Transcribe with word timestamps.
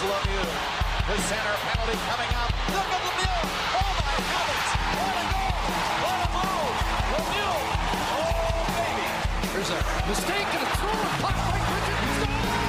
Lemieux. 0.00 0.48
The 1.08 1.16
center 1.28 1.56
penalty 1.60 1.98
coming 2.08 2.32
up. 2.40 2.50
Look 2.72 2.88
at 2.88 3.00
Lemieux. 3.04 3.44
Oh 3.76 3.90
my 4.00 4.16
heavens. 4.32 4.68
What 4.96 5.12
a 5.12 5.26
goal. 5.28 5.52
What 6.00 6.18
a 6.24 6.28
move. 6.40 6.76
Lemieux. 7.12 7.60
Oh 8.16 8.64
baby. 8.80 9.06
There's 9.52 9.70
a 9.70 9.80
mistake 10.08 10.48
and 10.56 10.62
a 10.64 10.70
throw. 10.80 11.04
Puck 11.20 11.36
by 11.36 11.60
Richard. 11.68 12.00
Score! 12.16 12.64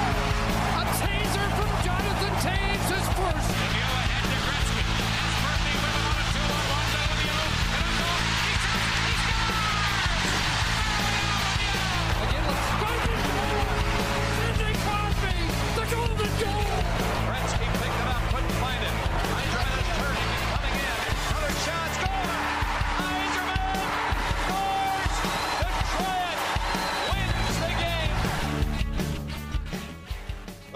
A 0.76 0.84
taser 1.00 1.48
from 1.56 1.72
Jonathan 1.88 2.34
Toews, 2.44 2.88
his 2.92 3.08
first. 3.16 4.01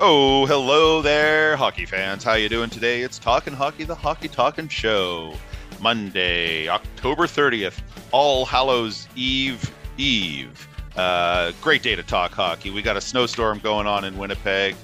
Oh, 0.08 0.46
hello 0.46 1.02
there, 1.02 1.56
hockey 1.56 1.88
fans. 1.88 2.24
How 2.24 2.36
you 2.36 2.48
doing 2.48 2.70
today? 2.70 3.02
It's 3.02 3.18
Talking 3.18 3.54
Hockey, 3.54 3.86
the 3.86 3.96
Hockey 3.96 4.28
Talking 4.28 4.68
Show. 4.68 5.34
Monday, 5.82 6.68
October 6.68 7.26
30th, 7.26 7.82
All 8.12 8.46
Hallows 8.46 9.08
Eve 9.16 9.74
Eve. 9.98 10.68
Uh, 10.96 11.54
great 11.60 11.82
day 11.82 11.96
to 11.96 12.04
talk 12.04 12.34
hockey. 12.34 12.70
We 12.70 12.84
got 12.84 12.98
a 12.98 13.02
snowstorm 13.02 13.58
going 13.58 13.88
on 13.88 14.04
in 14.04 14.16
Winnipeg. 14.16 14.76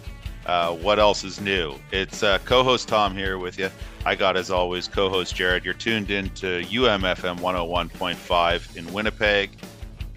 Uh, 0.47 0.73
what 0.73 0.97
else 0.97 1.23
is 1.23 1.39
new? 1.39 1.75
It's 1.91 2.23
uh, 2.23 2.39
co-host 2.45 2.87
Tom 2.87 3.15
here 3.15 3.37
with 3.37 3.59
you. 3.59 3.69
I 4.07 4.15
got, 4.15 4.35
as 4.35 4.49
always, 4.49 4.87
co-host 4.87 5.35
Jared. 5.35 5.63
You're 5.63 5.75
tuned 5.75 6.09
in 6.09 6.31
to 6.31 6.63
UMFM 6.63 7.37
101.5 7.37 8.75
in 8.75 8.91
Winnipeg. 8.91 9.51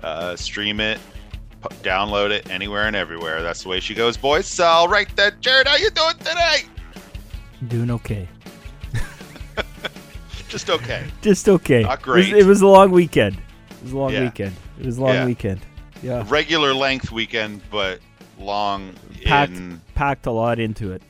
Uh, 0.02 0.34
stream 0.34 0.80
it, 0.80 0.98
download 1.82 2.30
it 2.30 2.48
anywhere 2.50 2.86
and 2.86 2.96
everywhere. 2.96 3.42
That's 3.42 3.62
the 3.62 3.68
way 3.68 3.80
she 3.80 3.94
goes, 3.94 4.16
boys. 4.16 4.46
So, 4.46 4.64
all 4.64 4.88
right 4.88 5.08
then, 5.16 5.32
Jared, 5.40 5.66
how 5.68 5.76
you 5.76 5.90
doing 5.90 6.16
today? 6.18 6.62
Doing 7.68 7.90
okay. 7.92 8.28
Just 10.48 10.70
okay. 10.70 11.04
Just 11.22 11.48
okay. 11.48 11.82
Not 11.82 11.98
It 11.98 12.02
great. 12.02 12.32
was, 12.32 12.44
it 12.44 12.46
was 12.46 12.60
a 12.62 12.66
long 12.66 12.90
weekend. 12.90 13.36
It 13.36 13.82
was 13.82 13.92
a 13.92 13.96
long 13.98 14.12
Yeah. 14.12 14.24
weekend. 14.24 14.54
It 14.78 14.86
was 14.86 14.98
a 14.98 15.02
long 15.02 15.14
Yeah. 15.14 15.26
weekend. 15.26 15.60
Yeah. 16.02 16.24
Regular 16.28 16.74
length 16.74 17.10
weekend, 17.10 17.62
but 17.70 18.00
long 18.38 18.94
Packed, 19.24 19.52
in. 19.52 19.80
packed 19.94 20.26
a 20.26 20.30
lot 20.30 20.58
into 20.60 20.92
it. 20.92 21.02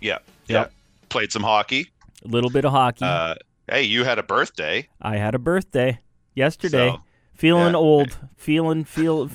Yeah, 0.00 0.18
yeah. 0.46 0.58
Yep. 0.60 0.72
Played 1.08 1.32
some 1.32 1.42
hockey. 1.42 1.88
A 2.24 2.28
little 2.28 2.50
bit 2.50 2.64
of 2.64 2.72
hockey. 2.72 3.04
Uh, 3.04 3.34
hey, 3.68 3.82
you 3.82 4.04
had 4.04 4.18
a 4.18 4.22
birthday. 4.22 4.88
I 5.00 5.16
had 5.16 5.34
a 5.34 5.38
birthday 5.38 6.00
yesterday. 6.34 6.90
So, 6.90 7.00
feeling 7.34 7.72
yeah. 7.72 7.78
old. 7.78 8.18
Feeling 8.36 8.84
feel 8.84 9.30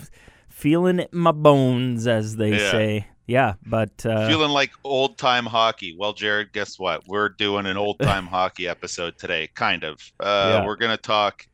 feeling 0.61 0.99
it 0.99 1.09
in 1.11 1.19
my 1.19 1.31
bones, 1.31 2.05
as 2.07 2.35
they 2.35 2.51
Yeah. 2.51 2.71
say. 2.71 3.07
Yeah, 3.27 3.53
but 3.65 4.05
uh, 4.05 4.27
Feeling 4.27 4.51
like 4.51 4.71
old 4.83 5.17
time 5.17 5.45
hockey. 5.45 5.95
Well, 5.97 6.13
Jared, 6.13 6.51
guess 6.53 6.77
what? 6.77 7.07
We're 7.07 7.29
doing 7.29 7.65
an 7.65 7.77
old 7.77 7.99
time 7.99 8.27
hockey 8.37 8.67
episode 8.67 9.17
today, 9.17 9.49
kind 9.55 9.83
of. 9.83 9.99
Uh, 10.19 10.59
Yeah. 10.59 10.65
We're 10.65 10.75
going 10.75 10.91
to 10.95 11.01
talk. 11.01 11.47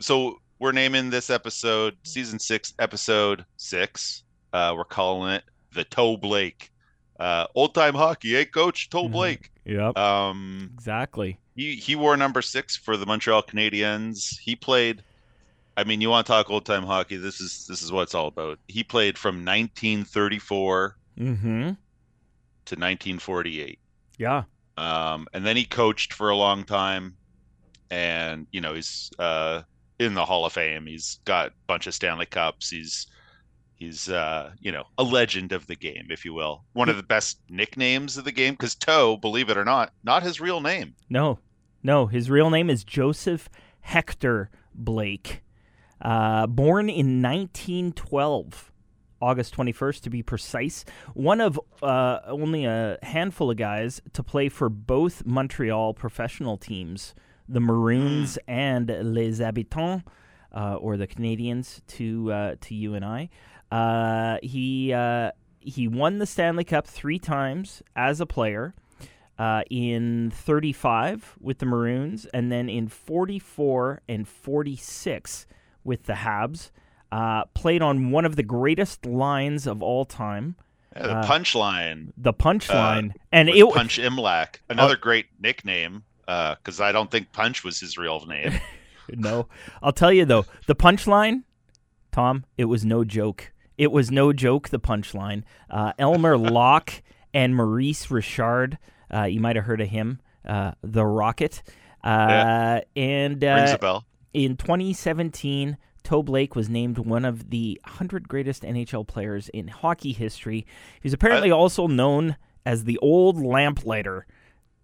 So, 0.00 0.40
we're 0.58 0.72
naming 0.72 1.10
this 1.10 1.28
episode 1.28 1.96
season 2.04 2.38
six, 2.38 2.72
episode 2.78 3.44
six. 3.56 4.22
Uh, 4.52 4.72
we're 4.76 4.84
calling 4.84 5.32
it 5.34 5.44
the 5.74 5.84
Toe 5.84 6.16
Blake. 6.16 6.70
Uh, 7.20 7.46
old 7.54 7.74
time 7.74 7.94
hockey, 7.94 8.32
hey, 8.34 8.44
coach, 8.46 8.88
Toe 8.88 9.08
Mhm. 9.08 9.12
Blake. 9.12 9.50
yep, 9.64 9.96
Um, 9.98 10.70
exactly. 10.74 11.38
he, 11.56 11.74
he 11.76 11.94
wore 11.96 12.16
number 12.16 12.40
six 12.40 12.76
for 12.76 12.96
the 12.96 13.04
Montreal 13.06 13.42
Canadiens. 13.42 14.38
He 14.38 14.54
played. 14.56 15.02
I 15.76 15.84
mean, 15.84 16.00
you 16.00 16.08
want 16.10 16.26
to 16.26 16.32
talk 16.32 16.50
old 16.50 16.64
time 16.64 16.84
hockey? 16.84 17.16
This 17.16 17.40
is 17.40 17.66
this 17.66 17.82
is 17.82 17.92
what 17.92 18.02
it's 18.02 18.14
all 18.14 18.28
about. 18.28 18.58
He 18.68 18.82
played 18.82 19.18
from 19.18 19.44
1934 19.44 20.96
Mm-hmm. 21.18 21.46
to 21.46 22.74
1948. 22.74 23.78
Yeah. 24.18 24.44
um, 24.78 25.26
and 25.32 25.46
then 25.46 25.56
he 25.56 25.64
coached 25.64 26.12
for 26.12 26.28
a 26.30 26.36
long 26.36 26.64
time 26.64 27.16
and 27.90 28.46
you 28.52 28.60
know 28.60 28.74
he's 28.74 29.10
uh, 29.18 29.62
in 29.98 30.12
the 30.14 30.24
hall 30.24 30.44
of 30.44 30.52
fame 30.52 30.86
he's 30.86 31.20
got 31.24 31.48
a 31.48 31.52
bunch 31.66 31.86
of 31.86 31.94
stanley 31.94 32.26
cups 32.26 32.68
he's 32.68 33.06
he's 33.76 34.08
uh, 34.10 34.50
you 34.60 34.72
know 34.72 34.84
a 34.98 35.02
legend 35.04 35.52
of 35.52 35.66
the 35.68 35.76
game 35.76 36.06
if 36.10 36.24
you 36.24 36.34
will 36.34 36.64
one 36.72 36.88
of 36.88 36.96
the 36.96 37.02
best 37.02 37.38
nicknames 37.48 38.16
of 38.18 38.24
the 38.24 38.32
game 38.32 38.54
because 38.54 38.74
toe 38.74 39.16
believe 39.16 39.48
it 39.48 39.56
or 39.56 39.64
not 39.64 39.92
not 40.04 40.22
his 40.22 40.40
real 40.40 40.60
name 40.60 40.94
No, 41.08 41.38
no. 41.82 42.06
His 42.06 42.28
real 42.28 42.50
name 42.50 42.68
is 42.68 42.82
Joseph 42.84 43.48
Hector 43.80 44.50
Blake. 44.74 45.40
Uh, 46.00 46.46
born 46.46 46.88
in 46.88 47.22
1912, 47.22 48.72
August 49.20 49.56
21st 49.56 50.02
to 50.02 50.10
be 50.10 50.22
precise. 50.22 50.84
One 51.14 51.40
of 51.40 51.58
uh, 51.82 52.20
only 52.26 52.64
a 52.66 52.98
handful 53.02 53.50
of 53.50 53.56
guys 53.56 54.00
to 54.12 54.22
play 54.22 54.48
for 54.48 54.68
both 54.68 55.24
Montreal 55.24 55.94
professional 55.94 56.56
teams, 56.58 57.14
the 57.48 57.60
Maroons 57.60 58.38
and 58.46 58.94
Les 59.02 59.38
Habitants, 59.38 60.04
uh, 60.54 60.76
or 60.76 60.96
the 60.96 61.06
Canadians 61.06 61.82
to 61.86 62.32
uh, 62.32 62.56
to 62.60 62.74
you 62.74 62.94
and 62.94 63.04
I. 63.04 63.28
Uh, 63.70 64.38
he 64.42 64.92
uh, 64.92 65.32
he 65.60 65.88
won 65.88 66.18
the 66.18 66.26
Stanley 66.26 66.64
Cup 66.64 66.86
three 66.86 67.18
times 67.18 67.82
as 67.94 68.20
a 68.20 68.26
player 68.26 68.74
uh, 69.38 69.62
in 69.70 70.30
35 70.30 71.36
with 71.40 71.58
the 71.58 71.66
Maroons, 71.66 72.26
and 72.26 72.50
then 72.50 72.68
in 72.68 72.88
44 72.88 74.02
and 74.08 74.26
46 74.26 75.46
with 75.86 76.04
the 76.04 76.14
Habs. 76.14 76.70
Uh, 77.12 77.44
played 77.54 77.82
on 77.82 78.10
one 78.10 78.24
of 78.24 78.34
the 78.36 78.42
greatest 78.42 79.06
lines 79.06 79.66
of 79.66 79.80
all 79.82 80.04
time, 80.04 80.56
Yeah, 80.96 81.02
the 81.06 81.12
Uh, 81.18 81.24
punchline 81.26 82.12
the 82.16 82.34
punchline, 82.34 83.10
Uh, 83.10 83.18
and 83.32 83.48
was 83.48 83.56
it 83.58 83.74
punch 83.74 83.98
imlach 83.98 84.56
another 84.68 84.96
great 84.96 85.26
nickname 85.40 86.02
because 86.26 86.80
i 86.80 86.90
don't 86.90 87.10
think 87.12 87.30
punch 87.32 87.62
was 87.62 87.78
his 87.78 87.96
real 87.96 88.26
name 88.26 88.52
no, 89.10 89.46
I'll 89.80 89.92
tell 89.92 90.12
you 90.12 90.24
though, 90.24 90.46
the 90.66 90.74
punchline, 90.74 91.44
Tom, 92.10 92.44
it 92.58 92.64
was 92.64 92.84
no 92.84 93.04
joke. 93.04 93.52
It 93.78 93.92
was 93.92 94.10
no 94.10 94.32
joke. 94.32 94.70
The 94.70 94.80
punchline. 94.80 95.44
Uh, 95.70 95.92
Elmer 95.98 96.36
Lach 96.56 97.02
and 97.32 97.54
Maurice 97.54 98.10
Richard. 98.10 98.78
Uh, 99.14 99.22
you 99.24 99.38
might 99.38 99.54
have 99.54 99.64
heard 99.66 99.80
of 99.80 99.88
him, 99.88 100.18
uh, 100.44 100.72
the 100.82 101.04
Rocket. 101.06 101.62
Uh, 102.02 102.08
Yeah. 102.08 102.80
And 102.96 103.42
rings 103.42 103.70
uh, 103.70 103.74
a 103.76 103.78
bell 103.78 104.06
in 104.36 104.56
2017, 104.58 105.78
Toe 106.02 106.22
Blake 106.22 106.54
was 106.54 106.68
named 106.68 106.98
one 106.98 107.24
of 107.24 107.48
the 107.48 107.80
100 107.84 108.28
greatest 108.28 108.62
NHL 108.64 109.06
players 109.06 109.48
in 109.48 109.68
hockey 109.68 110.12
history. 110.12 110.66
He's 111.00 111.14
apparently 111.14 111.50
also 111.50 111.86
known 111.86 112.36
as 112.66 112.84
the 112.84 112.98
Old 112.98 113.40
Lamplighter. 113.42 114.26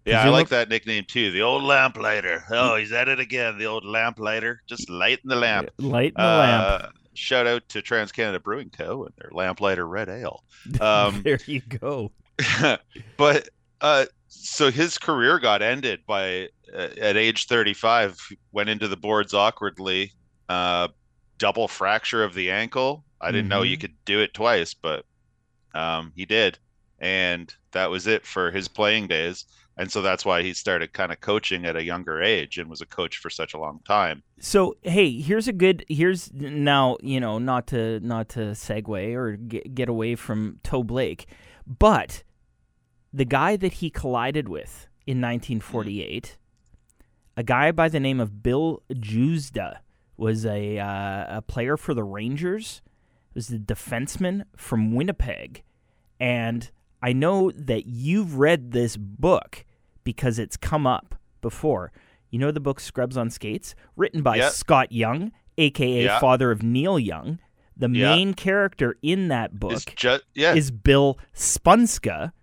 Yeah, 0.05 0.19
I 0.19 0.23
Presume- 0.23 0.33
like 0.33 0.49
that 0.49 0.69
nickname 0.69 1.05
too. 1.07 1.31
The 1.31 1.43
old 1.43 1.63
lamplighter. 1.63 2.43
Oh, 2.49 2.75
he's 2.75 2.91
at 2.91 3.07
it 3.07 3.19
again. 3.21 3.57
The 3.57 3.67
old 3.67 3.85
lamplighter, 3.85 4.61
just 4.67 4.89
lighting 4.89 5.29
the 5.29 5.35
lamp. 5.37 5.69
Light 5.77 6.13
in 6.17 6.21
the 6.21 6.23
lamp. 6.23 6.83
Uh, 6.83 6.87
shout 7.13 7.47
out 7.47 7.69
to 7.69 7.81
Trans 7.81 8.11
Canada 8.11 8.39
Brewing 8.41 8.69
Co. 8.69 9.05
and 9.05 9.13
their 9.17 9.29
lamplighter 9.31 9.87
red 9.87 10.09
ale. 10.09 10.43
Um, 10.81 11.21
there 11.21 11.39
you 11.45 11.61
go. 11.61 12.11
but 13.17 13.47
uh, 13.79 14.05
so 14.33 14.71
his 14.71 14.97
career 14.97 15.39
got 15.39 15.61
ended 15.61 16.01
by 16.07 16.49
uh, 16.73 16.89
at 16.99 17.17
age 17.17 17.47
35. 17.47 18.17
Went 18.51 18.69
into 18.69 18.87
the 18.87 18.97
boards 18.97 19.33
awkwardly. 19.33 20.11
Uh, 20.49 20.87
double 21.37 21.67
fracture 21.67 22.23
of 22.23 22.33
the 22.33 22.49
ankle. 22.51 23.03
I 23.19 23.31
didn't 23.31 23.49
know 23.49 23.61
you 23.63 23.77
Mhm. 23.77 23.81
could 23.81 23.93
do 24.05 24.19
it 24.19 24.33
twice, 24.33 24.73
but 24.73 25.05
um, 25.73 26.11
he 26.15 26.25
did, 26.25 26.59
and 26.99 27.53
that 27.71 27.89
was 27.89 28.05
it 28.07 28.25
for 28.25 28.51
his 28.51 28.67
playing 28.67 29.07
days. 29.07 29.45
And 29.75 29.91
so 29.91 30.03
that's 30.03 30.23
why 30.23 30.43
he 30.43 30.53
started 30.53 30.93
kind 30.93 31.11
of 31.11 31.19
coaching 31.19 31.65
at 31.65 31.75
a 31.75 31.83
younger 31.83 32.21
age 32.21 32.59
and 32.59 32.69
was 32.69 32.81
a 32.81 32.85
coach 32.85 33.17
for 33.17 33.31
such 33.31 33.55
a 33.55 33.57
long 33.57 33.79
time. 33.87 34.21
So 34.39 34.75
hey, 34.83 35.19
here's 35.19 35.47
a 35.47 35.53
good. 35.53 35.83
Here's 35.89 36.31
now 36.33 36.97
you 37.01 37.19
know 37.19 37.39
not 37.39 37.65
to 37.67 37.99
not 38.01 38.29
to 38.29 38.51
segue 38.51 39.13
or 39.15 39.35
get, 39.37 39.73
get 39.73 39.89
away 39.89 40.15
from 40.15 40.59
Toe 40.63 40.83
Blake, 40.83 41.25
but 41.65 42.23
the 43.13 43.25
guy 43.25 43.55
that 43.57 43.73
he 43.73 43.89
collided 43.89 44.49
with 44.49 44.87
in 45.05 45.21
1948, 45.21 46.37
a 47.37 47.43
guy 47.43 47.71
by 47.71 47.89
the 47.89 47.99
name 47.99 48.19
of 48.19 48.41
Bill 48.43 48.81
Juzda, 48.91 49.77
was 50.17 50.45
a 50.45 50.77
uh, 50.79 51.37
a 51.37 51.41
player 51.41 51.77
for 51.77 51.93
the 51.93 52.03
Rangers. 52.03 52.81
Was 53.33 53.49
a 53.49 53.57
defenseman 53.57 54.43
from 54.55 54.93
Winnipeg, 54.93 55.63
and 56.19 56.69
I 57.01 57.13
know 57.13 57.51
that 57.55 57.87
you've 57.87 58.37
read 58.37 58.71
this 58.71 58.95
book 58.95 59.65
because 60.03 60.37
it's 60.37 60.55
come 60.55 60.85
up 60.85 61.15
before. 61.41 61.91
You 62.29 62.37
know 62.39 62.51
the 62.51 62.59
book 62.59 62.79
Scrubs 62.79 63.17
on 63.17 63.31
Skates, 63.31 63.73
written 63.95 64.21
by 64.21 64.35
Yeah. 64.37 64.49
Scott 64.49 64.91
Young, 64.91 65.31
aka 65.57 66.03
Yeah. 66.03 66.19
father 66.19 66.51
of 66.51 66.61
Neil 66.61 66.99
Young. 66.99 67.39
The 67.75 67.89
Yeah. 67.89 68.15
main 68.15 68.35
character 68.35 68.97
in 69.01 69.29
that 69.29 69.59
book 69.59 69.71
It's 69.73 69.85
just 69.85 70.23
yeah, 70.35 70.53
is 70.53 70.69
Bill 70.69 71.17
Spunska, 71.33 72.33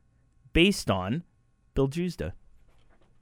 based 0.52 0.91
on 0.91 1.25
Bill 1.75 1.88
Juzda. 1.88 2.32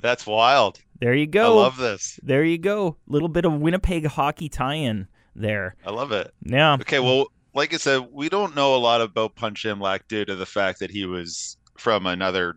That's 0.01 0.27
wild. 0.27 0.81
There 1.01 1.15
you 1.15 1.27
go. 1.27 1.59
I 1.59 1.63
love 1.63 1.77
this. 1.77 2.21
There 2.23 2.45
you 2.45 2.59
go. 2.59 2.97
Little 3.07 3.29
bit 3.29 3.45
of 3.45 3.55
Winnipeg 3.55 4.07
hockey 4.07 4.49
tie-in 4.49 5.09
there. 5.35 5.75
I 5.85 5.91
love 5.91 6.13
it. 6.13 6.33
Yeah. 6.45 6.75
Okay, 6.75 7.01
well, 7.01 7.27
like 7.55 7.75
I 7.75 7.79
said, 7.79 8.09
we 8.13 8.29
don't 8.29 8.55
know 8.55 8.77
a 8.77 8.79
lot 8.79 9.01
about 9.01 9.35
Punch 9.35 9.65
Imlach 9.65 10.01
due 10.09 10.25
to 10.25 10.37
the 10.37 10.47
fact 10.47 10.79
that 10.81 10.91
he 10.91 11.05
was 11.05 11.57
from 11.77 12.07
another 12.07 12.57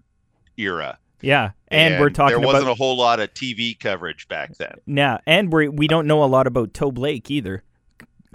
era. 0.58 1.00
Yeah. 1.22 1.52
And, 1.70 2.00
we're 2.00 2.10
talking 2.10 2.38
there 2.38 2.46
wasn't 2.46 2.64
about 2.64 2.72
a 2.74 2.76
whole 2.76 2.98
lot 2.98 3.20
of 3.20 3.34
TV 3.34 3.80
coverage 3.80 4.28
back 4.28 4.56
then. 4.58 4.76
Yeah, 4.88 5.20
and 5.28 5.52
we 5.54 5.68
we 5.70 5.88
don't 5.88 6.08
know 6.08 6.24
a 6.24 6.26
lot 6.26 6.48
about 6.48 6.74
Toe 6.74 6.92
Blake 6.92 7.30
either. 7.32 7.64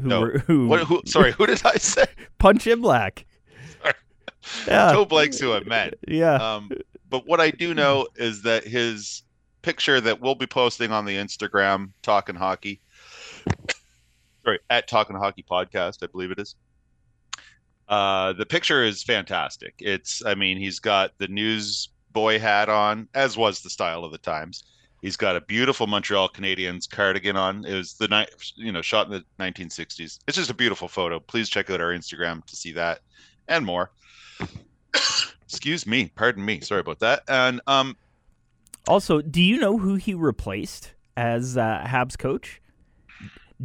Who 0.01 0.09
No. 0.09 0.21
were- 0.21 0.39
who, 0.39 0.69
What, 0.69 0.81
who, 0.85 1.03
sorry, 1.07 1.33
who 1.33 1.47
did 1.47 1.63
I 1.65 1.75
say? 1.77 2.07
Punch 2.39 2.67
him 2.67 2.81
black. 2.83 3.25
Yeah. 4.67 4.93
Joe 4.93 5.05
Blake's 5.05 5.39
who 5.39 5.53
I 5.53 5.61
met. 5.61 5.95
Yeah. 6.07 6.35
Um, 6.35 6.71
but 7.09 7.27
what 7.27 7.41
I 7.41 7.51
do 7.51 7.75
know 7.75 8.07
is 8.17 8.43
that 8.43 8.65
his 8.65 9.23
picture 9.63 10.01
that 10.01 10.21
we'll 10.21 10.35
be 10.35 10.47
posting 10.47 10.93
on 10.93 11.05
the 11.05 11.17
Instagram, 11.17 11.91
Talking 12.03 12.37
Hockey, 12.37 12.81
sorry, 14.45 14.61
at 14.71 14.89
Talking 14.89 15.17
Hockey 15.17 15.45
Podcast, 15.49 16.03
I 16.03 16.07
believe 16.07 16.31
it 16.31 16.39
is. 16.39 16.55
Uh, 17.89 18.33
the 18.33 18.47
picture 18.47 18.83
is 18.83 19.03
fantastic. 19.03 19.75
It's, 19.79 20.25
I 20.25 20.35
mean, 20.35 20.59
he's 20.59 20.81
got 20.81 21.13
the 21.19 21.29
newsboy 21.29 22.39
hat 22.39 22.69
on, 22.69 23.09
as 23.15 23.37
was 23.37 23.61
the 23.61 23.71
style 23.71 24.05
of 24.05 24.13
the 24.13 24.19
times. 24.19 24.65
He's 25.03 25.17
got 25.17 25.37
a 25.37 25.41
beautiful 25.41 25.87
Montreal 25.87 26.29
Canadiens 26.31 26.89
cardigan 26.89 27.37
on. 27.37 27.65
It 27.65 27.75
was 27.75 27.95
the 27.95 28.09
night, 28.09 28.31
you 28.57 28.73
know, 28.73 28.83
shot 28.83 29.07
in 29.07 29.13
the 29.13 29.25
1960s. 29.39 30.19
It's 30.27 30.37
just 30.37 30.51
a 30.51 30.55
beautiful 30.55 30.89
photo. 30.89 31.21
Please 31.21 31.49
check 31.49 31.71
out 31.71 31.81
our 31.81 31.93
Instagram 31.93 32.45
to 32.47 32.57
see 32.57 32.73
that 32.73 33.01
and 33.47 33.65
more. 33.65 33.91
Excuse 35.49 35.87
me, 35.87 36.11
pardon 36.15 36.45
me. 36.45 36.61
Sorry 36.61 36.81
about 36.81 36.99
that. 37.01 37.23
And 37.29 37.61
um, 37.67 37.97
Also, 38.89 39.21
do 39.21 39.43
you 39.43 39.59
know 39.59 39.79
who 39.79 39.95
he 39.95 40.15
replaced 40.15 40.93
as 41.17 41.57
uh, 41.57 41.85
Habs 41.87 42.19
coach? 42.19 42.61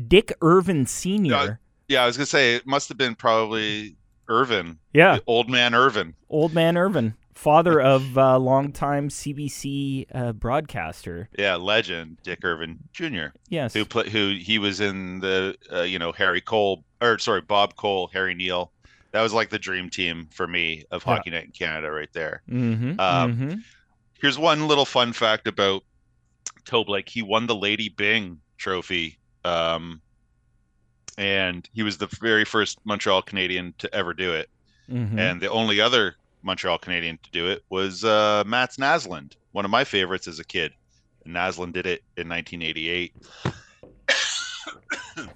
Dick 0.07 0.31
Irvin 0.41 0.85
Senior. 0.85 1.59
yeah, 1.87 2.03
I 2.03 2.05
was 2.05 2.17
gonna 2.17 2.25
say 2.25 2.55
it 2.55 2.65
must 2.65 2.87
have 2.89 2.97
been 2.97 3.15
probably 3.15 3.95
Irvin, 4.29 4.77
yeah, 4.93 5.19
old 5.27 5.49
man 5.49 5.73
Irvin. 5.75 6.15
old 6.29 6.53
man 6.53 6.77
Irvin, 6.77 7.15
father 7.35 7.81
of 7.81 8.17
uh, 8.17 8.37
longtime 8.39 9.09
CBC 9.09 10.05
uh, 10.13 10.31
broadcaster. 10.31 11.27
Yeah, 11.37 11.55
legend 11.57 12.17
Dick 12.23 12.39
Irvin 12.43 12.79
Jr. 12.93 13.35
Yes. 13.49 13.73
Who 13.73 13.83
play, 13.83 14.09
who 14.09 14.37
he 14.39 14.57
was 14.59 14.79
in 14.79 15.19
the 15.19 15.57
uh, 15.69 15.81
you 15.81 15.99
know 15.99 16.13
Harry 16.13 16.39
Cole 16.41 16.85
or 17.01 17.19
sorry 17.19 17.41
Bob 17.41 17.75
Cole, 17.75 18.09
Harry 18.13 18.33
Neale. 18.35 18.71
That 19.11 19.21
was 19.21 19.33
like 19.33 19.49
the 19.49 19.59
dream 19.59 19.89
team 19.89 20.27
for 20.31 20.47
me 20.47 20.85
of 20.91 21.03
Yeah. 21.05 21.15
Hockey 21.15 21.29
Night 21.31 21.45
in 21.45 21.51
Canada 21.51 21.91
right 21.91 22.11
there. 22.13 22.41
Mm-hmm. 22.49 22.99
Um, 22.99 23.33
mm-hmm. 23.35 23.53
Here's 24.21 24.37
one 24.37 24.67
little 24.67 24.85
fun 24.85 25.13
fact 25.13 25.47
about 25.47 25.83
Toe 26.65 26.83
Blake. 26.83 27.09
He 27.09 27.21
won 27.21 27.47
the 27.47 27.55
Lady 27.55 27.89
Byng 27.89 28.39
Trophy, 28.57 29.17
um, 29.43 30.01
and 31.17 31.67
he 31.73 31.83
was 31.83 31.97
the 31.97 32.07
very 32.21 32.45
first 32.45 32.79
Montreal 32.85 33.21
Canadian 33.23 33.73
to 33.79 33.93
ever 33.93 34.13
do 34.13 34.33
it. 34.33 34.49
Mm-hmm. 34.89 35.19
And 35.19 35.41
the 35.41 35.49
only 35.49 35.81
other 35.81 36.15
Montreal 36.43 36.77
Canadian 36.77 37.19
to 37.23 37.31
do 37.31 37.47
it 37.47 37.63
was 37.69 38.03
uh, 38.03 38.43
Mats 38.45 38.77
Naslund, 38.77 39.33
one 39.51 39.65
of 39.65 39.71
my 39.71 39.83
favorites 39.83 40.27
as 40.27 40.39
a 40.39 40.43
kid. 40.45 40.73
And 41.25 41.35
Naslund 41.35 41.73
did 41.73 41.85
it 41.85 42.03
in 42.17 42.29
1988. 42.29 43.13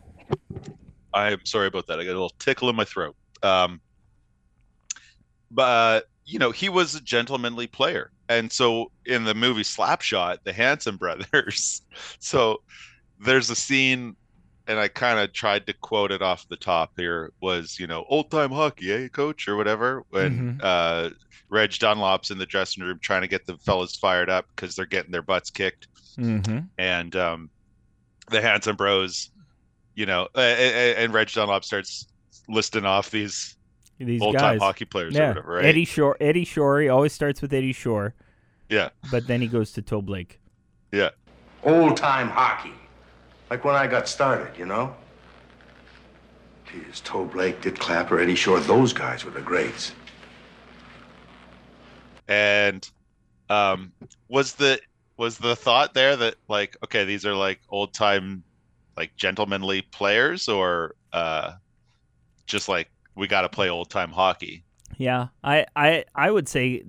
I'm 1.13 1.45
sorry 1.45 1.67
about 1.67 1.87
that. 1.87 1.99
I 1.99 2.03
got 2.03 2.11
a 2.11 2.13
little 2.13 2.33
tickle 2.39 2.69
in 2.69 2.75
my 2.75 2.85
throat. 2.85 3.15
Um, 3.45 3.81
but 5.51 6.07
you 6.25 6.39
know, 6.39 6.51
he 6.51 6.69
was 6.69 6.95
a 6.95 7.01
gentlemanly 7.01 7.67
player, 7.67 8.11
and 8.29 8.51
so 8.51 8.91
in 9.05 9.23
the 9.25 9.35
movie 9.35 9.61
Slapshot, 9.63 10.39
the 10.43 10.53
Hanson 10.53 10.97
brothers. 10.97 11.81
So 12.19 12.61
there's 13.19 13.49
a 13.49 13.55
scene, 13.55 14.15
and 14.67 14.79
I 14.79 14.87
kind 14.87 15.19
of 15.19 15.31
tried 15.33 15.67
to 15.67 15.73
quote 15.73 16.11
it 16.11 16.21
off 16.21 16.47
the 16.49 16.57
top 16.57 16.93
here. 16.97 17.31
Was 17.41 17.79
you 17.79 17.87
know, 17.87 18.05
old 18.09 18.31
time 18.31 18.51
hockey, 18.51 18.91
eh, 18.91 19.07
coach, 19.07 19.47
or 19.47 19.55
whatever. 19.55 20.03
When 20.09 20.59
uh, 20.63 21.11
Reg 21.49 21.71
Dunlop's 21.71 22.31
in 22.31 22.37
the 22.37 22.45
dressing 22.45 22.83
room 22.83 22.99
trying 23.01 23.21
to 23.21 23.27
get 23.27 23.45
the 23.45 23.57
fellas 23.57 23.95
fired 23.95 24.29
up 24.29 24.47
because 24.55 24.75
they're 24.75 24.85
getting 24.85 25.11
their 25.11 25.21
butts 25.21 25.49
kicked 25.51 25.87
Mm-hmm. 26.17 26.59
and 26.77 27.13
um, 27.17 27.49
the 28.31 28.39
Hanson 28.39 28.77
Bros, 28.77 29.31
you 29.95 30.05
know, 30.05 30.29
uh, 30.33 30.39
and, 30.39 30.97
and 30.97 31.13
Reg 31.13 31.29
Dunlop 31.29 31.65
starts 31.65 32.07
listing 32.47 32.85
off 32.85 33.11
these 33.11 33.55
These 33.99 34.21
old 34.21 34.37
time 34.37 34.59
hockey 34.59 34.85
players 34.85 35.15
or 35.15 35.27
whatever, 35.27 35.53
right? 35.55 35.65
Eddie 35.65 35.85
Shore. 35.85 36.17
Eddie 36.19 36.45
Shore. 36.45 36.81
He 36.81 36.89
always 36.89 37.13
starts 37.13 37.41
with 37.41 37.53
Eddie 37.53 37.73
Shore, 37.73 38.13
Yeah, 38.69 38.89
but 39.11 39.27
then 39.27 39.41
he 39.41 39.47
goes 39.47 39.71
to 39.73 39.81
Toe 39.81 40.01
Blake. 40.01 40.39
yeah, 40.91 41.09
Old 41.63 41.97
time 41.97 42.29
hockey. 42.29 42.73
Like 43.49 43.63
when 43.63 43.75
I 43.75 43.87
got 43.87 44.07
started, 44.07 44.57
you 44.57 44.65
know? 44.65 44.95
Geez, 46.71 46.99
Toe 47.01 47.25
Blake, 47.25 47.61
Dit 47.61 47.79
Clapper, 47.79 48.19
Eddie 48.19 48.35
Shore, 48.35 48.59
those 48.59 48.91
guys 48.91 49.23
were 49.23 49.31
the 49.31 49.41
greats. 49.41 49.93
and 52.27 52.89
um, 53.49 53.91
was 54.29 54.53
the 54.53 54.79
was 55.17 55.37
the 55.37 55.55
thought 55.55 55.93
there 55.93 56.15
that 56.15 56.35
like 56.47 56.75
okay, 56.83 57.05
these 57.05 57.25
are 57.25 57.35
like 57.35 57.61
old 57.69 57.93
time 57.93 58.43
like 58.97 59.15
gentlemanly 59.15 59.81
players, 59.83 60.47
or 60.47 60.95
uh, 61.13 61.51
just 62.45 62.67
like 62.69 62.89
we 63.15 63.27
got 63.27 63.41
to 63.41 63.49
play 63.49 63.69
old 63.69 63.89
time 63.89 64.11
hockey? 64.11 64.63
Yeah, 64.97 65.27
I, 65.43 65.65
I, 65.75 66.05
I 66.15 66.31
would 66.31 66.47
say, 66.47 66.83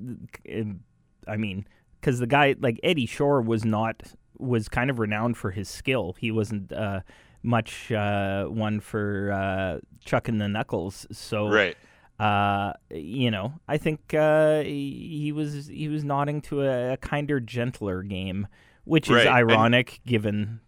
I 1.27 1.37
mean, 1.37 1.67
because 2.01 2.19
the 2.19 2.27
guy 2.27 2.55
like 2.61 2.79
Eddie 2.83 3.07
Shore 3.07 3.41
was 3.43 3.65
not 3.65 4.03
was 4.39 4.69
kind 4.69 4.91
of 4.91 4.99
renowned 4.99 5.37
for 5.37 5.51
his 5.51 5.69
skill. 5.69 6.15
He 6.19 6.31
wasn't 6.31 6.73
uh, 6.73 7.01
much 7.43 7.91
uh, 7.91 8.45
one 8.45 8.81
for 8.81 9.33
uh, 9.33 9.81
chucking 10.05 10.39
the 10.39 10.49
knuckles. 10.49 11.07
So, 11.11 11.49
Right. 11.49 11.77
uh, 12.21 12.75
you 12.91 13.31
know, 13.31 13.55
I 13.67 13.79
think 13.79 14.13
uh, 14.15 14.61
he 14.63 15.33
was 15.35 15.67
he 15.67 15.89
was 15.89 16.05
nodding 16.05 16.43
to 16.43 16.63
a, 16.63 16.93
a 16.93 16.97
kinder, 16.99 17.41
gentler 17.41 18.03
game, 18.03 18.47
which 18.85 19.09
Right, 19.09 19.21
is 19.23 19.27
and- 19.27 19.35
ironic 19.35 20.01
given 20.07 20.61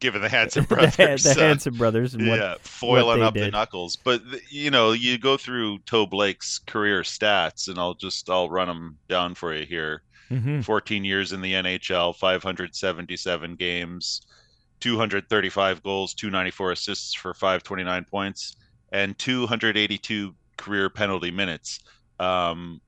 Given 0.00 0.22
the 0.22 0.28
Hanson 0.28 0.62
the, 0.68 0.74
brothers, 0.74 1.22
the 1.22 1.30
uh, 1.30 1.34
Hanson 1.34 1.74
brothers 1.74 2.14
and 2.14 2.26
what 2.26 2.38
yeah, 2.38 2.54
foiling 2.60 3.22
up 3.22 3.34
the 3.34 3.50
knuckles. 3.50 3.96
But 3.96 4.22
you 4.48 4.70
know, 4.70 4.92
you 4.92 5.18
go 5.18 5.36
through 5.36 5.78
Toe 5.80 6.06
Blake's 6.06 6.58
career 6.58 7.02
stats, 7.02 7.68
and 7.68 7.78
I'll 7.78 7.94
just 7.94 8.28
I'll 8.28 8.48
run 8.50 8.68
them 8.68 8.98
down 9.08 9.34
for 9.34 9.54
you 9.54 9.66
here. 9.66 10.02
Mhm. 10.30 10.64
14 10.64 11.04
years 11.04 11.32
in 11.32 11.40
the 11.40 11.54
NHL, 11.54 12.14
577 12.16 13.56
games, 13.56 14.22
235 14.78 15.82
goals, 15.82 16.14
294 16.14 16.72
assists 16.72 17.14
for 17.14 17.34
529 17.34 18.04
points, 18.04 18.56
and 18.92 19.18
282 19.18 20.34
career 20.56 20.88
penalty 20.88 21.30
minutes. 21.30 21.80
Um, 22.20 22.80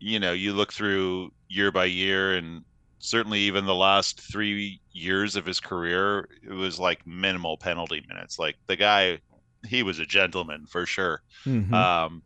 you 0.00 0.20
know, 0.20 0.32
you 0.32 0.52
look 0.52 0.72
through 0.72 1.32
year 1.48 1.70
by 1.72 1.86
year, 1.86 2.34
and 2.34 2.62
certainly 3.02 3.40
even 3.40 3.66
the 3.66 3.74
last 3.74 4.20
three 4.20 4.80
years 4.92 5.34
of 5.34 5.44
his 5.44 5.58
career, 5.58 6.28
it 6.42 6.52
was 6.52 6.78
like 6.78 7.04
minimal 7.04 7.58
penalty 7.58 8.00
minutes. 8.08 8.38
Like 8.38 8.56
the 8.68 8.76
guy, 8.76 9.18
he 9.66 9.82
was 9.82 9.98
a 9.98 10.06
gentleman 10.06 10.66
for 10.66 10.86
sure. 10.86 11.20
Mhm. 11.44 11.72
Um, 11.72 12.22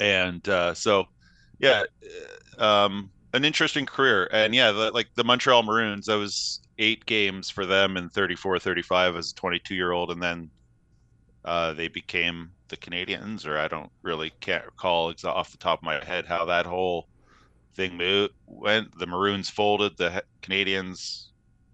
and 0.00 0.48
uh, 0.48 0.72
so, 0.72 1.04
yeah, 1.58 1.84
uh, 2.58 2.86
um, 2.86 3.10
an 3.34 3.44
interesting 3.44 3.84
career. 3.84 4.30
And 4.32 4.54
yeah, 4.54 4.72
the, 4.72 4.90
like 4.92 5.08
the 5.14 5.24
Montreal 5.24 5.62
Maroons, 5.62 6.06
that 6.06 6.16
was 6.16 6.60
eight 6.78 7.04
games 7.04 7.50
for 7.50 7.66
them 7.66 7.98
in 7.98 8.08
34 8.08 8.58
35 8.58 9.16
as 9.16 9.32
a 9.32 9.34
22 9.34 9.74
year 9.74 9.92
old. 9.92 10.10
And 10.10 10.22
then 10.22 10.50
uh, 11.44 11.74
they 11.74 11.88
became 11.88 12.50
the 12.68 12.78
Canadians, 12.78 13.44
or 13.44 13.58
I 13.58 13.68
don't 13.68 13.90
really 14.00 14.32
can't 14.40 14.64
recall 14.64 15.12
off 15.24 15.52
the 15.52 15.58
top 15.58 15.80
of 15.80 15.84
my 15.84 16.02
head 16.02 16.24
how 16.24 16.46
that 16.46 16.64
whole 16.64 17.08
thing 17.74 17.96
mo- 17.96 18.28
went. 18.46 18.96
The 18.98 19.06
Maroons 19.06 19.48
folded, 19.50 19.96
the 19.96 20.22
Canadians 20.42 21.30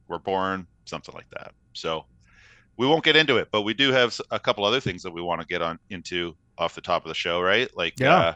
were 0.08 0.18
born, 0.18 0.66
something 0.84 1.14
like 1.14 1.28
that. 1.30 1.52
So 1.72 2.04
we 2.76 2.86
won't 2.86 3.04
get 3.04 3.16
into 3.16 3.36
it, 3.36 3.48
but 3.52 3.62
we 3.62 3.74
do 3.74 3.92
have 3.92 4.18
a 4.30 4.38
couple 4.38 4.64
other 4.64 4.80
things 4.80 5.02
that 5.02 5.10
we 5.12 5.20
want 5.22 5.40
to 5.40 5.46
get 5.46 5.62
on 5.62 5.78
into 5.90 6.36
off 6.56 6.74
the 6.74 6.80
top 6.80 7.04
of 7.04 7.08
the 7.08 7.14
show, 7.14 7.40
right? 7.40 7.68
Like, 7.76 7.98
Yeah. 7.98 8.16
uh, 8.16 8.34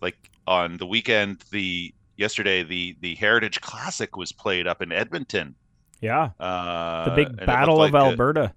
like 0.00 0.16
on 0.46 0.76
the 0.76 0.86
weekend, 0.86 1.42
the 1.50 1.94
yesterday, 2.16 2.62
the 2.62 2.96
the 3.00 3.14
Heritage 3.16 3.60
Classic 3.60 4.16
was 4.16 4.32
played 4.32 4.66
up 4.66 4.82
in 4.82 4.92
Edmonton. 4.92 5.54
yeah, 6.02 6.30
Uh, 6.40 7.10
the 7.10 7.24
big 7.24 7.46
battle 7.46 7.76
looked 7.76 7.88
of 7.88 7.92
like 7.94 8.02
a- 8.02 8.10
Alberta. 8.10 8.54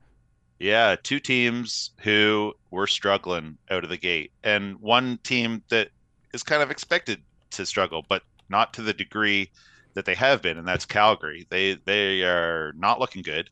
yeah, 0.59 0.95
two 1.03 1.19
teams 1.19 1.91
who 1.99 2.53
were 2.71 2.87
struggling 2.87 3.57
out 3.69 3.83
of 3.83 3.89
the 3.89 3.97
gate, 3.97 4.31
and 4.43 4.79
one 4.79 5.17
team 5.23 5.61
that 5.69 5.89
is 6.33 6.41
kind 6.43 6.63
of 6.63 6.71
expected 6.71 7.21
to 7.53 7.65
struggle, 7.65 8.05
but 8.07 8.23
not 8.49 8.73
to 8.73 8.81
the 8.81 8.93
degree 8.93 9.49
that 9.93 10.05
they 10.05 10.15
have 10.15 10.41
been, 10.41 10.57
and 10.57 10.67
that's 10.67 10.85
Calgary. 10.85 11.47
They 11.49 11.75
they 11.85 12.23
are 12.23 12.73
not 12.75 12.99
looking 12.99 13.21
good. 13.21 13.49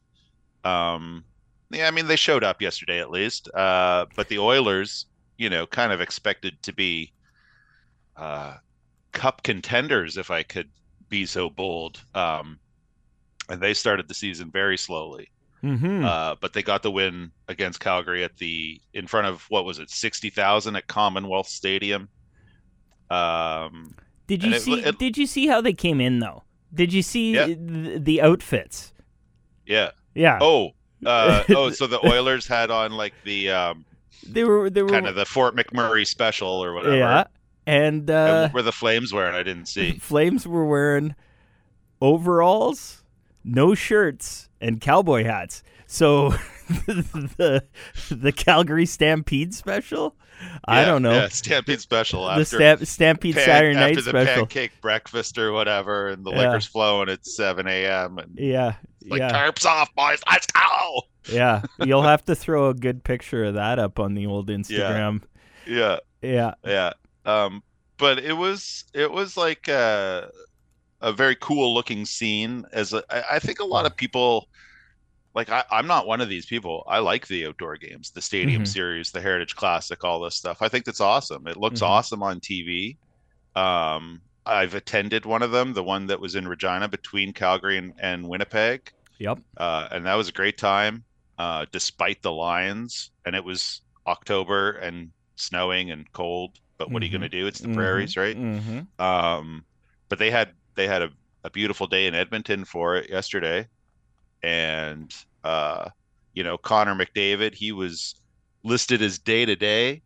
Um, 0.64 1.24
yeah, 1.72 1.88
I 1.88 1.92
mean 1.92 2.08
they 2.08 2.16
showed 2.16 2.44
up 2.44 2.62
yesterday 2.62 3.00
at 3.00 3.12
least, 3.12 3.50
uh, 3.54 4.06
but 4.16 4.28
the 4.28 4.40
Oilers, 4.40 5.06
you 5.38 5.50
know, 5.50 5.66
kind 5.66 5.92
of 5.92 6.02
expected 6.02 6.62
to 6.64 6.74
be, 6.74 7.14
uh, 8.18 8.56
cup 9.12 9.44
contenders, 9.44 10.18
if 10.18 10.32
I 10.32 10.44
could 10.44 10.70
be 11.10 11.26
so 11.26 11.50
bold. 11.50 12.02
Um, 12.16 12.60
and 13.50 13.62
they 13.62 13.74
started 13.74 14.08
the 14.08 14.14
season 14.14 14.50
very 14.52 14.78
slowly. 14.78 15.30
Mm-hmm. 15.64 16.06
Uh, 16.06 16.36
but 16.42 16.54
they 16.54 16.64
got 16.64 16.82
the 16.82 16.90
win 16.90 17.32
against 17.48 17.80
Calgary 17.80 18.24
at 18.24 18.38
the 18.38 18.82
in 18.94 19.06
front 19.06 19.28
of 19.28 19.46
what 19.50 19.66
was 19.66 19.78
it, 19.78 19.92
sixty 19.92 20.32
thousand 20.32 20.76
at 20.76 20.88
Commonwealth 20.88 21.48
Stadium. 21.48 22.10
Um, 23.12 23.96
did 24.28 24.44
you 24.44 24.54
it- 24.54 24.62
see? 24.62 24.80
it- 24.84 24.98
did 25.00 25.18
you 25.18 25.26
see 25.28 25.48
how 25.48 25.62
they 25.62 25.74
came 25.74 26.00
in 26.02 26.20
though? 26.20 26.44
Did 26.74 26.94
you 26.94 27.02
see 27.02 27.34
Yeah. 27.34 27.48
the, 27.48 28.00
the 28.00 28.22
outfits? 28.22 28.94
yeah. 29.66 29.92
Yeah. 30.16 30.40
Oh, 30.42 30.72
uh, 31.06 31.44
oh. 31.50 31.70
So 31.72 31.88
the 31.88 32.06
Oilers 32.06 32.46
had 32.48 32.70
on 32.72 32.92
like 32.94 33.14
the 33.24 33.50
um, 33.52 33.86
they 34.28 34.44
were 34.44 34.70
they 34.70 34.84
were 34.84 34.90
kind 34.90 35.08
of 35.08 35.16
the 35.16 35.26
Fort 35.26 35.56
McMurray 35.56 36.06
special 36.08 36.50
or 36.64 36.74
whatever. 36.74 36.96
yeah, 36.98 37.24
and 37.66 38.10
And 38.10 38.10
uh, 38.10 38.42
what 38.48 38.54
were 38.54 38.62
the 38.62 38.72
Flames 38.74 39.14
wearing? 39.14 39.36
I 39.36 39.44
didn't 39.44 39.68
see. 39.68 39.94
Flames 40.00 40.46
were 40.48 40.66
wearing 40.66 41.16
overalls, 42.02 43.04
no 43.44 43.74
shirts, 43.76 44.50
and 44.60 44.82
cowboy 44.82 45.24
hats. 45.24 45.64
So 45.88 46.34
the 46.86 47.64
the 48.10 48.32
Calgary 48.32 48.86
Stampede 48.86 49.54
special. 49.54 50.16
I 50.66 50.86
don't 50.86 51.04
know. 51.04 51.12
Yeah, 51.14 51.28
Stampede 51.30 51.82
special 51.82 52.26
the 52.26 52.32
after 52.32 52.46
Stamp, 52.46 52.86
Stampede 52.86 53.36
pan- 53.36 53.46
Saturday 53.46 53.76
after 53.78 53.88
Night 53.88 53.96
the 53.96 54.02
special. 54.10 54.36
pancake 54.48 54.72
breakfast 54.82 55.38
or 55.38 55.52
whatever, 55.52 56.08
and 56.10 56.26
the 56.26 56.32
Yeah. 56.32 56.38
liquor's 56.40 56.66
flowing 56.66 57.10
at 57.10 57.26
seven 57.26 57.68
a.m. 57.68 58.18
and 58.18 58.38
Yeah, 58.40 58.74
like 59.06 59.20
yeah, 59.20 59.32
tarps 59.32 59.66
off, 59.66 59.94
boys, 59.94 60.20
let's 60.30 60.48
go. 60.48 61.02
yeah. 61.32 61.62
You'll 61.84 62.02
have 62.02 62.26
to 62.26 62.36
throw 62.36 62.70
a 62.70 62.74
good 62.74 63.04
picture 63.04 63.44
of 63.46 63.54
that 63.54 63.78
up 63.78 64.00
on 64.00 64.16
the 64.16 64.26
old 64.26 64.48
Instagram. 64.50 65.22
Yeah, 65.68 65.98
Yeah, 66.24 66.56
yeah. 66.66 66.94
Um, 67.26 67.62
but 67.98 68.18
it 68.18 68.34
was 68.34 68.86
it 68.96 69.12
was 69.12 69.38
like 69.38 69.68
a, 69.68 70.32
a 71.02 71.14
very 71.14 71.36
cool 71.36 71.72
looking 71.76 72.04
scene. 72.06 72.66
As 72.74 72.94
a, 72.94 73.04
I, 73.12 73.36
I 73.36 73.40
think 73.40 73.60
a 73.60 73.66
lot 73.66 73.86
of 73.86 73.96
people. 73.96 74.48
Like 75.34 75.50
I, 75.50 75.64
I'm 75.72 75.88
not 75.88 76.08
one 76.08 76.20
of 76.22 76.30
these 76.30 76.46
people. 76.46 76.84
I 76.88 77.00
like 77.00 77.28
the 77.28 77.48
outdoor 77.48 77.78
games, 77.78 78.12
the 78.12 78.22
Stadium 78.22 78.64
Mhm. 78.64 78.68
Series, 78.68 79.12
the 79.12 79.22
Heritage 79.22 79.56
Classic, 79.56 80.04
all 80.04 80.20
this 80.20 80.36
stuff. 80.36 80.62
I 80.62 80.68
think 80.68 80.86
that's 80.86 81.00
awesome. 81.02 81.48
It 81.48 81.58
looks 81.58 81.80
Mhm. 81.82 81.88
awesome 81.88 82.22
on 82.24 82.40
TV. 82.42 82.98
Um, 83.56 84.22
I've 84.46 84.76
attended 84.76 85.26
one 85.26 85.42
of 85.44 85.52
them, 85.52 85.74
the 85.74 85.84
one 85.84 86.08
that 86.08 86.20
was 86.20 86.36
in 86.36 86.48
Regina 86.48 86.88
between 86.88 87.32
Calgary 87.34 87.78
and, 87.78 87.94
and 88.00 88.28
Winnipeg, 88.28 88.92
yep. 89.20 89.40
uh, 89.58 89.88
and 89.92 90.06
that 90.06 90.16
was 90.16 90.30
a 90.30 90.34
great 90.34 90.58
time, 90.58 91.04
uh, 91.38 91.66
despite 91.72 92.22
the 92.22 92.32
Lions. 92.32 93.12
And 93.26 93.36
it 93.36 93.44
was 93.44 93.82
October 94.08 94.72
and 94.74 95.12
snowing 95.36 95.92
and 95.92 96.12
cold. 96.12 96.60
But 96.78 96.92
what 96.92 97.04
are 97.04 97.06
you 97.06 97.10
Mhm. 97.12 97.20
going 97.20 97.30
to 97.30 97.38
do? 97.38 97.46
It's 97.48 97.60
the 97.60 97.70
prairies, 97.74 98.18
right? 98.18 98.36
Mm-hmm. 98.36 99.02
Um, 99.02 99.64
but 100.10 100.18
they 100.20 100.32
had 100.32 100.54
they 100.76 100.88
had 100.88 101.04
a, 101.04 101.10
a 101.44 101.50
beautiful 101.52 101.86
day 101.86 102.08
in 102.08 102.16
Edmonton 102.16 102.66
for 102.66 102.96
it 102.96 103.10
yesterday, 103.10 103.68
and 104.44 105.14
uh, 105.44 105.90
you 106.34 106.44
know 106.44 106.58
Connor 106.58 106.96
McDavid, 106.96 107.56
he 107.56 107.72
was 107.72 108.16
listed 108.64 109.02
as 109.02 109.20
day 109.20 109.46
to 109.46 109.56
day, 109.56 110.04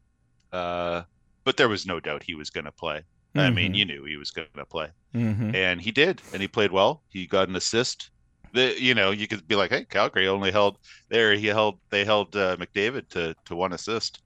uh, 0.51 1.03
but 1.45 1.57
there 1.57 1.69
was 1.69 1.85
no 1.85 1.99
doubt 1.99 2.23
he 2.23 2.35
was 2.35 2.49
going 2.49 2.65
to 2.65 2.71
play. 2.71 3.03
I 3.35 3.49
mean, 3.51 3.73
Mhm. 3.73 3.75
you 3.75 3.85
knew 3.85 4.05
he 4.05 4.17
was 4.17 4.31
going 4.31 4.47
to 4.55 4.65
play, 4.65 4.89
Mm-hmm. 5.15 5.55
and 5.55 5.81
he 5.81 5.91
did, 5.91 6.23
and 6.33 6.41
he 6.41 6.47
played 6.47 6.71
well. 6.71 7.03
He 7.09 7.27
got 7.27 7.49
an 7.49 7.55
assist. 7.55 8.11
The 8.53 8.75
you 8.81 8.95
know 8.95 9.11
you 9.11 9.27
could 9.27 9.47
be 9.47 9.55
like, 9.55 9.71
hey, 9.71 9.85
Calgary 9.85 10.27
only 10.27 10.51
held 10.51 10.77
there. 11.09 11.35
He 11.35 11.47
held 11.47 11.79
they 11.91 12.05
held 12.05 12.35
uh, 12.35 12.57
McDavid 12.57 13.09
to 13.09 13.35
to 13.45 13.55
one 13.55 13.73
assist. 13.73 14.21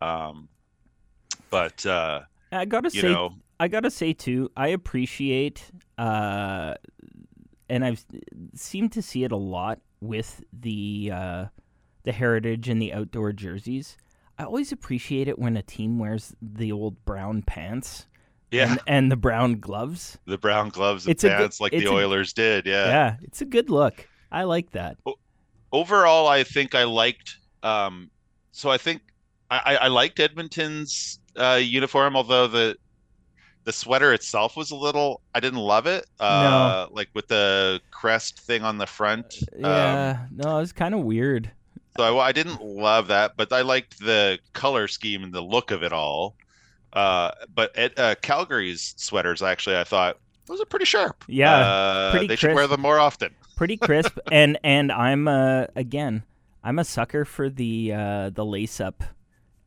Um, 0.00 0.48
but 1.50 1.84
uh, 1.86 2.20
I 2.52 2.64
gotta 2.64 2.90
you 2.92 3.02
say, 3.02 3.12
know, 3.12 3.36
I 3.58 3.68
gotta 3.68 3.90
say 3.90 4.12
too, 4.12 4.50
I 4.56 4.68
appreciate, 4.68 5.70
uh, 5.98 6.74
and 7.70 7.84
I've 7.84 8.04
seemed 8.54 8.92
to 8.92 9.02
see 9.02 9.24
it 9.24 9.32
a 9.32 9.36
lot 9.36 9.80
with 10.00 10.42
the 10.52 11.10
uh, 11.14 11.44
the 12.02 12.12
heritage 12.12 12.68
and 12.68 12.80
the 12.82 12.92
outdoor 12.92 13.32
jerseys. 13.32 13.96
I 14.38 14.44
always 14.44 14.72
appreciate 14.72 15.28
it 15.28 15.38
when 15.38 15.56
a 15.56 15.62
team 15.62 15.98
wears 15.98 16.34
the 16.40 16.72
old 16.72 17.04
brown 17.04 17.42
pants 17.42 18.06
yeah, 18.50 18.70
and, 18.70 18.80
and 18.86 19.12
the 19.12 19.16
brown 19.16 19.60
gloves. 19.60 20.18
the 20.24 20.38
brown 20.38 20.70
gloves 20.70 21.04
and 21.06 21.12
It's 21.12 21.24
a 21.24 21.28
good- 21.28 21.36
pants 21.36 21.60
like 21.60 21.72
the 21.72 21.84
a- 21.84 21.92
Oilers 21.92 22.32
did. 22.32 22.66
Yeah. 22.66 22.86
Yeah. 22.86 23.16
it's 23.22 23.40
a 23.42 23.44
good 23.44 23.70
look. 23.70 24.06
I 24.32 24.44
like 24.44 24.70
that. 24.72 24.96
Overall, 25.72 26.26
I 26.26 26.42
think 26.44 26.74
I 26.74 26.84
liked. 26.84 27.36
Um, 27.62 28.10
so 28.52 28.70
I 28.70 28.78
think 28.78 29.02
I, 29.50 29.60
I 29.66 29.76
I 29.76 29.88
liked 29.88 30.18
Edmonton's 30.18 31.20
uh, 31.36 31.60
uniform, 31.62 32.16
although 32.16 32.46
the 32.48 32.76
the 33.64 33.72
sweater 33.72 34.12
itself 34.12 34.56
was 34.56 34.70
a 34.70 34.76
little. 34.76 35.20
I 35.34 35.40
didn't 35.40 35.60
love 35.60 35.86
it. 35.86 36.06
Uh, 36.18 36.86
Like 36.90 37.08
with 37.14 37.28
the 37.28 37.80
crest 37.90 38.38
thing 38.40 38.62
on 38.62 38.78
the 38.78 38.86
front. 38.86 39.38
Um, 39.56 39.60
Yeah, 39.62 40.18
no, 40.34 40.58
it's 40.58 40.72
kind 40.72 40.94
of 40.94 41.00
weird. 41.00 41.50
so 41.96 42.18
I, 42.18 42.28
I 42.28 42.32
didn't 42.32 42.62
love 42.62 43.08
that, 43.08 43.36
but 43.36 43.52
I 43.52 43.62
liked 43.62 43.98
the 44.00 44.38
color 44.52 44.88
scheme 44.88 45.22
and 45.24 45.32
the 45.32 45.42
look 45.42 45.70
of 45.70 45.82
it 45.82 45.92
all. 45.92 46.34
Uh, 46.92 47.30
but 47.54 47.76
at 47.76 47.96
uh, 47.98 48.14
Calgary's 48.16 48.94
sweaters, 48.96 49.42
actually, 49.42 49.76
I 49.76 49.84
thought 49.84 50.16
those 50.46 50.60
are 50.60 50.64
pretty 50.66 50.86
sharp. 50.86 51.22
Yeah, 51.28 51.54
uh, 51.56 52.10
pretty 52.12 52.26
they 52.26 52.36
should 52.36 52.54
wear 52.54 52.66
them 52.66 52.80
more 52.80 52.98
often. 52.98 53.34
pretty 53.56 53.76
crisp 53.76 54.18
and 54.32 54.58
and 54.64 54.90
i'm 54.90 55.28
uh 55.28 55.66
again 55.76 56.22
i'm 56.64 56.78
a 56.78 56.84
sucker 56.84 57.26
for 57.26 57.50
the 57.50 57.92
uh 57.92 58.30
the 58.30 58.42
lace 58.42 58.80
up 58.80 59.04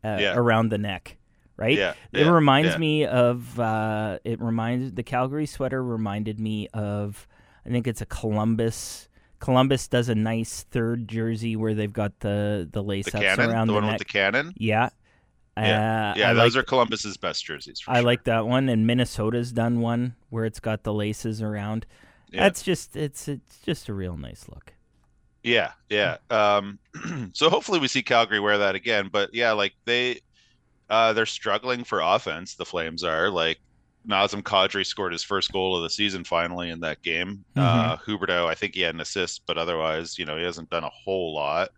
uh, 0.04 0.18
Yeah. 0.20 0.34
around 0.36 0.70
the 0.70 0.80
neck 0.80 1.16
right 1.64 1.84
Yeah, 1.84 1.94
it 2.14 2.26
yeah, 2.26 2.30
reminds 2.30 2.74
yeah. 2.74 2.78
me 2.78 3.06
of 3.06 3.60
uh 3.60 4.20
it 4.24 4.42
reminds 4.42 4.94
the 4.94 5.04
calgary 5.04 5.46
sweater 5.46 5.84
reminded 5.84 6.40
me 6.40 6.68
of 6.74 7.28
i 7.66 7.70
think 7.70 7.88
it's 7.88 8.02
a 8.02 8.06
columbus 8.06 9.08
columbus 9.40 9.88
does 9.88 10.10
a 10.10 10.16
nice 10.16 10.64
third 10.72 11.08
jersey 11.08 11.56
where 11.56 11.74
they've 11.74 11.94
got 11.94 12.20
the 12.22 12.68
the 12.72 12.84
lace 12.84 13.12
The 13.12 13.20
ups 13.20 13.36
cannon, 13.36 13.50
around 13.50 13.68
the 13.68 13.74
the 13.74 13.80
one 13.80 13.86
neck 13.86 14.00
with 14.00 14.00
the 14.00 14.06
cannon. 14.06 14.54
yeah 14.56 14.90
Yeah, 15.58 15.84
uh, 16.16 16.16
yeah, 16.16 16.32
I 16.32 16.34
those 16.34 16.56
are 16.58 16.64
Columbus's 16.64 17.18
best 17.18 17.46
jerseys. 17.46 17.80
For 17.80 17.92
I 17.92 18.02
sure. 18.02 18.04
like 18.04 18.24
that 18.26 18.48
one, 18.48 18.70
and 18.70 18.88
Minnesota's 18.88 19.52
done 19.52 19.82
one 19.82 20.16
where 20.30 20.46
it's 20.46 20.60
got 20.60 20.84
the 20.84 20.94
laces 20.94 21.42
around. 21.42 21.86
That's 22.32 22.64
just 22.64 22.96
it's 22.96 23.28
it's 23.28 23.60
just 23.60 23.88
a 23.90 23.94
real 23.94 24.18
nice 24.18 24.48
look. 24.50 24.74
Yeah, 25.44 25.74
yeah. 25.90 26.18
Um, 26.30 26.80
so 27.34 27.50
hopefully 27.50 27.80
we 27.80 27.88
see 27.88 28.02
Calgary 28.04 28.40
wear 28.40 28.58
that 28.60 28.76
again. 28.76 29.10
But 29.12 29.34
yeah, 29.34 29.52
like 29.52 29.74
they, 29.86 30.22
uh, 30.90 31.14
they're 31.14 31.26
struggling 31.26 31.84
for 31.84 32.00
offense. 32.02 32.56
The 32.56 32.66
Flames 32.66 33.04
are 33.04 33.30
like 33.30 33.60
Nazem 34.08 34.42
Kadri 34.44 34.86
scored 34.86 35.14
his 35.14 35.24
first 35.24 35.52
goal 35.52 35.76
of 35.78 35.84
the 35.84 35.90
season 35.90 36.24
finally 36.24 36.70
in 36.70 36.82
that 36.82 37.02
game. 37.02 37.46
Uh, 37.56 37.98
Huberdeau, 37.98 38.48
I 38.48 38.56
think 38.56 38.76
he 38.76 38.82
had 38.82 38.96
an 38.96 39.02
assist, 39.02 39.44
but 39.48 39.58
otherwise, 39.58 40.20
you 40.20 40.26
know, 40.26 40.38
he 40.38 40.44
hasn't 40.44 40.70
done 40.70 40.84
a 40.84 40.90
whole 40.90 41.34
lot. 41.34 41.70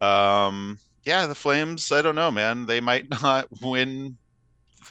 Um, 0.00 0.78
yeah, 1.04 1.26
the 1.26 1.34
Flames. 1.34 1.90
I 1.92 2.02
don't 2.02 2.14
know, 2.14 2.30
man. 2.30 2.66
They 2.66 2.80
might 2.80 3.08
not 3.22 3.48
win. 3.60 4.16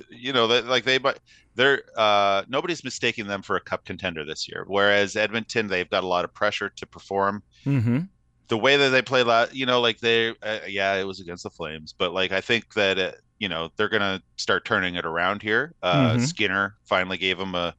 You 0.10 0.34
know, 0.34 0.48
they, 0.48 0.62
like 0.62 0.84
they 0.84 1.00
might. 1.00 1.20
They're 1.56 1.82
uh, 1.98 2.44
nobody's 2.48 2.84
mistaking 2.84 3.28
them 3.28 3.42
for 3.42 3.56
a 3.56 3.62
cup 3.62 3.84
contender 3.86 4.24
this 4.24 4.48
year. 4.48 4.64
Whereas 4.68 5.16
Edmonton, 5.16 5.68
they've 5.68 5.90
got 5.90 6.04
a 6.04 6.08
lot 6.08 6.24
of 6.26 6.34
pressure 6.34 6.70
to 6.70 6.86
perform 6.86 7.44
Mm-hmm. 7.66 8.00
the 8.48 8.58
way 8.58 8.78
that 8.78 8.90
they 8.90 9.02
played 9.02 9.28
last, 9.28 9.54
you 9.54 9.66
know, 9.66 9.82
like 9.82 10.00
they, 10.00 10.30
uh, 10.42 10.60
yeah, 10.68 10.96
it 10.96 11.04
was 11.04 11.20
against 11.20 11.44
the 11.44 11.50
Flames, 11.50 11.94
but 11.98 12.14
like 12.14 12.32
I 12.32 12.40
think 12.40 12.74
that 12.76 12.98
uh, 12.98 13.12
you 13.40 13.50
know 13.50 13.70
they're 13.78 13.90
gonna 13.90 14.22
start 14.38 14.66
turning 14.66 14.96
it 14.96 15.06
around 15.06 15.42
here. 15.42 15.74
Uh, 15.82 16.16
Mhm. 16.16 16.20
Skinner 16.20 16.76
finally 16.86 17.18
gave 17.18 17.38
them 17.38 17.56
a 17.56 17.76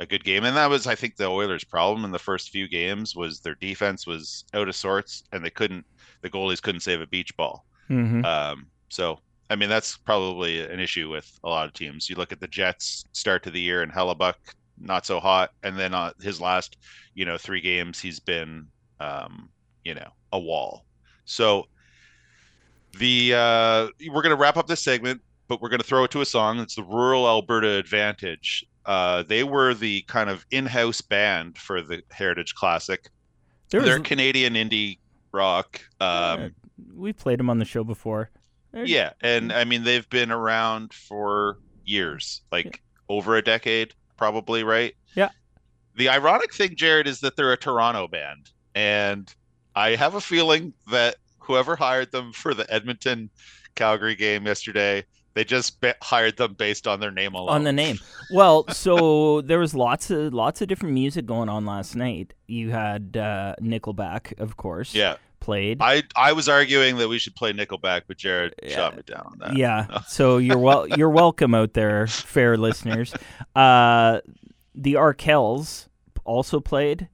a 0.00 0.06
good 0.06 0.24
game, 0.24 0.44
and 0.44 0.56
that 0.56 0.70
was 0.70 0.86
I 0.86 0.94
think 0.96 1.16
the 1.16 1.26
Oilers' 1.26 1.64
problem 1.64 2.04
in 2.04 2.10
the 2.10 2.18
first 2.18 2.50
few 2.50 2.68
games 2.68 3.14
was 3.14 3.40
their 3.40 3.54
defense 3.56 4.06
was 4.06 4.44
out 4.54 4.68
of 4.68 4.74
sorts, 4.76 5.22
and 5.32 5.44
they 5.44 5.50
couldn't, 5.50 5.86
the 6.22 6.30
goalies 6.30 6.60
couldn't 6.62 6.80
save 6.80 7.00
a 7.00 7.06
beach 7.06 7.36
ball. 7.36 7.64
Mm-hmm. 7.90 8.24
Um, 8.24 8.70
so 8.90 9.20
I 9.50 9.56
mean 9.56 9.68
that's 9.68 9.96
probably 9.98 10.60
an 10.64 10.80
issue 10.80 11.10
with 11.10 11.30
a 11.44 11.48
lot 11.48 11.66
of 11.66 11.74
teams. 11.74 12.08
You 12.10 12.16
look 12.16 12.32
at 12.32 12.40
the 12.40 12.48
Jets 12.48 13.04
start 13.12 13.42
to 13.44 13.50
the 13.50 13.60
year 13.60 13.82
and 13.82 13.92
Hellebuyck 13.92 14.34
not 14.78 15.06
so 15.06 15.20
hot, 15.20 15.50
and 15.62 15.78
then 15.78 15.94
uh, 15.94 16.12
his 16.20 16.40
last 16.40 16.76
you 17.14 17.24
know 17.24 17.38
three 17.38 17.60
games 17.60 18.00
he's 18.00 18.20
been 18.20 18.66
um, 19.00 19.50
you 19.84 19.94
know 19.94 20.10
a 20.32 20.38
wall. 20.40 20.86
So 21.24 21.66
the 22.98 23.34
uh, 23.34 23.88
we're 24.10 24.22
gonna 24.22 24.36
wrap 24.36 24.56
up 24.56 24.66
this 24.66 24.82
segment, 24.82 25.20
but 25.48 25.60
we're 25.60 25.68
gonna 25.68 25.82
throw 25.82 26.04
it 26.04 26.10
to 26.12 26.20
a 26.20 26.26
song. 26.26 26.58
It's 26.60 26.74
the 26.76 26.82
Rural 26.84 27.26
Alberta 27.26 27.68
Advantage. 27.76 28.64
Uh, 28.86 29.22
they 29.22 29.44
were 29.44 29.72
the 29.74 30.02
kind 30.02 30.28
of 30.28 30.44
in-house 30.50 31.00
band 31.00 31.56
for 31.56 31.80
the 31.80 32.02
Heritage 32.10 32.54
Classic. 32.54 33.08
There 33.70 33.80
They're 33.80 33.98
Canadian 34.00 34.54
indie 34.54 34.98
rock. 35.32 35.80
Um, 36.00 36.54
we've 36.94 37.16
played 37.16 37.38
them 37.40 37.48
on 37.50 37.58
the 37.58 37.64
show 37.64 37.82
before. 37.84 38.30
They're- 38.72 38.84
yeah, 38.84 39.12
and 39.20 39.52
I 39.52 39.64
mean 39.64 39.84
they've 39.84 40.08
been 40.10 40.30
around 40.30 40.92
for 40.92 41.58
years, 41.84 42.42
like 42.52 42.82
over 43.08 43.36
a 43.36 43.42
decade, 43.42 43.94
probably, 44.16 44.64
right? 44.64 44.94
Yeah. 45.14 45.28
The 45.96 46.08
ironic 46.08 46.52
thing, 46.52 46.74
Jared, 46.76 47.06
is 47.06 47.20
that 47.20 47.36
they're 47.36 47.52
a 47.52 47.56
Toronto 47.56 48.08
band, 48.08 48.50
and 48.74 49.32
I 49.76 49.90
have 49.96 50.14
a 50.14 50.20
feeling 50.20 50.72
that 50.90 51.16
whoever 51.44 51.76
hired 51.76 52.10
them 52.12 52.32
for 52.32 52.54
the 52.54 52.72
Edmonton 52.72 53.30
Calgary 53.74 54.14
game 54.14 54.46
yesterday, 54.46 55.04
They 55.34 55.44
just 55.44 55.80
ba- 55.80 55.96
hired 56.02 56.36
them 56.36 56.54
based 56.54 56.86
on 56.86 57.00
their 57.00 57.10
name 57.10 57.34
alone. 57.34 57.48
on 57.50 57.64
the 57.64 57.72
name. 57.72 57.98
Well, 58.30 58.66
so 58.68 59.40
there 59.48 59.58
was 59.58 59.74
lots 59.74 60.10
of 60.10 60.32
lots 60.32 60.62
of 60.62 60.68
different 60.68 60.94
music 60.94 61.26
going 61.26 61.48
on 61.48 61.66
last 61.66 61.96
night. 61.96 62.34
You 62.46 62.70
had 62.70 63.16
uh, 63.16 63.54
Nickelback, 63.60 64.38
of 64.38 64.56
course. 64.56 64.94
Yeah. 64.94 65.16
Played. 65.40 65.78
I 65.82 66.04
I 66.16 66.32
was 66.32 66.48
arguing 66.48 66.96
that 66.98 67.08
we 67.08 67.18
should 67.18 67.34
play 67.36 67.52
Nickelback, 67.52 68.02
but 68.08 68.16
Jared 68.16 68.54
shot 68.68 68.96
me 68.96 69.02
down 69.04 69.26
on 69.32 69.38
that. 69.40 69.56
yeah. 69.56 69.98
So 70.08 70.38
you're 70.38 70.56
well. 70.58 70.86
You're 70.88 71.10
welcome 71.10 71.54
out 71.54 71.74
there, 71.74 72.06
fair 72.06 72.56
listeners. 72.56 73.12
Uh, 73.54 74.20
the 74.74 74.94
Arkells 74.94 75.88
also 76.24 76.60
played. 76.60 77.08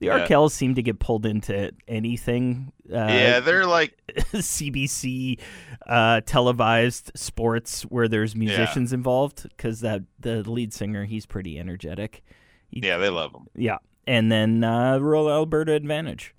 The 0.00 0.06
Yeah. 0.06 0.26
Arkells 0.26 0.50
seem 0.52 0.74
to 0.74 0.82
get 0.82 0.98
pulled 0.98 1.24
into 1.24 1.72
anything. 1.88 2.72
Uh, 2.92 2.96
yeah, 2.96 3.40
they're 3.40 3.66
like 3.66 3.96
CBC 4.32 5.38
uh, 5.86 6.20
televised 6.26 7.12
sports 7.14 7.82
where 7.82 8.08
there's 8.08 8.34
musicians 8.36 8.92
involved 8.92 9.44
because 9.44 9.80
that 9.80 10.02
the 10.18 10.48
lead 10.48 10.72
singer 10.72 11.04
he's 11.04 11.26
pretty 11.26 11.58
energetic. 11.58 12.22
He- 12.68 12.80
yeah, 12.84 12.98
they 12.98 13.08
love 13.08 13.32
them. 13.32 13.46
yeah, 13.54 13.78
and 14.06 14.30
then 14.30 14.64
uh, 14.64 14.98
Rural 14.98 15.30
Alberta 15.30 15.72
Advantage. 15.72 16.34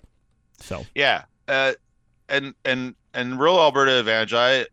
So 0.60 0.84
Yeah, 0.94 1.24
uh, 1.48 1.72
and 2.28 2.54
and 2.64 2.94
and 3.14 3.38
Rural 3.38 3.58
Alberta 3.60 3.98
Advantage. 3.98 4.34
I 4.34 4.66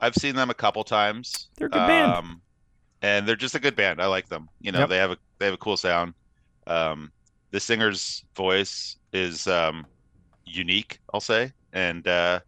I've 0.00 0.14
seen 0.14 0.36
them 0.36 0.48
a 0.50 0.54
couple 0.54 0.84
times. 0.84 1.48
They're 1.56 1.66
a 1.66 1.70
good 1.70 1.86
band. 1.86 2.12
Um, 2.12 2.40
and 3.02 3.26
they're 3.28 3.36
just 3.36 3.54
a 3.54 3.60
good 3.60 3.76
band. 3.76 4.00
I 4.00 4.06
like 4.06 4.28
them. 4.28 4.48
You 4.60 4.72
know, 4.72 4.80
Yep. 4.80 4.88
they 4.88 4.96
have 4.98 5.10
a 5.10 5.18
they 5.38 5.44
have 5.46 5.54
a 5.54 5.58
cool 5.58 5.76
sound. 5.76 6.14
Um, 6.66 7.10
the 7.50 7.60
singer's 7.60 8.24
voice 8.34 8.96
is 9.12 9.46
um, 9.46 9.86
unique, 10.44 11.00
I'll 11.12 11.20
say, 11.20 11.52
and 11.72 12.06
uh, 12.06 12.40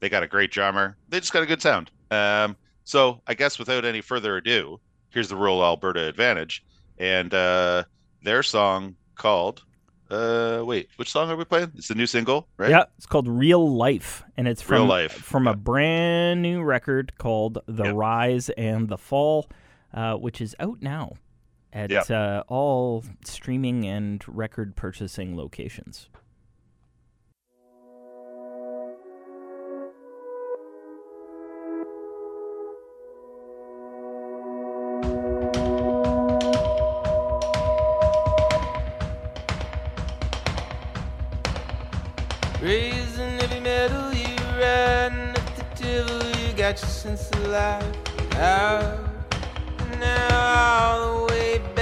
they 0.00 0.08
got 0.08 0.22
a 0.22 0.26
great 0.26 0.50
drummer. 0.50 0.96
They 1.08 1.20
just 1.20 1.32
got 1.32 1.42
a 1.42 1.46
good 1.46 1.62
sound. 1.62 1.90
Um, 2.10 2.56
so 2.84 3.20
I 3.26 3.34
guess 3.34 3.58
without 3.58 3.84
any 3.84 4.00
further 4.00 4.36
ado, 4.36 4.80
here's 5.10 5.28
the 5.28 5.36
Rural 5.36 5.62
Alberta 5.62 6.06
Advantage 6.08 6.64
and 6.98 7.32
uh, 7.32 7.84
their 8.22 8.42
song 8.42 8.96
called. 9.14 9.62
Uh, 10.10 10.62
wait, 10.64 10.88
which 10.96 11.10
song 11.10 11.30
are 11.30 11.36
we 11.36 11.44
playing? 11.44 11.70
It's 11.76 11.88
the 11.88 11.94
new 11.94 12.06
single, 12.06 12.48
right? 12.56 12.70
yeah, 12.70 12.84
it's 12.96 13.04
called 13.04 13.28
Real 13.28 13.76
Life, 13.76 14.24
and 14.38 14.48
it's 14.48 14.62
from 14.62 14.76
Real 14.76 14.86
Life, 14.86 15.12
from 15.12 15.46
a 15.46 15.54
brand 15.54 16.40
new 16.40 16.62
record 16.62 17.12
called 17.18 17.58
The 17.66 17.84
Yep. 17.84 17.94
Rise 17.94 18.48
and 18.50 18.88
the 18.88 18.96
Fall, 18.96 19.50
uh, 19.92 20.14
which 20.14 20.40
is 20.40 20.56
out 20.58 20.80
now 20.80 21.12
at 21.72 21.90
Yep. 21.90 22.10
uh, 22.10 22.42
all 22.48 23.04
streaming 23.24 23.86
and 23.86 24.24
record 24.26 24.74
purchasing 24.76 25.36
locations. 25.36 26.08
Raising 42.60 43.38
heavy 43.38 43.60
metal, 43.60 44.12
you 44.12 44.34
riding 44.60 45.30
up 45.30 45.56
the 45.56 45.64
devil, 45.80 46.26
you 46.40 46.52
got 46.56 46.80
your 46.80 46.90
sense 46.90 47.30
of 47.30 47.46
life 47.46 48.36
out. 48.36 48.98
Now 50.00 50.96
all 50.96 51.16
the 51.18 51.22
way 51.26 51.27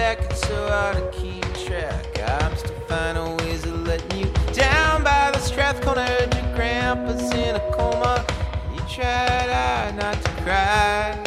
back, 0.06 0.30
it's 0.30 0.46
so 0.46 0.68
hard 0.68 0.96
to 0.96 1.18
keep 1.18 1.42
track. 1.66 2.04
I'm 2.20 2.56
still 2.56 2.78
finding 2.86 3.36
ways 3.38 3.64
of 3.64 3.84
letting 3.88 4.20
you 4.20 4.30
down 4.52 5.02
by 5.02 5.32
the 5.32 5.40
Strathcona. 5.40 6.06
Your 6.32 6.54
grandpa's 6.54 7.28
in 7.34 7.56
a 7.56 7.64
coma. 7.72 8.24
You 8.72 8.80
tried 8.88 9.50
hard 9.58 9.96
not 9.96 10.16
to 10.22 10.30
cry. 10.44 11.18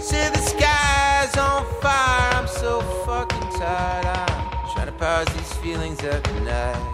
Say 0.00 0.28
the 0.30 0.40
sky's 0.40 1.36
on 1.36 1.64
fire. 1.80 2.34
I'm 2.34 2.48
so 2.48 2.80
fucking 3.06 3.48
tired. 3.60 4.06
I'm 4.06 4.72
trying 4.72 4.86
to 4.86 4.96
pause 4.98 5.28
these 5.36 5.52
feelings 5.62 6.02
every 6.02 6.40
night. 6.40 6.86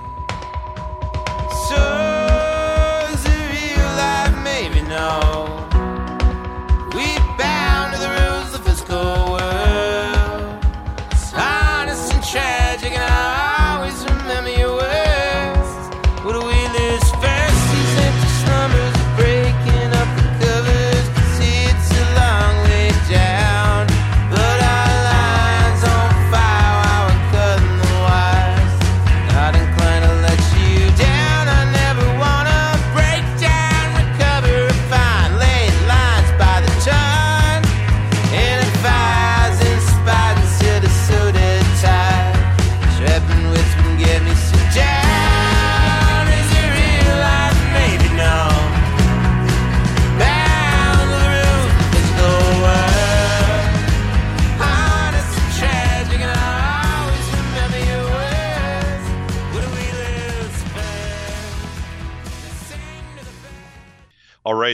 So 1.68 1.80
is 3.14 3.24
it 3.34 3.42
real 3.54 3.90
life? 4.02 4.36
Maybe 4.44 4.82
no. 4.88 5.53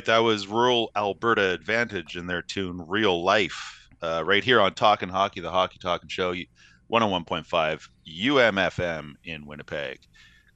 Right, 0.00 0.06
that 0.06 0.18
was 0.20 0.46
Rural 0.46 0.90
Alberta 0.96 1.50
Advantage 1.50 2.16
in 2.16 2.26
their 2.26 2.40
tune 2.40 2.86
"Real 2.88 3.22
Life," 3.22 3.86
uh, 4.00 4.22
right 4.24 4.42
here 4.42 4.58
on 4.58 4.72
Talking 4.72 5.10
Hockey, 5.10 5.40
the 5.40 5.50
Hockey 5.50 5.78
Talking 5.78 6.08
Show, 6.08 6.32
101.5 6.90 7.88
UMFM 8.08 9.12
in 9.24 9.44
Winnipeg. 9.44 9.98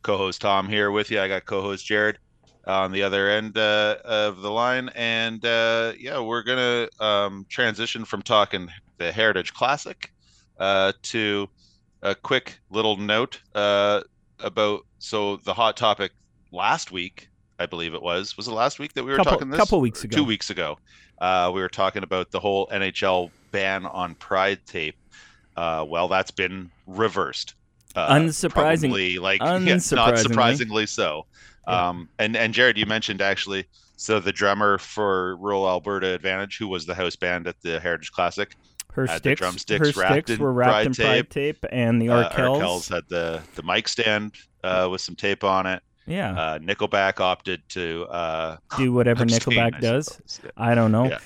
Co-host 0.00 0.40
Tom 0.40 0.66
here 0.66 0.90
with 0.90 1.10
you. 1.10 1.20
I 1.20 1.28
got 1.28 1.44
co-host 1.44 1.84
Jared 1.84 2.18
on 2.66 2.90
the 2.90 3.02
other 3.02 3.28
end 3.28 3.58
uh, 3.58 3.98
of 4.02 4.40
the 4.40 4.50
line, 4.50 4.88
and 4.94 5.44
uh, 5.44 5.92
yeah, 5.98 6.20
we're 6.20 6.42
gonna 6.42 6.88
um, 6.98 7.44
transition 7.50 8.06
from 8.06 8.22
talking 8.22 8.70
the 8.96 9.12
Heritage 9.12 9.52
Classic 9.52 10.10
uh, 10.58 10.94
to 11.02 11.50
a 12.00 12.14
quick 12.14 12.60
little 12.70 12.96
note 12.96 13.42
uh, 13.54 14.00
about 14.38 14.86
so 15.00 15.36
the 15.36 15.52
hot 15.52 15.76
topic 15.76 16.12
last 16.50 16.90
week 16.90 17.28
I 17.58 17.66
believe 17.66 17.94
it 17.94 18.02
was. 18.02 18.36
Was 18.36 18.48
it 18.48 18.52
last 18.52 18.78
week 18.78 18.92
that 18.94 19.04
we 19.04 19.10
were 19.12 19.16
Couple- 19.16 19.32
talking 19.32 19.50
this? 19.50 19.58
couple 19.58 19.80
weeks 19.80 20.04
ago. 20.04 20.16
Two 20.16 20.24
weeks 20.24 20.50
ago. 20.50 20.78
Uh, 21.20 21.50
we 21.54 21.60
were 21.60 21.68
talking 21.68 22.02
about 22.02 22.30
the 22.30 22.40
whole 22.40 22.66
NHL 22.68 23.30
ban 23.52 23.86
on 23.86 24.14
Pride 24.16 24.58
tape. 24.66 24.96
Uh, 25.56 25.84
well, 25.88 26.08
that's 26.08 26.32
been 26.32 26.70
reversed. 26.86 27.54
Uh, 27.94 28.12
Unsurprising- 28.14 28.50
probably, 28.80 29.18
like 29.18 29.40
yeah, 29.42 29.78
not 29.92 30.18
surprisingly 30.18 30.86
so. 30.86 31.26
Yeah. 31.68 31.88
Um, 31.88 32.08
and 32.18 32.36
and 32.36 32.52
Jared, 32.52 32.76
you 32.76 32.86
mentioned 32.86 33.22
actually. 33.22 33.66
So 33.96 34.18
the 34.18 34.32
drummer 34.32 34.78
for 34.78 35.36
Rural 35.36 35.68
Alberta 35.68 36.08
Advantage, 36.08 36.58
who 36.58 36.66
was 36.66 36.84
the 36.84 36.94
house 36.94 37.14
band 37.14 37.46
at 37.46 37.60
the 37.62 37.78
Heritage 37.78 38.10
Classic, 38.10 38.54
Her 38.92 39.06
Had 39.06 39.14
the 39.14 39.18
sticks, 39.18 39.40
drumsticks 39.40 39.94
her 39.94 40.00
wrapped 40.00 40.12
sticks 40.12 40.30
in 40.32 40.38
were 40.40 40.52
wrapped 40.52 40.72
pride 40.72 40.86
in 40.86 40.94
pride 40.94 41.30
tape, 41.30 41.64
and 41.70 42.02
the 42.02 42.08
uh, 42.10 42.30
Arkells. 42.30 42.60
Arkells 42.60 42.88
had 42.92 43.04
the 43.08 43.40
the 43.54 43.62
mic 43.62 43.86
stand 43.86 44.34
uh, 44.64 44.88
with 44.90 45.00
some 45.00 45.14
tape 45.14 45.44
on 45.44 45.66
it. 45.66 45.80
Yeah, 46.06 46.32
Uh, 46.32 46.58
Nickelback 46.58 47.20
opted 47.20 47.68
to 47.70 48.04
uh, 48.06 48.56
do 48.76 48.92
whatever 48.92 49.24
Nickelback 49.24 49.80
does. 49.80 50.20
Yeah. 50.42 50.50
I 50.56 50.74
don't 50.74 50.92
know. 50.92 51.10
Yeah. 51.10 51.18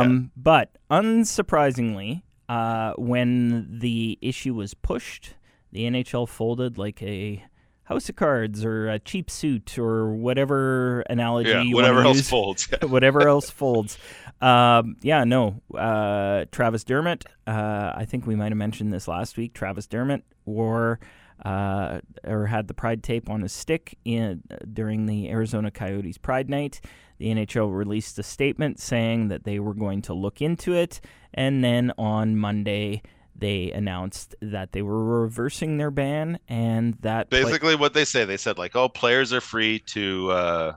Um, 0.00 0.30
But 0.36 0.70
unsurprisingly, 0.90 2.22
uh, 2.48 2.92
when 2.96 3.78
the 3.80 4.18
issue 4.22 4.54
was 4.54 4.74
pushed, 4.74 5.34
the 5.72 5.84
NHL 5.84 6.28
folded 6.28 6.78
like 6.78 7.02
a 7.02 7.44
house 7.84 8.08
of 8.08 8.16
cards 8.16 8.64
or 8.64 8.88
a 8.88 8.98
cheap 8.98 9.30
suit 9.30 9.78
or 9.78 10.12
whatever 10.14 11.00
analogy 11.10 11.50
Yeah, 11.50 11.62
you 11.62 11.74
whatever 11.74 12.02
else 12.02 12.16
use. 12.18 12.30
folds. 12.30 12.68
whatever 12.82 13.28
else 13.28 13.50
folds. 13.50 13.98
Um, 14.40 14.96
yeah, 15.02 15.24
no. 15.24 15.60
Uh, 15.76 16.44
Travis 16.52 16.84
Dermott. 16.84 17.24
Uh, 17.46 17.92
I 17.94 18.04
think 18.06 18.26
we 18.26 18.34
might 18.34 18.48
have 18.50 18.56
mentioned 18.58 18.92
this 18.92 19.06
last 19.08 19.36
week. 19.36 19.54
Travis 19.54 19.86
Dermott 19.86 20.24
wore 20.44 20.98
uh, 21.44 22.00
or 22.24 22.46
had 22.46 22.68
the 22.68 22.74
Pride 22.74 23.02
tape 23.02 23.28
on 23.28 23.42
his 23.42 23.52
stick 23.52 23.98
in 24.04 24.42
during 24.72 25.06
the 25.06 25.28
Arizona 25.30 25.70
Coyotes 25.70 26.18
Pride 26.18 26.48
Night. 26.48 26.80
The 27.18 27.26
NHL 27.28 27.74
released 27.74 28.18
a 28.18 28.22
statement 28.22 28.78
saying 28.80 29.28
that 29.28 29.44
they 29.44 29.58
were 29.58 29.74
going 29.74 30.02
to 30.02 30.14
look 30.14 30.42
into 30.42 30.74
it, 30.74 31.00
and 31.34 31.64
then 31.64 31.92
on 31.98 32.36
Monday 32.36 33.02
they 33.38 33.70
announced 33.72 34.34
that 34.40 34.72
they 34.72 34.80
were 34.80 35.20
reversing 35.22 35.76
their 35.76 35.90
ban 35.90 36.38
and 36.48 36.94
that 37.00 37.28
play- 37.30 37.42
Basically, 37.44 37.76
what 37.76 37.92
they 37.92 38.04
say, 38.06 38.24
they 38.24 38.36
said 38.38 38.56
like, 38.58 38.74
"Oh, 38.76 38.88
players 38.88 39.32
are 39.32 39.40
free 39.42 39.78
to 39.80 40.30
uh, 40.30 40.72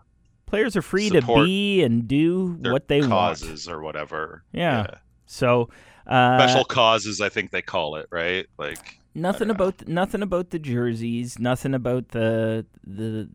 Players 0.45 0.76
are 0.76 0.82
free 0.82 1.10
to 1.12 1.22
be 1.22 1.84
and 1.84 2.08
do 2.08 2.58
what 2.62 2.88
they 2.88 3.02
want. 3.02 3.12
causes 3.12 3.69
or 3.69 3.82
whatever. 3.82 4.43
Yeah. 4.52 4.88
So 5.28 5.69
uh, 6.08 6.39
Special 6.39 6.65
causes, 6.65 7.22
I 7.22 7.30
think 7.30 7.52
they 7.52 7.62
call 7.62 7.98
it, 7.98 8.08
right? 8.12 8.48
Like, 8.58 8.99
nothing 9.20 9.50
about 9.50 9.88
nothing 9.88 10.22
about 10.22 10.50
the 10.50 10.60
jerseys, 10.60 11.38
nothing 11.40 11.74
about 11.74 12.10
the 12.10 12.66
the 12.86 13.30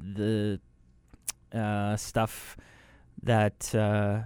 the 1.52 1.58
uh, 1.58 1.96
stuff 1.96 2.56
that 3.22 3.74
uh, 3.74 4.22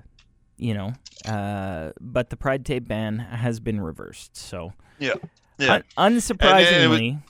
you 0.57 0.75
know. 0.75 0.93
Uh, 1.25 1.93
but 2.01 2.31
the 2.31 2.37
Pride 2.37 2.65
tape 2.65 2.87
ban 2.89 3.19
has 3.19 3.61
been 3.61 3.81
reversed. 3.81 4.37
So 4.37 4.73
yeah, 4.99 5.15
yeah. 5.59 5.73
un- 5.75 5.81
it 5.81 5.85
was- 5.97 6.25
unsurprisingly, 6.25 7.23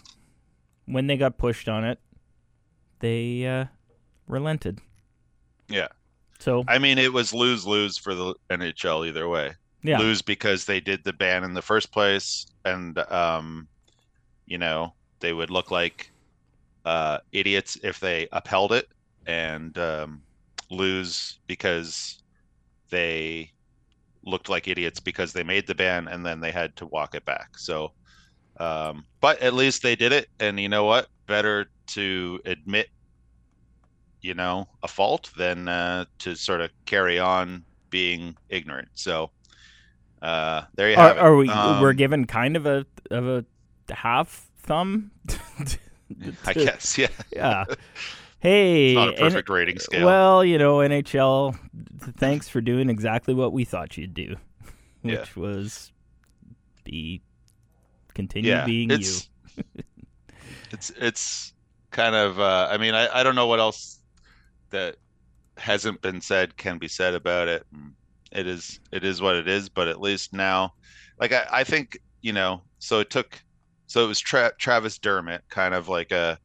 when 0.86 1.06
they 1.06 1.16
got 1.16 1.38
pushed 1.38 1.68
on 1.68 1.84
it, 1.84 1.98
they 3.00 3.46
uh, 3.46 3.64
relented. 4.26 4.80
yeah. 5.68 5.88
So 6.40 6.62
I 6.68 6.78
mean, 6.78 6.98
it 6.98 7.12
was 7.12 7.34
lose 7.34 7.66
lose 7.66 7.98
for 7.98 8.14
the 8.14 8.32
NHL 8.48 9.08
either 9.08 9.28
way. 9.28 9.54
yeah, 9.82 9.98
Lose 9.98 10.22
because 10.22 10.66
they 10.66 10.78
did 10.80 11.02
the 11.02 11.12
ban 11.12 11.42
in 11.42 11.52
the 11.54 11.62
first 11.62 11.90
place, 11.90 12.46
and 12.64 12.96
um, 13.10 13.66
you 14.48 14.58
know 14.58 14.94
they 15.20 15.32
would 15.32 15.50
look 15.50 15.70
like 15.70 16.10
uh, 16.84 17.18
idiots 17.32 17.78
if 17.82 18.00
they 18.00 18.28
upheld 18.32 18.72
it, 18.72 18.88
and 19.26 19.76
um, 19.78 20.22
lose 20.70 21.38
because 21.46 22.22
they 22.90 23.52
looked 24.24 24.48
like 24.48 24.68
idiots 24.68 25.00
because 25.00 25.32
they 25.32 25.42
made 25.42 25.66
the 25.66 25.74
ban 25.74 26.08
and 26.08 26.24
then 26.24 26.40
they 26.40 26.50
had 26.50 26.74
to 26.76 26.86
walk 26.86 27.14
it 27.14 27.24
back. 27.24 27.56
So, 27.58 27.92
um, 28.58 29.04
but 29.20 29.40
at 29.40 29.54
least 29.54 29.82
they 29.82 29.96
did 29.96 30.12
it, 30.12 30.28
and 30.40 30.58
you 30.58 30.68
know 30.68 30.84
what? 30.84 31.08
Better 31.26 31.66
to 31.88 32.40
admit, 32.44 32.88
you 34.20 34.34
know, 34.34 34.68
a 34.82 34.88
fault 34.88 35.30
than 35.36 35.68
uh, 35.68 36.06
to 36.20 36.34
sort 36.34 36.60
of 36.60 36.70
carry 36.86 37.18
on 37.18 37.64
being 37.90 38.36
ignorant. 38.48 38.88
So, 38.94 39.30
uh, 40.22 40.62
there 40.74 40.90
you 40.90 40.96
are, 40.96 41.08
have 41.08 41.16
it. 41.16 41.20
are 41.20 41.36
we 41.36 41.48
Um, 41.48 41.80
we're 41.80 41.92
given 41.92 42.26
kind 42.26 42.56
of 42.56 42.66
a 42.66 42.84
of 43.10 43.26
a 43.26 43.44
half 43.94 44.48
thumb? 44.58 45.10
I 46.46 46.52
guess, 46.54 46.96
yeah. 46.98 47.08
yeah. 47.34 47.64
Hey, 48.40 48.90
It's 48.90 48.96
not 48.96 49.08
a 49.08 49.12
perfect 49.16 49.48
rating 49.48 49.78
scale. 49.78 50.06
Well, 50.06 50.44
you 50.44 50.58
know, 50.58 50.76
NHL, 50.76 51.58
thanks 52.16 52.48
for 52.48 52.60
doing 52.60 52.88
exactly 52.88 53.34
what 53.34 53.52
we 53.52 53.64
thought 53.64 53.96
you'd 53.96 54.14
do, 54.14 54.36
which 55.02 55.14
Yeah. 55.14 55.24
was 55.34 55.92
be 56.84 57.20
continue 58.14 58.50
yeah, 58.50 58.64
being 58.64 58.90
it's, 58.90 59.28
it's 60.70 60.90
it's 60.96 61.52
kind 61.90 62.14
of. 62.14 62.38
Uh, 62.38 62.68
I 62.70 62.78
mean, 62.78 62.94
I, 62.94 63.08
I 63.20 63.22
don't 63.22 63.34
know 63.34 63.46
what 63.46 63.58
else 63.58 63.98
that 64.70 64.96
hasn't 65.56 66.00
been 66.00 66.20
said 66.20 66.56
can 66.56 66.78
be 66.78 66.88
said 66.88 67.14
about 67.14 67.48
it. 67.48 67.66
It 68.32 68.46
is 68.46 68.78
it 68.92 69.04
is 69.04 69.20
what 69.20 69.34
it 69.36 69.48
is. 69.48 69.68
But 69.68 69.88
at 69.88 70.00
least 70.00 70.32
now, 70.32 70.74
like 71.18 71.32
I, 71.32 71.46
I 71.50 71.64
think 71.64 71.98
you 72.22 72.32
know. 72.32 72.62
So 72.78 73.00
it 73.00 73.10
took. 73.10 73.42
So 73.88 74.04
it 74.04 74.08
was 74.08 74.20
Tra- 74.20 74.52
Travis 74.58 74.98
Dermott, 75.00 75.42
kind 75.50 75.74
of 75.74 75.88
like 75.88 76.12
a 76.12 76.38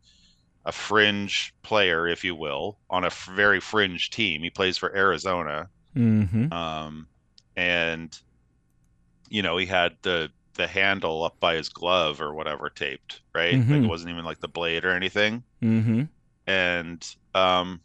a 0.65 0.71
fringe 0.71 1.53
player, 1.62 2.08
if 2.08 2.23
you 2.23 2.36
will, 2.36 2.79
on 2.89 3.03
a 3.03 3.08
f- 3.08 3.29
very 3.36 3.60
fringe 3.60 4.10
team. 4.10 4.41
He 4.43 4.49
plays 4.49 4.77
for 4.77 4.95
Arizona. 4.95 5.69
Mm-hmm. 5.95 6.51
um, 6.51 7.08
and 7.56 8.17
you 9.29 9.41
know 9.41 9.58
he 9.58 9.65
had 9.65 9.93
the 10.01 10.32
the 10.56 10.67
handle 10.67 11.23
up 11.23 11.39
by 11.39 11.56
his 11.56 11.69
glove 11.69 12.21
or 12.21 12.34
whatever 12.34 12.69
taped 12.69 13.21
right 13.34 13.63
like 13.67 13.67
Mhm. 13.67 13.84
it 13.86 13.88
wasn't 13.88 14.10
even 14.12 14.25
like 14.25 14.39
the 14.39 14.47
blade 14.47 14.86
or 14.86 14.91
anything 14.91 15.43
Mm-hmm. 15.62 16.03
and 16.47 17.15
um 17.34 17.82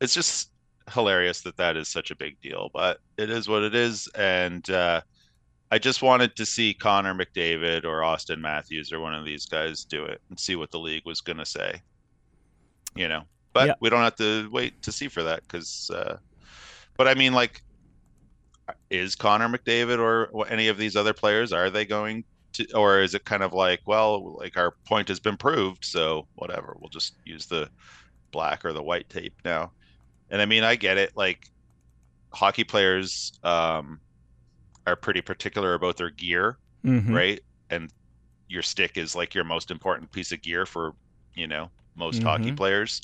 it's 0.00 0.14
just 0.14 0.50
hilarious 0.92 1.42
that 1.42 1.56
that 1.56 1.76
is 1.76 1.88
such 1.88 2.10
a 2.10 2.16
big 2.16 2.40
deal 2.40 2.70
but 2.74 2.98
it 3.16 3.30
is 3.30 3.48
what 3.48 3.62
it 3.62 3.74
is 3.74 4.08
and 4.14 4.68
uh 4.70 5.00
I 5.72 5.78
just 5.78 6.02
wanted 6.02 6.36
to 6.36 6.44
see 6.44 6.74
Connor 6.74 7.14
McDavid 7.14 7.86
or 7.86 8.04
Austin 8.04 8.42
Matthews 8.42 8.92
or 8.92 9.00
one 9.00 9.14
of 9.14 9.24
these 9.24 9.46
guys 9.46 9.84
do 9.86 10.04
it 10.04 10.20
and 10.28 10.38
see 10.38 10.54
what 10.54 10.70
the 10.70 10.78
league 10.78 11.06
was 11.06 11.22
going 11.22 11.38
to 11.38 11.46
say. 11.46 11.80
You 12.94 13.08
know, 13.08 13.22
but 13.54 13.68
Yeah. 13.68 13.74
we 13.80 13.88
don't 13.88 14.02
have 14.02 14.16
to 14.16 14.50
wait 14.50 14.82
to 14.82 14.92
see 14.92 15.08
for 15.08 15.22
that 15.22 15.40
because, 15.42 15.90
uh, 15.94 16.18
but 16.98 17.08
I 17.08 17.14
mean, 17.14 17.32
like, 17.32 17.62
is 18.90 19.16
Connor 19.16 19.48
McDavid 19.48 19.98
or 19.98 20.46
any 20.46 20.68
of 20.68 20.76
these 20.76 20.94
other 20.94 21.14
players, 21.14 21.54
are 21.54 21.70
they 21.70 21.86
going 21.86 22.24
to, 22.52 22.70
or 22.74 23.00
is 23.00 23.14
it 23.14 23.24
kind 23.24 23.42
of 23.42 23.54
like, 23.54 23.80
well, 23.86 24.36
like 24.36 24.58
our 24.58 24.74
point 24.86 25.08
has 25.08 25.20
been 25.20 25.38
proved, 25.38 25.86
so 25.86 26.28
whatever, 26.34 26.76
we'll 26.80 26.90
just 26.90 27.16
use 27.24 27.46
the 27.46 27.70
black 28.30 28.62
or 28.66 28.74
the 28.74 28.82
white 28.82 29.08
tape 29.08 29.34
now. 29.42 29.72
And 30.28 30.42
I 30.42 30.44
mean, 30.44 30.64
I 30.64 30.76
get 30.76 30.98
it. 30.98 31.12
Like, 31.16 31.48
hockey 32.30 32.64
players, 32.64 33.32
um, 33.42 34.00
are 34.86 34.96
pretty 34.96 35.20
particular 35.20 35.74
about 35.74 35.96
their 35.96 36.10
gear, 36.10 36.58
Mm-hmm. 36.84 37.14
right? 37.14 37.40
And 37.70 37.90
your 38.48 38.62
stick 38.62 38.96
is 38.96 39.14
like 39.14 39.34
your 39.34 39.44
most 39.44 39.70
important 39.70 40.10
piece 40.12 40.32
of 40.32 40.42
gear 40.42 40.66
for, 40.66 40.92
you 41.34 41.46
know, 41.46 41.70
most 41.94 42.22
hockey 42.22 42.50
Mhm. 42.50 42.56
players. 42.56 43.00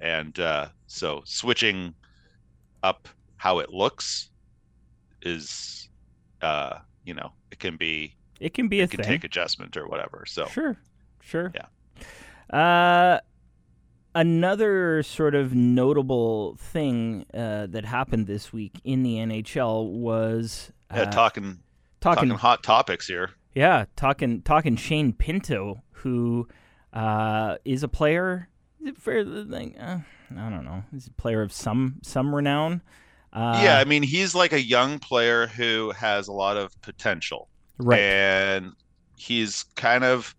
And 0.00 0.38
uh, 0.38 0.68
so 0.86 1.22
switching 1.24 1.94
up 2.82 3.08
how 3.36 3.58
it 3.58 3.70
looks 3.70 4.30
is, 5.22 5.88
uh, 6.40 6.78
you 7.04 7.14
know, 7.14 7.32
it 7.50 7.58
can 7.58 7.76
be, 7.76 8.14
It 8.40 8.54
can 8.54 8.68
be 8.68 8.80
a 8.80 8.84
it 8.84 8.90
can 8.90 8.98
thing. 9.00 9.08
take 9.08 9.24
adjustment 9.24 9.76
or 9.76 9.88
whatever. 9.88 10.24
So, 10.26 10.46
Sure, 10.46 10.76
sure. 11.20 11.52
Yeah. 11.54 11.66
Uh, 12.56 13.20
another 14.14 15.02
sort 15.02 15.34
of 15.34 15.54
notable 15.54 16.56
thing 16.56 17.26
uh, 17.34 17.66
that 17.66 17.84
happened 17.84 18.26
this 18.26 18.52
week 18.52 18.80
in 18.84 19.02
the 19.02 19.16
NHL 19.16 19.86
was 19.90 20.72
yeah, 20.92 21.02
uh, 21.02 21.10
talking, 21.10 21.58
talking, 22.00 22.28
talking 22.28 22.38
hot 22.38 22.62
topics 22.62 23.06
here. 23.06 23.30
yeah, 23.54 23.86
talking, 23.96 24.42
talking 24.42 24.76
Shane 24.76 25.12
Pinto, 25.12 25.82
who 25.90 26.48
uh, 26.92 27.56
is 27.64 27.82
a 27.82 27.88
player. 27.88 28.48
Is 28.80 28.88
it 28.88 28.98
fair? 28.98 29.24
Like, 29.24 29.76
uh, 29.80 29.98
I 30.36 30.50
don't 30.50 30.64
know. 30.64 30.84
He's 30.92 31.06
a 31.06 31.12
player 31.12 31.42
of 31.42 31.52
some 31.52 31.96
some 32.02 32.34
renown. 32.34 32.82
Uh, 33.32 33.60
yeah, 33.62 33.78
I 33.78 33.84
mean, 33.84 34.02
he's 34.02 34.34
like 34.34 34.52
a 34.52 34.62
young 34.62 34.98
player 34.98 35.46
who 35.46 35.90
has 35.90 36.28
a 36.28 36.32
lot 36.32 36.56
of 36.56 36.80
potential. 36.80 37.48
right. 37.78 38.00
and 38.00 38.72
he's 39.16 39.64
kind 39.74 40.04
of 40.04 40.34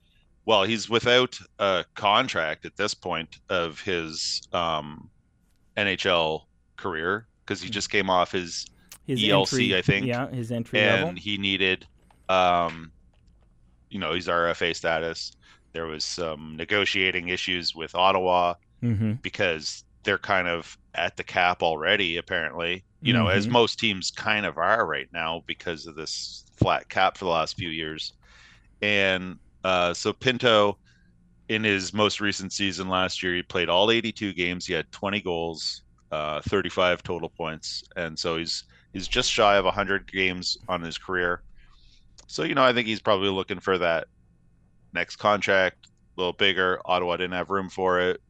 well 0.45 0.63
he's 0.63 0.89
without 0.89 1.38
a 1.60 1.83
contract 1.95 2.65
at 2.65 2.77
this 2.77 2.93
point 2.93 3.39
of 3.49 3.81
his 3.81 4.41
um 4.53 5.10
nhl 5.75 6.43
career 6.77 7.27
because 7.43 7.62
he 7.62 7.69
just 7.69 7.89
came 7.89 8.10
off 8.10 8.31
his 8.31 8.65
his 9.08 9.24
ELC, 9.24 9.72
entry, 9.72 9.78
I 9.78 9.82
think, 9.82 10.06
Yeah, 10.08 10.30
his 10.30 10.52
entry 10.52 10.80
and 10.80 10.86
level. 11.02 11.15
he 11.17 11.38
needed 11.38 11.88
um 12.30 12.91
you 13.89 14.00
know 14.00 14.13
he's 14.13 14.28
rfa 14.28 14.76
status 14.76 15.32
there 15.74 15.86
was 15.88 16.04
some 16.06 16.56
negotiating 16.58 17.30
issues 17.30 17.74
with 17.76 17.96
ottawa 17.96 18.54
Mm-hmm. 18.84 19.13
because 19.24 19.84
they're 20.04 20.20
kind 20.20 20.48
of 20.48 20.78
at 20.96 21.15
the 21.17 21.24
cap 21.24 21.63
already 21.63 22.17
apparently 22.17 22.86
you 23.02 23.13
know 23.13 23.28
as 23.28 23.48
Mhm. 23.48 23.52
most 23.52 23.80
teams 23.80 24.12
kind 24.12 24.46
of 24.46 24.58
are 24.58 24.86
right 24.88 25.08
now 25.13 25.43
because 25.48 25.88
of 25.88 25.96
this 25.96 26.46
flat 26.58 26.88
cap 26.89 27.17
for 27.17 27.26
the 27.26 27.32
last 27.32 27.56
few 27.58 27.70
years 27.70 28.13
and 28.82 29.36
uh, 29.63 29.93
so 29.93 30.13
pinto 30.13 30.78
in 31.50 31.63
his 31.63 31.93
most 31.93 32.22
recent 32.22 32.54
season 32.54 32.89
last 32.89 33.24
year 33.24 33.36
he 33.36 33.43
played 33.43 33.70
all 33.70 33.91
82 33.91 34.34
games 34.34 34.65
he 34.65 34.74
had 34.74 34.91
20 34.91 35.22
goals 35.22 35.84
uh, 36.12 36.41
35 36.48 37.04
total 37.04 37.30
points 37.38 37.84
and 37.96 38.17
so 38.17 38.38
he's 38.38 38.63
he's 38.93 39.08
just 39.08 39.32
shy 39.32 39.58
of 39.58 39.65
100 39.65 40.12
games 40.12 40.58
on 40.67 40.82
his 40.82 40.97
career 40.97 41.41
so 42.28 42.43
you 42.43 42.56
know 42.56 42.63
i 42.63 42.73
think 42.73 42.88
he's 42.88 43.02
probably 43.02 43.30
looking 43.30 43.60
for 43.60 43.78
that 43.78 44.08
next 44.93 45.17
contract 45.17 45.88
a 45.88 46.19
little 46.19 46.34
bigger 46.34 46.80
ottawa 46.86 47.15
didn't 47.17 47.34
have 47.34 47.50
room 47.50 47.69
for 47.69 48.00
it 48.00 48.21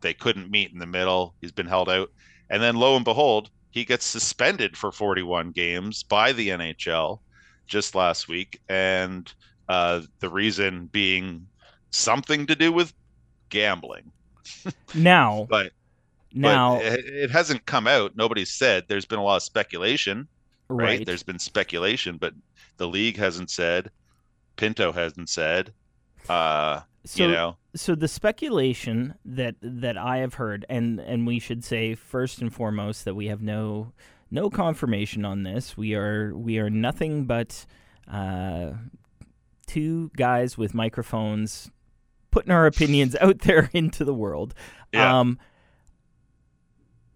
they 0.00 0.14
couldn't 0.14 0.50
meet 0.50 0.72
in 0.72 0.78
the 0.78 0.86
middle. 0.86 1.34
He's 1.40 1.52
been 1.52 1.66
held 1.66 1.88
out. 1.88 2.10
And 2.48 2.62
then 2.62 2.76
lo 2.76 2.96
and 2.96 3.04
behold, 3.04 3.50
he 3.70 3.84
gets 3.84 4.04
suspended 4.04 4.76
for 4.76 4.90
41 4.90 5.52
games 5.52 6.02
by 6.02 6.32
the 6.32 6.48
NHL 6.48 7.20
just 7.66 7.94
last 7.94 8.28
week. 8.28 8.60
And 8.68 9.32
uh, 9.68 10.02
the 10.18 10.28
reason 10.28 10.86
being 10.86 11.46
something 11.90 12.46
to 12.46 12.56
do 12.56 12.72
with 12.72 12.92
gambling. 13.48 14.10
Now, 14.94 15.46
But, 15.48 15.72
now, 16.32 16.78
it, 16.80 17.04
it 17.04 17.30
hasn't 17.30 17.66
come 17.66 17.86
out. 17.86 18.16
Nobody's 18.16 18.50
said. 18.50 18.84
There's 18.88 19.04
been 19.04 19.18
a 19.18 19.22
lot 19.22 19.36
of 19.36 19.42
speculation, 19.42 20.28
right? 20.68 20.84
right. 20.84 21.06
There's 21.06 21.22
been 21.22 21.38
speculation, 21.38 22.16
but 22.16 22.34
the 22.76 22.86
league 22.86 23.16
hasn't 23.16 23.50
said. 23.50 23.90
Pinto 24.56 24.92
hasn't 24.92 25.28
said. 25.28 25.72
Uh, 26.28 26.80
so, 27.04 27.24
you 27.24 27.32
know, 27.32 27.56
so 27.74 27.94
the 27.94 28.08
speculation 28.08 29.14
that 29.24 29.54
that 29.62 29.96
I 29.96 30.18
have 30.18 30.34
heard, 30.34 30.66
and 30.68 31.00
and 31.00 31.26
we 31.26 31.38
should 31.38 31.64
say 31.64 31.94
first 31.94 32.40
and 32.40 32.52
foremost 32.52 33.04
that 33.04 33.14
we 33.14 33.26
have 33.26 33.42
no 33.42 33.92
no 34.30 34.50
confirmation 34.50 35.24
on 35.24 35.42
this. 35.42 35.76
We 35.76 35.94
are 35.94 36.34
we 36.36 36.58
are 36.58 36.70
nothing 36.70 37.24
but 37.24 37.64
uh, 38.10 38.72
two 39.66 40.10
guys 40.16 40.58
with 40.58 40.74
microphones 40.74 41.70
putting 42.30 42.52
our 42.52 42.66
opinions 42.66 43.16
out 43.20 43.40
there 43.40 43.70
into 43.72 44.04
the 44.04 44.14
world. 44.14 44.54
Yeah. 44.92 45.20
Um, 45.20 45.38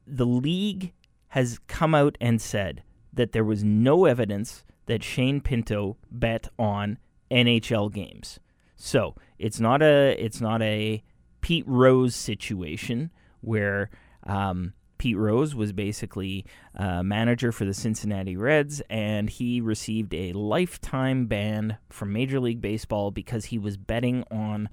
the 0.06 0.26
league 0.26 0.92
has 1.28 1.58
come 1.66 1.94
out 1.94 2.16
and 2.20 2.40
said 2.40 2.82
that 3.12 3.32
there 3.32 3.44
was 3.44 3.64
no 3.64 4.04
evidence 4.04 4.64
that 4.86 5.02
Shane 5.02 5.40
Pinto 5.40 5.96
bet 6.10 6.48
on 6.58 6.98
NHL 7.30 7.92
games. 7.92 8.38
So 8.76 9.14
it's 9.38 9.60
not 9.60 9.82
a 9.82 10.14
it's 10.18 10.40
not 10.40 10.62
a 10.62 11.02
Pete 11.40 11.64
Rose 11.66 12.14
situation 12.14 13.10
where 13.40 13.90
um, 14.24 14.72
Pete 14.98 15.16
Rose 15.16 15.54
was 15.54 15.72
basically 15.72 16.46
uh, 16.76 17.02
manager 17.02 17.52
for 17.52 17.64
the 17.64 17.74
Cincinnati 17.74 18.36
Reds, 18.36 18.80
and 18.88 19.28
he 19.28 19.60
received 19.60 20.14
a 20.14 20.32
lifetime 20.32 21.26
ban 21.26 21.76
from 21.90 22.12
Major 22.12 22.40
League 22.40 22.60
Baseball 22.60 23.10
because 23.10 23.46
he 23.46 23.58
was 23.58 23.76
betting 23.76 24.24
on 24.30 24.68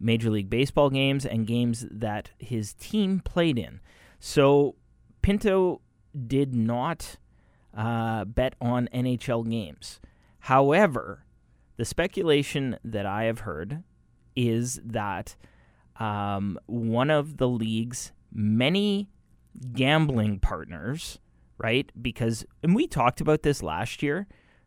Major 0.00 0.30
League 0.30 0.50
Baseball 0.50 0.90
games 0.90 1.26
and 1.26 1.46
games 1.46 1.86
that 1.90 2.30
his 2.38 2.74
team 2.74 3.20
played 3.20 3.58
in. 3.58 3.80
So 4.26 4.76
Pinto 5.20 5.82
did 6.26 6.54
not 6.54 7.18
uh, 7.76 8.24
bet 8.24 8.54
on 8.58 8.88
NHL 8.90 9.50
games. 9.50 10.00
However, 10.38 11.26
the 11.76 11.84
speculation 11.84 12.78
that 12.82 13.04
I 13.04 13.24
have 13.24 13.40
heard 13.40 13.82
is 14.34 14.80
that 14.82 15.36
um, 16.00 16.58
one 16.64 17.10
of 17.10 17.36
the 17.36 17.46
league's 17.46 18.12
many 18.32 19.10
gambling 19.74 20.38
partners, 20.40 21.18
right? 21.58 21.92
Because, 22.00 22.46
and 22.62 22.74
we 22.74 22.86
talked 22.86 23.20
about 23.20 23.42
this 23.42 23.62
last 23.62 24.02
year, 24.02 24.26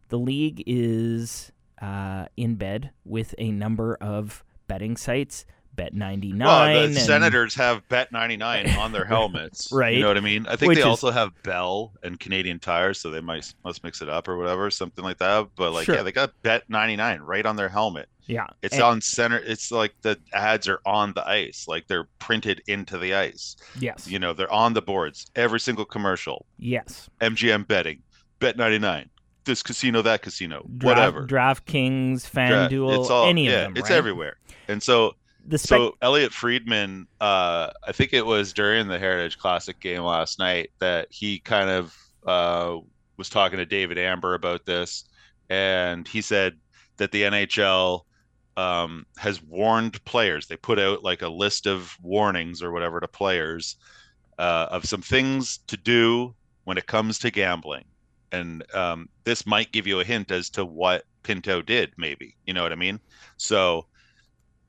the 0.09 0.19
league 0.19 0.61
is 0.67 1.51
uh, 1.81 2.27
in 2.37 2.57
bed 2.57 2.91
with 3.03 3.33
a 3.39 3.49
number 3.49 3.95
of 3.95 4.43
betting 4.67 4.95
sites. 4.95 5.47
Bet 5.77 5.93
ninety 5.93 6.33
nine. 6.33 6.73
Well, 6.75 6.81
the 6.81 6.85
and- 6.87 6.95
Senators 6.97 7.55
have 7.55 7.87
Bet 7.87 8.11
99 8.11 8.71
on 8.71 8.91
their 8.91 9.05
helmets. 9.05 9.71
Right. 9.77 9.93
You 9.95 10.01
know 10.01 10.07
what 10.09 10.17
I 10.17 10.21
mean? 10.21 10.45
I 10.47 10.55
think 10.57 10.67
Which 10.69 10.75
they 10.77 10.81
is- 10.81 10.87
also 10.87 11.11
have 11.11 11.31
Bell 11.43 11.93
and 12.03 12.19
Canadian 12.19 12.59
Tire, 12.59 12.93
so 12.93 13.09
they 13.11 13.21
might 13.21 13.53
must 13.63 13.83
mix 13.83 14.01
it 14.01 14.09
up 14.09 14.27
or 14.27 14.37
whatever, 14.37 14.69
something 14.71 15.03
like 15.05 15.19
that. 15.19 15.47
But 15.55 15.71
like, 15.71 15.85
Sure. 15.85 15.95
yeah, 15.95 16.03
they 16.03 16.11
got 16.11 16.33
Bet 16.41 16.69
99 16.69 17.21
right 17.21 17.45
on 17.45 17.55
their 17.55 17.69
helmet. 17.69 18.09
Yeah, 18.25 18.47
It's 18.61 18.73
and- 18.73 18.83
on 18.83 19.01
center. 19.01 19.37
It's 19.37 19.71
like 19.71 19.93
the 20.01 20.19
ads 20.33 20.67
are 20.67 20.81
on 20.85 21.13
the 21.13 21.25
ice, 21.25 21.65
like 21.67 21.87
they're 21.87 22.07
printed 22.19 22.61
into 22.67 22.97
the 22.97 23.13
ice. 23.13 23.55
yes, 23.79 24.05
You 24.07 24.19
know, 24.19 24.33
they're 24.33 24.51
on 24.51 24.73
the 24.73 24.81
boards. 24.81 25.27
Every 25.35 25.61
single 25.61 25.85
commercial. 25.85 26.45
yes. 26.57 27.09
MGM 27.21 27.67
betting, 27.67 28.01
Bet 28.39 28.57
99, 28.57 29.09
this 29.45 29.63
casino, 29.63 30.01
that 30.01 30.23
casino, 30.23 30.65
Dra- 30.77 30.89
whatever. 30.89 31.25
DraftKings, 31.27 32.29
Dra- 32.29 32.67
FanDuel, 32.69 32.99
it's 32.99 33.09
all, 33.09 33.27
any 33.29 33.45
yeah, 33.45 33.51
of 33.51 33.61
them. 33.65 33.77
It's 33.77 33.89
right? 33.91 33.95
everywhere. 33.97 34.37
And 34.67 34.81
so 34.83 35.15
The 35.47 35.57
spec- 35.57 35.77
so 35.77 35.97
Elliotte 36.01 36.33
Friedman, 36.33 37.07
uh, 37.21 37.69
I 37.87 37.93
think 37.93 38.11
it 38.11 38.25
was 38.25 38.51
during 38.51 38.87
the 38.87 38.99
Heritage 38.99 39.37
Classic 39.37 39.79
game 39.79 40.01
last 40.01 40.39
night 40.39 40.71
that 40.79 41.07
he 41.09 41.39
kind 41.39 41.69
of 41.69 41.97
uh, 42.25 42.77
was 43.15 43.29
talking 43.29 43.57
to 43.57 43.65
David 43.65 43.97
Amber 43.97 44.33
about 44.33 44.65
this, 44.65 45.05
and 45.49 46.05
he 46.05 46.21
said 46.21 46.57
that 46.97 47.13
the 47.13 47.23
NHL 47.23 48.01
um, 48.57 49.05
has 49.15 49.41
warned 49.41 50.03
players. 50.03 50.47
They 50.47 50.57
put 50.57 50.79
out 50.79 51.03
like 51.03 51.21
a 51.21 51.29
list 51.29 51.65
of 51.65 51.95
warnings 52.01 52.61
or 52.61 52.73
whatever 52.73 52.99
to 52.99 53.07
players 53.07 53.77
uh, 54.37 54.67
of 54.69 54.83
some 54.83 55.01
things 55.01 55.59
to 55.67 55.77
do 55.77 56.35
when 56.65 56.77
it 56.77 56.87
comes 56.87 57.19
to 57.19 57.31
gambling, 57.31 57.85
and 58.33 58.65
um, 58.75 59.07
this 59.23 59.47
might 59.47 59.71
give 59.71 59.87
you 59.87 60.01
a 60.01 60.03
hint 60.03 60.29
as 60.29 60.49
to 60.49 60.65
what 60.65 61.05
Pinto 61.23 61.61
did. 61.61 61.93
Maybe 61.95 62.35
you 62.45 62.53
know 62.53 62.63
what 62.63 62.73
I 62.73 62.75
mean. 62.75 62.99
So 63.37 63.85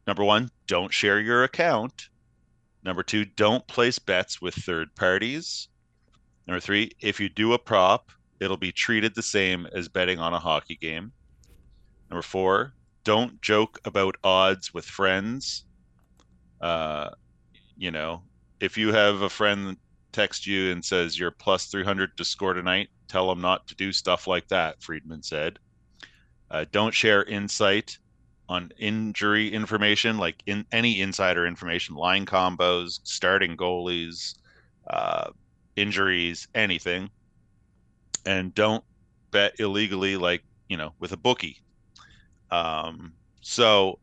Number 0.09 0.25
one, 0.25 0.51
don't 0.66 0.90
share 0.90 1.21
your 1.21 1.44
account. 1.44 2.09
Number 2.83 3.03
two, 3.03 3.27
don't 3.27 3.66
place 3.66 3.99
bets 3.99 4.40
with 4.40 4.55
third 4.55 4.94
parties. 4.94 5.68
Number 6.47 6.61
three, 6.61 6.92
if 6.99 7.21
you 7.21 7.29
do 7.29 7.53
a 7.53 7.59
prop, 7.59 8.11
it'll 8.40 8.57
be 8.57 8.73
treated 8.73 9.14
the 9.14 9.23
same 9.23 9.68
as 9.71 9.87
betting 9.87 10.18
on 10.18 10.33
a 10.33 10.38
hockey 10.38 10.77
game. 10.77 11.12
Number 12.09 12.23
four, 12.23 12.73
don't 13.05 13.42
joke 13.42 13.81
about 13.85 14.16
odds 14.25 14.73
with 14.73 14.87
friends. 14.87 15.66
Uh, 16.59 17.11
you 17.77 17.90
know, 17.90 18.23
if 18.61 18.79
you 18.79 18.94
have 18.94 19.21
a 19.21 19.29
friend 19.29 19.77
text 20.12 20.47
you 20.47 20.73
and 20.73 20.83
says 20.83 21.18
you're 21.18 21.31
plus 21.31 21.66
300 21.66 22.16
to 22.16 22.25
score 22.25 22.55
tonight, 22.55 22.88
tell 23.09 23.29
them 23.29 23.42
not 23.42 23.68
to 23.68 23.75
do 23.75 23.92
stuff 23.92 24.27
like 24.27 24.49
that, 24.49 24.83
Friedman 24.83 25.23
said. 25.23 25.59
Uh, 26.51 26.64
don't 26.73 26.94
share 26.94 27.25
insight 27.25 27.99
on 28.48 28.72
injury 28.78 29.52
information, 29.52 30.18
like 30.18 30.42
in 30.46 30.64
any 30.72 31.00
insider 31.00 31.46
information, 31.46 31.94
line 31.94 32.24
combos, 32.24 33.00
starting 33.04 33.56
goalies, 33.56 34.37
uh, 34.88 35.30
injuries, 35.76 36.48
anything. 36.54 37.11
And 38.24 38.54
don't 38.54 38.84
bet 39.30 39.54
illegally, 39.58 40.16
like, 40.16 40.42
you 40.68 40.76
know, 40.76 40.92
with 40.98 41.12
a 41.12 41.16
bookie. 41.16 41.61
Um, 42.50 43.12
so 43.40 43.98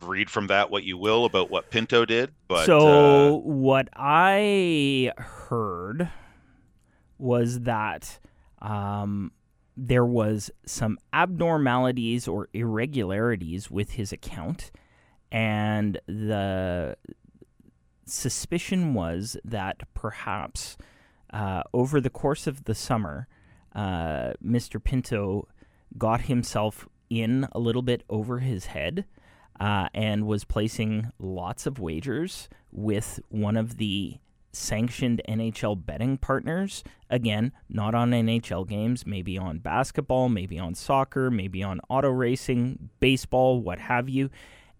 read 0.00 0.28
from 0.28 0.48
that 0.48 0.70
what 0.70 0.82
you 0.84 0.98
will 0.98 1.24
about 1.24 1.50
what 1.50 1.70
Pinto 1.70 2.04
did. 2.04 2.32
But 2.48 2.66
so 2.66 3.36
uh, 3.36 3.38
what 3.38 3.88
I 3.94 5.12
heard 5.16 6.10
was 7.18 7.60
that 7.60 8.18
um, 8.60 9.32
there 9.76 10.04
was 10.04 10.50
some 10.66 10.98
abnormalities 11.12 12.28
or 12.28 12.48
irregularities 12.52 13.70
with 13.70 13.92
his 13.92 14.12
account, 14.12 14.70
and 15.30 15.98
the 16.06 16.96
suspicion 18.04 18.94
was 18.94 19.36
that 19.44 19.82
perhaps 19.94 20.76
uh, 21.32 21.62
over 21.72 22.00
the 22.00 22.10
course 22.10 22.46
of 22.46 22.64
the 22.64 22.74
summer, 22.74 23.26
uh, 23.74 24.32
Mr. 24.44 24.82
Pinto 24.82 25.48
got 25.96 26.22
himself 26.22 26.88
in 27.08 27.46
a 27.52 27.58
little 27.58 27.82
bit 27.82 28.02
over 28.08 28.40
his 28.40 28.66
head 28.66 29.04
uh, 29.60 29.88
and 29.94 30.26
was 30.26 30.44
placing 30.44 31.10
lots 31.18 31.66
of 31.66 31.78
wagers 31.78 32.48
with 32.70 33.20
one 33.28 33.56
of 33.56 33.76
the 33.76 34.18
sanctioned 34.52 35.20
NHL 35.28 35.84
betting 35.86 36.18
partners. 36.18 36.84
Again, 37.08 37.52
not 37.68 37.94
on 37.94 38.10
NHL 38.10 38.68
games, 38.68 39.06
maybe 39.06 39.38
on 39.38 39.58
basketball, 39.58 40.28
maybe 40.28 40.58
on 40.58 40.74
soccer, 40.74 41.30
maybe 41.30 41.62
on 41.62 41.80
auto 41.88 42.10
racing, 42.10 42.90
baseball, 43.00 43.60
what 43.60 43.78
have 43.78 44.08
you. 44.08 44.30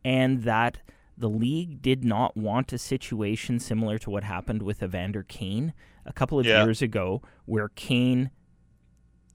And 0.04 0.42
that 0.42 0.78
the 1.16 1.28
league 1.28 1.82
did 1.82 2.04
not 2.04 2.36
want 2.36 2.72
a 2.72 2.78
situation 2.78 3.58
similar 3.58 3.98
to 3.98 4.10
what 4.10 4.24
happened 4.24 4.62
with 4.62 4.82
Evander 4.82 5.22
Kane 5.22 5.72
a 6.04 6.12
couple 6.12 6.38
of 6.38 6.46
Yeah. 6.46 6.64
years 6.64 6.82
ago, 6.82 7.22
where 7.44 7.68
Kane 7.68 8.30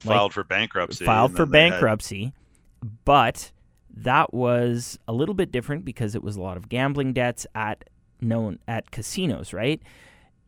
like, 0.04 0.16
filed 0.16 0.34
for 0.34 0.44
bankruptcy. 0.44 1.04
filed 1.04 1.32
for 1.36 1.46
they 1.46 1.64
had- 1.64 1.70
bankruptcy, 1.70 2.32
but 3.04 3.52
that 3.90 4.32
was 4.32 4.98
a 5.08 5.12
little 5.12 5.34
bit 5.34 5.50
different 5.50 5.84
because 5.84 6.14
it 6.14 6.22
was 6.22 6.36
a 6.36 6.40
lot 6.42 6.56
of 6.56 6.68
gambling 6.68 7.12
debts 7.12 7.46
at 7.54 7.84
known 8.20 8.58
at 8.68 8.90
casinos, 8.90 9.52
right? 9.52 9.80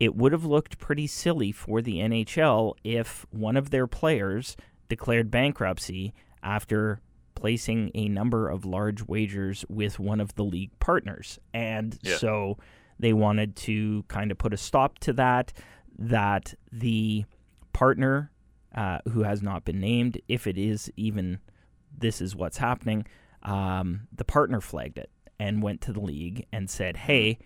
It 0.01 0.17
would 0.17 0.33
have 0.33 0.45
looked 0.45 0.79
pretty 0.79 1.07
silly 1.07 1.53
for 1.53 1.81
the 1.83 1.99
NHL 1.99 2.75
if 2.83 3.27
one 3.31 3.57
of 3.57 3.71
their 3.71 3.87
players 3.87 4.57
declared 4.89 5.31
bankruptcy 5.31 6.13
after 6.43 7.01
placing 7.35 7.91
a 7.95 8.09
number 8.09 8.49
of 8.49 8.65
large 8.65 9.07
wagers 9.07 9.65
with 9.69 9.99
one 10.01 10.21
of 10.21 10.35
the 10.35 10.43
league 10.45 10.71
partners. 10.81 11.39
And 11.55 11.99
Yeah. 12.03 12.17
so 12.17 12.59
they 12.99 13.13
wanted 13.13 13.57
to 13.57 14.05
kind 14.09 14.31
of 14.31 14.39
put 14.39 14.53
a 14.53 14.57
stop 14.57 14.99
to 15.01 15.13
that, 15.15 15.53
that 15.99 16.55
the 16.73 17.25
partner 17.73 18.31
uh, 18.75 18.99
who 19.13 19.23
has 19.23 19.43
not 19.43 19.65
been 19.65 19.81
named, 19.81 20.21
if 20.29 20.47
it 20.47 20.57
is 20.57 20.91
even 20.97 21.39
this 21.97 22.21
is 22.21 22.37
what's 22.37 22.59
happening, 22.59 23.05
um, 23.43 24.03
the 24.13 24.25
partner 24.25 24.61
flagged 24.61 24.97
it 24.99 25.11
and 25.39 25.63
went 25.63 25.81
to 25.81 25.93
the 25.93 26.01
league 26.01 26.47
and 26.53 26.69
said, 26.71 26.97
hey, 26.97 27.39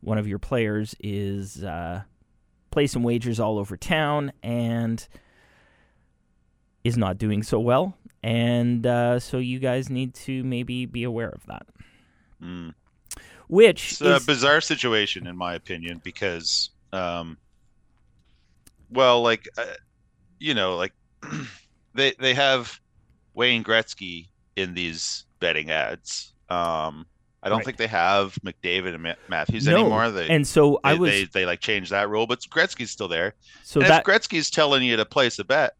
one 0.00 0.18
of 0.18 0.26
your 0.26 0.38
players 0.38 0.94
is 1.00 1.62
uh, 1.62 2.02
placing 2.70 3.02
wagers 3.02 3.40
all 3.40 3.58
over 3.58 3.76
town 3.76 4.32
and 4.42 5.06
is 6.84 6.96
not 6.96 7.18
doing 7.18 7.42
so 7.42 7.58
well. 7.60 7.96
And 8.22 8.86
uh, 8.86 9.20
so 9.20 9.38
you 9.38 9.58
guys 9.58 9.90
need 9.90 10.14
to 10.14 10.44
maybe 10.44 10.86
be 10.86 11.04
aware 11.04 11.28
of 11.28 11.44
that. 11.46 11.66
Mm. 12.42 12.74
Which 13.48 13.92
It's 13.92 14.00
a 14.00 14.20
bizarre 14.24 14.60
situation, 14.60 15.26
in 15.26 15.36
my 15.36 15.54
opinion, 15.54 16.00
because, 16.04 16.70
um, 16.92 17.36
well, 18.90 19.22
like, 19.22 19.48
uh, 19.58 19.64
you 20.38 20.54
know, 20.54 20.76
like 20.76 20.92
they 21.94 22.12
they 22.20 22.34
have 22.34 22.78
Wayne 23.34 23.64
Gretzky 23.64 24.28
in 24.54 24.74
these 24.74 25.24
betting 25.40 25.70
ads. 25.70 26.32
Um, 26.48 27.06
I 27.42 27.48
don't 27.48 27.58
Right. 27.58 27.64
think 27.66 27.78
they 27.78 27.86
have 27.86 28.34
McDavid 28.44 28.94
and 28.94 29.16
Matthews 29.28 29.66
no. 29.66 29.76
anymore. 29.80 30.10
They, 30.10 30.28
and 30.28 30.46
so 30.46 30.78
they, 30.84 30.90
I 30.90 30.94
was 30.94 31.10
they 31.10 31.24
they 31.24 31.46
like 31.46 31.60
changed 31.60 31.90
that 31.90 32.08
rule, 32.10 32.26
but 32.26 32.40
Gretzky's 32.40 32.90
still 32.90 33.08
there. 33.08 33.34
so 33.62 33.80
and 33.80 33.88
that 33.88 34.00
if 34.00 34.06
Gretzky's 34.06 34.50
telling 34.50 34.82
you 34.82 34.96
to 34.96 35.04
place 35.06 35.38
a 35.38 35.44
bet, 35.44 35.74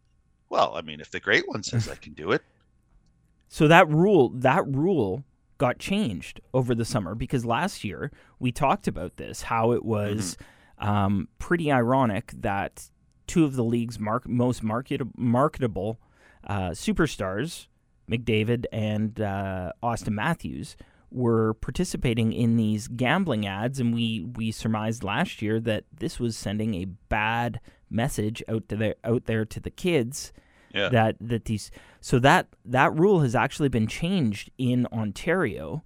well, 0.48 0.74
I 0.74 0.80
mean, 0.80 1.00
if 1.00 1.10
the 1.10 1.20
great 1.20 1.46
one 1.48 1.62
says 1.62 1.88
I 1.88 1.94
can 1.96 2.12
do 2.14 2.32
it, 2.32 2.42
So 3.48 3.66
that 3.68 3.88
rule 3.88 4.30
that 4.30 4.66
rule 4.66 5.24
got 5.58 5.78
changed 5.78 6.40
over 6.54 6.74
the 6.74 6.84
summer 6.84 7.14
because 7.14 7.44
last 7.44 7.84
year 7.84 8.10
we 8.38 8.50
talked 8.52 8.86
about 8.88 9.16
this 9.16 9.42
how 9.42 9.72
it 9.72 9.84
was 9.84 10.36
Um, 10.78 11.28
pretty 11.38 11.70
ironic 11.70 12.32
that 12.38 12.88
two 13.26 13.44
of 13.44 13.54
the 13.56 13.64
league's 13.64 13.98
mark- 13.98 14.26
most 14.26 14.62
market- 14.62 15.02
marketable 15.18 16.00
uh, 16.46 16.70
superstars, 16.70 17.66
McDavid 18.10 18.64
and 18.72 19.20
uh, 19.20 19.72
Austin 19.82 20.14
Matthews, 20.14 20.76
were 21.10 21.54
participating 21.54 22.32
in 22.32 22.56
these 22.56 22.86
gambling 22.88 23.46
ads, 23.46 23.80
and 23.80 23.94
we 23.94 24.20
we 24.36 24.50
surmised 24.52 25.02
last 25.04 25.42
year 25.42 25.58
that 25.60 25.84
this 25.92 26.18
was 26.20 26.36
sending 26.36 26.74
a 26.74 26.84
bad 26.84 27.60
message 27.90 28.42
out 28.48 28.68
to 28.68 28.76
the, 28.76 28.96
out 29.04 29.24
there 29.26 29.44
to 29.44 29.58
the 29.60 29.70
kids 29.70 30.32
Yeah. 30.72 30.88
that 30.90 31.16
that 31.20 31.46
these 31.46 31.70
so 32.00 32.18
that 32.20 32.46
that 32.64 32.94
rule 32.96 33.20
has 33.20 33.34
actually 33.34 33.68
been 33.68 33.88
changed 33.88 34.50
in 34.58 34.86
Ontario, 34.92 35.82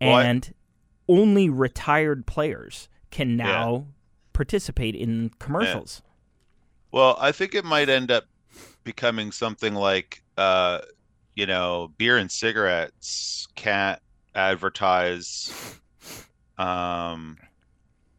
Well, 0.00 0.14
I- 0.16 0.24
and 0.24 0.52
only 1.08 1.48
retired 1.48 2.26
players 2.26 2.88
can 3.10 3.36
now 3.36 3.86
participate 4.32 4.94
in 4.94 5.30
commercials. 5.38 6.02
Well, 6.92 7.16
I 7.20 7.32
think 7.32 7.54
it 7.54 7.64
might 7.64 7.88
end 7.88 8.10
up 8.10 8.24
becoming 8.84 9.32
something 9.32 9.74
like, 9.74 10.22
uh, 10.36 10.80
you 11.34 11.46
know, 11.46 11.92
beer 11.98 12.16
and 12.18 12.30
cigarettes 12.30 13.48
can't 13.56 14.00
advertise. 14.34 15.52
Um, 16.58 17.36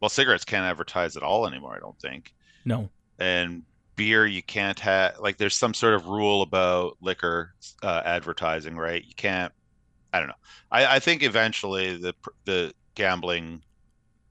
well, 0.00 0.08
cigarettes 0.08 0.44
can't 0.44 0.64
advertise 0.64 1.16
at 1.16 1.22
all 1.22 1.46
anymore. 1.46 1.74
I 1.76 1.80
don't 1.80 1.98
think. 2.00 2.32
No, 2.64 2.90
And 3.18 3.62
beer, 3.96 4.26
you 4.26 4.42
can't 4.42 4.78
have 4.80 5.18
like. 5.20 5.36
There's 5.36 5.56
some 5.56 5.74
sort 5.74 5.94
of 5.94 6.06
rule 6.06 6.42
about 6.42 6.96
liquor 7.00 7.54
uh, 7.82 8.02
advertising, 8.04 8.76
right? 8.76 9.04
You 9.04 9.14
can't. 9.16 9.52
I 10.12 10.18
don't 10.18 10.28
know. 10.28 10.34
I, 10.70 10.96
I 10.96 10.98
think 10.98 11.22
eventually 11.22 11.96
the 11.96 12.14
the 12.44 12.72
gambling 12.94 13.62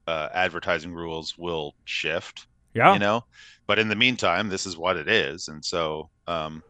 uh, 0.06 0.28
advertising 0.32 0.92
rules 0.94 1.36
will 1.38 1.74
shift 1.84 2.46
yeah, 2.74 2.92
you 2.94 2.98
know 2.98 3.24
but 3.66 3.78
in 3.78 3.88
the 3.88 3.94
meantime 3.96 4.48
this 4.48 4.66
is 4.66 4.76
what 4.76 4.96
it 4.96 5.08
is 5.08 5.48
and 5.48 5.64
so 5.64 6.10
um 6.26 6.62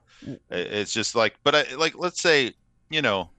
i- 0.51 0.55
it's 0.55 0.92
just 0.92 1.14
like 1.14 1.35
but 1.44 1.55
I, 1.55 1.75
like 1.77 1.94
let's 1.96 2.20
say 2.20 2.53
you 2.90 3.03
know 3.03 3.31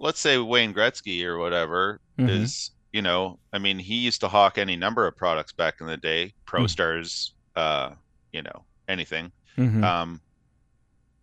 let's 0.00 0.18
say 0.20 0.38
wayne 0.38 0.74
gretzky 0.74 1.24
or 1.24 1.38
whatever 1.38 2.00
Mhm. 2.18 2.30
is 2.30 2.70
you 2.92 3.02
know 3.02 3.38
i 3.52 3.58
mean 3.58 3.78
he 3.78 3.96
used 3.96 4.20
to 4.22 4.28
hawk 4.28 4.58
any 4.58 4.74
number 4.76 5.06
of 5.06 5.16
products 5.16 5.52
back 5.52 5.74
in 5.80 5.86
the 5.86 5.96
day 5.96 6.34
pro 6.46 6.64
Mm. 6.64 6.70
stars 6.70 7.34
uh 7.54 7.90
you 8.32 8.42
know 8.42 8.66
anything 8.88 9.30
Mhm. 9.56 9.84
um 9.84 10.20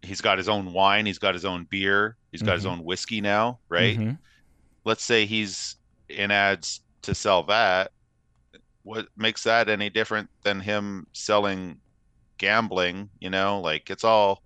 he's 0.01 0.21
got 0.21 0.37
his 0.37 0.47
own 0.47 0.71
wine 0.73 1.05
he's 1.05 1.19
got 1.19 1.33
his 1.33 1.43
own 1.43 1.65
beer 1.69 2.15
he's 2.31 2.43
got 2.43 2.53
his 2.55 2.65
Mhm. 2.65 2.71
own 2.71 2.83
whiskey 2.83 3.19
now 3.19 3.59
right 3.69 3.97
Mhm. 3.97 4.17
let's 4.85 5.03
say 5.03 5.25
he's 5.25 5.75
in 6.07 6.31
ads 6.31 6.81
to 7.01 7.13
sell 7.15 7.43
that 7.43 7.91
what 8.83 9.07
makes 9.17 9.43
that 9.43 9.67
any 9.69 9.89
different 9.89 10.29
than 10.43 10.59
him 10.61 11.07
selling 11.13 11.81
gambling 12.37 13.09
you 13.19 13.29
know 13.29 13.59
like 13.59 13.89
it's 13.89 14.03
all 14.03 14.41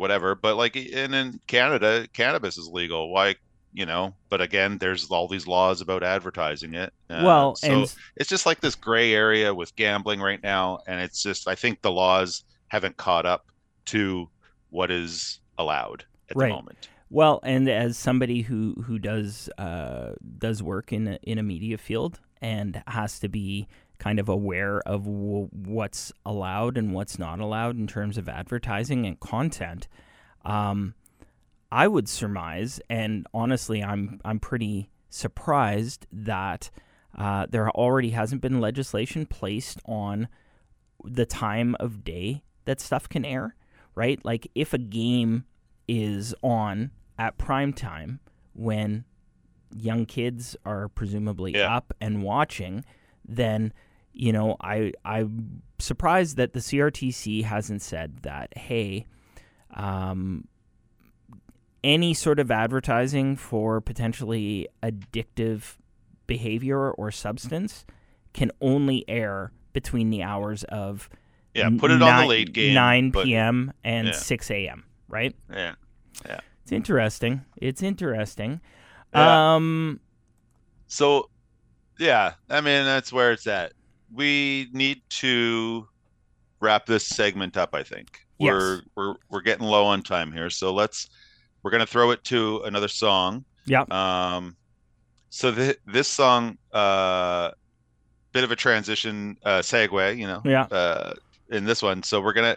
whatever 0.00 0.34
but 0.34 0.56
like 0.56 0.74
and 0.76 1.14
in 1.14 1.38
canada 1.46 2.06
cannabis 2.12 2.56
is 2.58 2.66
legal 2.68 3.12
why 3.12 3.34
you 3.72 3.86
know 3.86 4.14
but 4.30 4.40
again 4.40 4.78
there's 4.78 5.08
all 5.10 5.28
these 5.28 5.46
laws 5.46 5.80
about 5.80 6.02
advertising 6.02 6.74
it 6.74 6.92
Uh, 7.10 7.22
well, 7.24 7.54
so 7.54 7.70
and 7.72 7.94
it's 8.16 8.28
just 8.28 8.46
like 8.46 8.60
this 8.60 8.74
gray 8.74 9.12
area 9.14 9.54
with 9.54 9.76
gambling 9.76 10.20
right 10.20 10.42
now 10.42 10.78
and 10.88 11.00
it's 11.00 11.22
just 11.22 11.46
i 11.46 11.54
think 11.54 11.80
the 11.82 11.90
laws 11.92 12.44
haven't 12.68 12.96
caught 12.96 13.26
up 13.26 13.46
to 13.84 14.28
what 14.70 14.90
is 14.90 15.40
allowed 15.58 16.04
at 16.30 16.36
Right. 16.36 16.48
the 16.48 16.54
moment 16.54 16.88
Well, 17.10 17.40
and 17.42 17.68
as 17.68 17.98
somebody 17.98 18.42
who 18.42 18.74
who 18.86 18.98
does 18.98 19.48
uh, 19.58 20.14
does 20.38 20.62
work 20.62 20.92
in 20.92 21.08
a, 21.08 21.18
in 21.24 21.38
a 21.38 21.42
media 21.42 21.76
field 21.76 22.20
and 22.40 22.82
has 22.86 23.18
to 23.20 23.28
be 23.28 23.66
kind 24.00 24.18
of 24.18 24.28
aware 24.28 24.80
of 24.80 25.04
w- 25.04 25.48
what's 25.52 26.12
allowed 26.26 26.76
and 26.76 26.92
what's 26.92 27.18
not 27.20 27.38
allowed 27.38 27.76
in 27.76 27.86
terms 27.86 28.18
of 28.18 28.28
advertising 28.28 29.06
and 29.06 29.20
content, 29.20 29.86
um, 30.44 30.94
I 31.70 31.86
would 31.86 32.08
surmise, 32.08 32.80
and 32.90 33.24
honestly, 33.32 33.84
I'm 33.84 34.20
I'm 34.24 34.40
pretty 34.40 34.90
surprised 35.08 36.06
that 36.10 36.70
uh, 37.16 37.46
there 37.48 37.70
already 37.70 38.10
hasn't 38.10 38.40
been 38.42 38.60
legislation 38.60 39.26
placed 39.26 39.78
on 39.86 40.26
the 41.04 41.26
time 41.26 41.76
of 41.78 42.02
day 42.02 42.42
that 42.64 42.80
stuff 42.80 43.08
can 43.08 43.24
air. 43.24 43.54
Right, 43.94 44.24
like 44.24 44.50
if 44.54 44.72
a 44.72 44.78
game 44.78 45.44
is 45.86 46.34
on 46.42 46.90
at 47.18 47.36
prime 47.38 47.72
time 47.72 48.20
when 48.54 49.04
young 49.76 50.06
kids 50.06 50.56
are 50.64 50.88
presumably 50.88 51.52
Yeah. 51.54 51.76
up 51.76 51.92
and 52.00 52.22
watching, 52.22 52.84
then 53.24 53.72
you 54.12 54.32
know 54.32 54.56
I 54.60 54.92
I'm 55.04 55.62
surprised 55.78 56.36
that 56.36 56.52
the 56.52 56.60
CRTC 56.60 57.44
hasn't 57.44 57.82
said 57.82 58.18
that. 58.22 58.56
Hey, 58.56 59.06
um, 59.74 60.46
any 61.82 62.12
sort 62.14 62.38
of 62.38 62.50
advertising 62.50 63.36
for 63.36 63.80
potentially 63.80 64.68
addictive 64.82 65.76
behavior 66.26 66.90
or 66.90 67.10
substance 67.10 67.84
can 68.32 68.50
only 68.60 69.04
air 69.08 69.52
between 69.72 70.10
the 70.10 70.22
hours 70.22 70.62
of 70.64 71.08
yeah 71.54 71.68
put 71.78 71.90
it 71.90 71.94
on 71.94 72.00
the 72.00 72.06
nine- 72.06 72.28
late 72.28 72.52
game 72.52 72.74
9 72.74 73.10
but- 73.10 73.24
p.m. 73.24 73.72
and 73.82 74.08
yeah. 74.08 74.12
6 74.12 74.50
a.m. 74.50 74.84
Right? 75.08 75.34
yeah 75.52 75.74
It's 76.62 76.70
interesting. 76.72 77.44
It's 77.56 77.82
interesting. 77.82 78.60
Yeah. 79.12 79.54
Um, 79.56 79.98
So, 80.86 81.30
yeah, 81.98 82.34
I 82.48 82.60
mean 82.60 82.84
that's 82.84 83.12
where 83.12 83.32
it's 83.32 83.46
at. 83.48 83.72
We 84.12 84.68
need 84.72 85.02
to 85.10 85.86
wrap 86.60 86.86
this 86.86 87.06
segment 87.06 87.56
up. 87.56 87.74
I 87.74 87.82
think 87.82 88.20
Yes. 88.38 88.50
we're 88.52 88.80
we're 88.96 89.14
we're 89.28 89.40
getting 89.42 89.66
low 89.66 89.84
on 89.86 90.02
time 90.02 90.32
here, 90.32 90.50
so 90.50 90.72
let's 90.72 91.08
we're 91.62 91.70
gonna 91.70 91.86
throw 91.86 92.10
it 92.10 92.24
to 92.24 92.62
another 92.64 92.88
song. 92.88 93.44
yeah. 93.66 93.82
Um, 93.90 94.56
so 95.28 95.52
th- 95.54 95.78
this 95.86 96.08
song, 96.08 96.58
uh, 96.72 97.50
bit 98.32 98.42
of 98.44 98.50
a 98.50 98.56
transition 98.56 99.36
uh, 99.44 99.60
segue, 99.60 100.16
you 100.16 100.26
know, 100.26 100.40
Yeah. 100.44 100.62
uh, 100.64 101.14
in 101.50 101.64
this 101.64 101.82
one. 101.82 102.02
So 102.02 102.20
we're 102.20 102.32
gonna, 102.32 102.56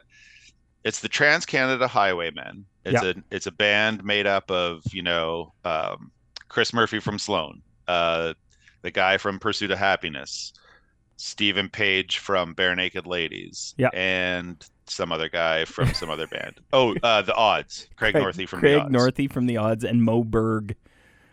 it's 0.83 0.99
the 1.01 1.09
Trans 1.09 1.45
Canada 1.45 1.87
Highwaymen. 1.87 2.65
It's 2.85 3.03
Yeah. 3.03 3.09
a 3.11 3.13
it's 3.29 3.45
a 3.47 3.51
band 3.51 4.03
made 4.03 4.25
up 4.25 4.49
of 4.49 4.81
you 4.91 5.01
know 5.03 5.53
um, 5.65 6.11
Chris 6.49 6.73
Murphy 6.73 6.99
from 6.99 7.19
Sloan, 7.19 7.61
uh, 7.87 8.33
the 8.81 8.91
guy 8.91 9.17
from 9.17 9.37
Pursuit 9.39 9.69
of 9.71 9.77
Happiness, 9.77 10.53
Stephen 11.17 11.69
Page 11.69 12.17
from 12.19 12.53
Barenaked 12.55 13.05
Ladies, 13.07 13.73
Yeah. 13.77 13.89
and 13.93 14.63
some 14.85 15.11
other 15.11 15.29
guy 15.29 15.65
from 15.65 15.93
some 15.93 16.09
other 16.09 16.27
band. 16.27 16.59
Oh, 16.73 16.95
uh, 17.03 17.21
the 17.21 17.33
Odds, 17.35 17.87
Craig, 17.95 18.15
Northey 18.15 18.47
from 18.47 18.59
Craig 18.59 18.73
the 18.75 18.81
Odds. 18.81 18.93
Northey 18.93 19.31
from 19.31 19.45
the 19.45 19.57
Odds 19.57 19.83
and 19.83 20.03
Moe 20.03 20.23
Berg. 20.23 20.75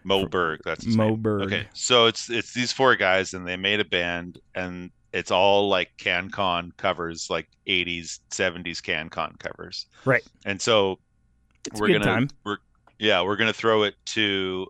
Moe 0.04 0.26
Berg, 0.26 0.60
that's 0.64 0.84
his 0.84 0.96
Moe 0.96 1.08
name. 1.10 1.22
Berg. 1.22 1.42
Okay, 1.42 1.66
so 1.74 2.06
it's 2.06 2.30
it's 2.30 2.54
these 2.54 2.72
four 2.72 2.96
guys, 2.96 3.34
and 3.34 3.46
they 3.46 3.56
made 3.56 3.80
a 3.80 3.84
band, 3.84 4.38
and 4.54 4.90
it's 5.12 5.30
all 5.30 5.68
like 5.68 5.90
CanCon 5.98 6.76
covers, 6.76 7.28
like 7.28 7.48
'80s, 7.66 8.20
'70s 8.30 8.80
CanCon 8.80 9.38
covers. 9.38 9.86
Right. 10.04 10.22
And 10.46 10.60
so 10.60 10.98
It's 11.66 11.78
we're 11.80 11.88
gonna, 11.88 12.04
time. 12.04 12.30
we're 12.44 12.58
yeah, 12.98 13.20
we're 13.22 13.36
gonna 13.36 13.52
throw 13.52 13.82
it 13.82 13.94
to 14.06 14.68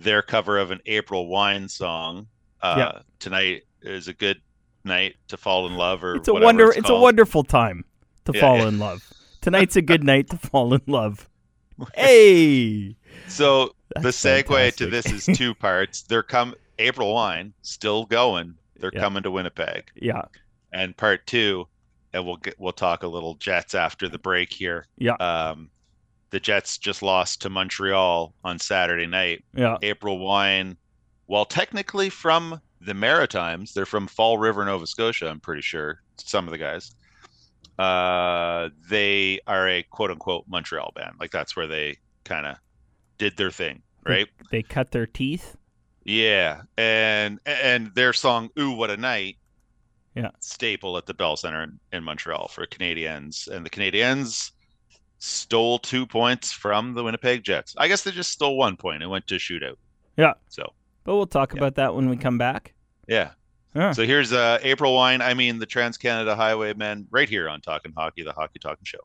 their 0.00 0.22
cover 0.22 0.58
of 0.58 0.70
an 0.72 0.80
April 0.86 1.28
Wine 1.28 1.68
song. 1.68 2.26
Uh, 2.62 2.74
Yeah. 2.78 3.02
Tonight 3.20 3.62
is 3.84 4.08
a 4.08 4.12
good 4.14 4.40
night 4.84 5.16
to 5.28 5.36
fall 5.36 5.66
in 5.66 5.74
love, 5.76 6.02
or 6.04 6.16
It's 6.16 6.28
a 6.28 6.34
wonder. 6.34 6.68
It's, 6.68 6.78
It's, 6.78 6.90
a 6.90 6.96
wonderful 6.98 7.44
time 7.44 7.84
to 8.24 8.32
Yeah, 8.34 8.40
fall 8.40 8.58
yeah. 8.58 8.68
in 8.68 8.78
love. 8.78 9.02
Tonight's 9.40 9.76
a 9.76 9.82
good 9.82 10.02
night 10.12 10.30
to 10.30 10.36
fall 10.38 10.74
in 10.74 10.82
love. 10.86 11.28
Hey, 11.94 12.94
So 13.26 13.74
the 13.96 14.00
That's 14.02 14.16
segue 14.22 14.76
to 14.76 14.86
this 14.86 15.06
is 15.10 15.26
two 15.36 15.54
parts. 15.54 16.02
They're 16.02 16.22
come 16.22 16.54
April 16.78 17.12
Wine 17.14 17.52
still 17.62 18.04
going. 18.06 18.54
They're 18.78 18.90
Yeah. 18.92 19.00
coming 19.00 19.22
to 19.24 19.30
Winnipeg. 19.30 19.90
yeah, 19.96 20.22
and 20.72 20.96
part 20.96 21.26
two, 21.26 21.66
and 22.12 22.24
we'll 22.26 22.36
get 22.36 22.54
we'll 22.60 22.72
talk 22.72 23.02
a 23.02 23.08
little 23.08 23.34
Jets 23.34 23.74
after 23.74 24.08
the 24.08 24.18
break 24.18 24.52
here. 24.52 24.86
Yeah. 24.98 25.14
Um, 25.14 25.70
the 26.30 26.40
Jets 26.40 26.78
just 26.78 27.02
lost 27.02 27.42
to 27.42 27.50
Montreal 27.50 28.34
on 28.44 28.58
Saturday 28.58 29.06
night. 29.06 29.44
yeah. 29.54 29.76
April 29.82 30.18
Wine, 30.18 30.76
while 31.26 31.44
technically 31.44 32.08
from 32.10 32.60
the 32.84 32.94
Maritimes, 32.94 33.72
they're 33.72 33.86
from 33.86 34.06
Fall 34.06 34.38
River, 34.38 34.64
Nova 34.64 34.86
Scotia. 34.86 35.28
I'm 35.28 35.40
pretty 35.40 35.62
sure 35.62 36.00
some 36.18 36.46
of 36.46 36.52
the 36.52 36.58
guys. 36.58 36.94
Uh, 37.78 38.68
they 38.88 39.40
are 39.46 39.68
a 39.68 39.82
quote 39.84 40.10
unquote 40.10 40.44
Montreal 40.46 40.92
band. 40.94 41.16
Like 41.18 41.30
that's 41.30 41.56
where 41.56 41.66
they 41.66 41.96
kind 42.24 42.46
of 42.46 42.56
did 43.18 43.36
their 43.36 43.50
thing, 43.50 43.82
right? 44.06 44.28
They 44.50 44.62
cut 44.62 44.92
their 44.92 45.06
teeth. 45.06 45.56
Yeah, 46.04 46.62
and 46.76 47.40
and 47.46 47.92
their 47.94 48.12
song 48.12 48.50
"Ooh 48.58 48.72
What 48.72 48.90
a 48.90 48.96
Night," 48.96 49.38
Yeah. 50.14 50.30
staple 50.40 50.96
at 50.98 51.06
the 51.06 51.14
Bell 51.14 51.36
Center 51.36 51.62
in, 51.62 51.80
in 51.92 52.04
Montreal 52.04 52.48
for 52.48 52.66
Canadiens, 52.66 53.48
and 53.48 53.64
the 53.64 53.70
Canadiens 53.70 54.52
stole 55.18 55.78
two 55.78 56.06
points 56.06 56.52
from 56.52 56.92
the 56.92 57.02
Winnipeg 57.02 57.42
Jets. 57.42 57.74
I 57.78 57.88
guess 57.88 58.02
they 58.02 58.10
just 58.10 58.30
stole 58.30 58.58
one 58.58 58.76
point 58.76 59.02
and 59.02 59.10
went 59.10 59.26
to 59.28 59.36
shootout. 59.36 59.76
Yeah. 60.16 60.34
So 60.50 60.72
But 61.04 61.14
we'll 61.16 61.26
talk 61.26 61.52
Yeah. 61.52 61.58
about 61.58 61.74
that 61.76 61.94
when 61.94 62.08
we 62.08 62.16
come 62.16 62.38
back. 62.38 62.74
yeah. 63.06 63.30
So 63.92 64.04
here's 64.06 64.32
uh, 64.32 64.58
April 64.62 64.94
Wine. 64.94 65.20
I 65.20 65.34
mean 65.34 65.58
the 65.58 65.66
Trans 65.66 65.98
Canada 65.98 66.36
Highwaymen, 66.36 67.08
right 67.10 67.28
here 67.28 67.48
on 67.48 67.60
Talking 67.60 67.92
Hockey, 67.96 68.22
the 68.22 68.32
Hockey 68.32 68.60
Talking 68.60 68.84
Show. 68.84 69.00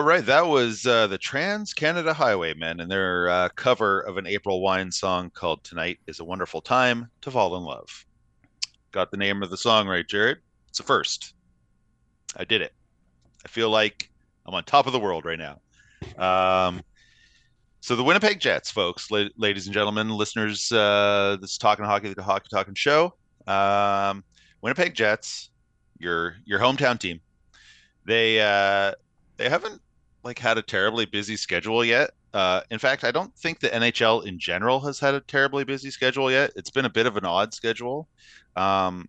All 0.00 0.06
right, 0.06 0.24
that 0.24 0.46
was 0.46 0.86
uh, 0.86 1.08
the 1.08 1.18
Trans 1.18 1.74
Canada 1.74 2.14
Highwaymen 2.14 2.80
and 2.80 2.90
their 2.90 3.28
uh, 3.28 3.48
cover 3.50 4.00
of 4.00 4.16
an 4.16 4.26
April 4.26 4.62
Wine 4.62 4.90
song 4.90 5.28
called 5.28 5.62
"Tonight 5.62 5.98
Is 6.06 6.20
a 6.20 6.24
Wonderful 6.24 6.62
Time 6.62 7.10
to 7.20 7.30
Fall 7.30 7.54
in 7.58 7.64
Love." 7.64 8.06
Got 8.92 9.10
the 9.10 9.18
name 9.18 9.42
of 9.42 9.50
the 9.50 9.58
song 9.58 9.86
right, 9.86 10.08
Jared? 10.08 10.38
It's 10.70 10.80
a 10.80 10.84
first. 10.84 11.34
I 12.34 12.44
did 12.44 12.62
it. 12.62 12.72
I 13.44 13.48
feel 13.48 13.68
like 13.68 14.10
I'm 14.46 14.54
on 14.54 14.64
top 14.64 14.86
of 14.86 14.94
the 14.94 14.98
world 14.98 15.26
right 15.26 15.38
now. 15.38 15.60
Um, 16.16 16.80
so 17.80 17.94
the 17.94 18.02
Winnipeg 18.02 18.40
Jets, 18.40 18.70
folks, 18.70 19.10
la- 19.10 19.28
ladies 19.36 19.66
and 19.66 19.74
gentlemen, 19.74 20.08
listeners, 20.08 20.72
uh, 20.72 21.36
this 21.42 21.50
is 21.50 21.58
Talking 21.58 21.84
Hockey, 21.84 22.14
the 22.14 22.22
Hockey 22.22 22.48
Talking 22.50 22.74
Show. 22.74 23.12
Um, 23.46 24.24
Winnipeg 24.62 24.94
Jets, 24.94 25.50
your 25.98 26.36
your 26.46 26.58
hometown 26.58 26.98
team. 26.98 27.20
They 28.06 28.40
uh, 28.40 28.92
they 29.36 29.50
haven't 29.50 29.82
like 30.22 30.38
had 30.38 30.58
a 30.58 30.62
terribly 30.62 31.06
busy 31.06 31.36
schedule 31.36 31.84
yet. 31.84 32.10
Uh, 32.32 32.60
in 32.70 32.78
fact, 32.78 33.04
I 33.04 33.10
don't 33.10 33.34
think 33.36 33.58
the 33.58 33.68
NHL 33.68 34.24
in 34.26 34.38
general 34.38 34.80
has 34.80 35.00
had 35.00 35.14
a 35.14 35.20
terribly 35.20 35.64
busy 35.64 35.90
schedule 35.90 36.30
yet. 36.30 36.52
It's 36.56 36.70
been 36.70 36.84
a 36.84 36.90
bit 36.90 37.06
of 37.06 37.16
an 37.16 37.24
odd 37.24 37.52
schedule. 37.54 38.08
Um, 38.56 39.08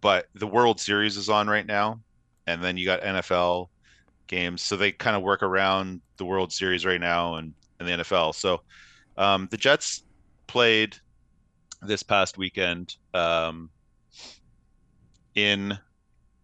but 0.00 0.28
the 0.34 0.46
World 0.46 0.80
Series 0.80 1.16
is 1.16 1.28
on 1.28 1.48
right 1.48 1.66
now, 1.66 2.00
and 2.46 2.62
then 2.62 2.76
you 2.76 2.84
got 2.84 3.00
NFL 3.00 3.68
games, 4.26 4.60
so 4.60 4.76
they 4.76 4.92
kind 4.92 5.16
of 5.16 5.22
work 5.22 5.42
around 5.42 6.00
the 6.18 6.24
World 6.24 6.52
Series 6.52 6.84
right 6.84 7.00
now 7.00 7.36
and, 7.36 7.54
and 7.80 7.88
the 7.88 8.04
NFL. 8.04 8.34
So 8.34 8.60
um, 9.16 9.48
the 9.50 9.56
Jets 9.56 10.02
played 10.46 10.96
this 11.80 12.02
past 12.02 12.36
weekend 12.36 12.96
um, 13.14 13.70
in 15.34 15.78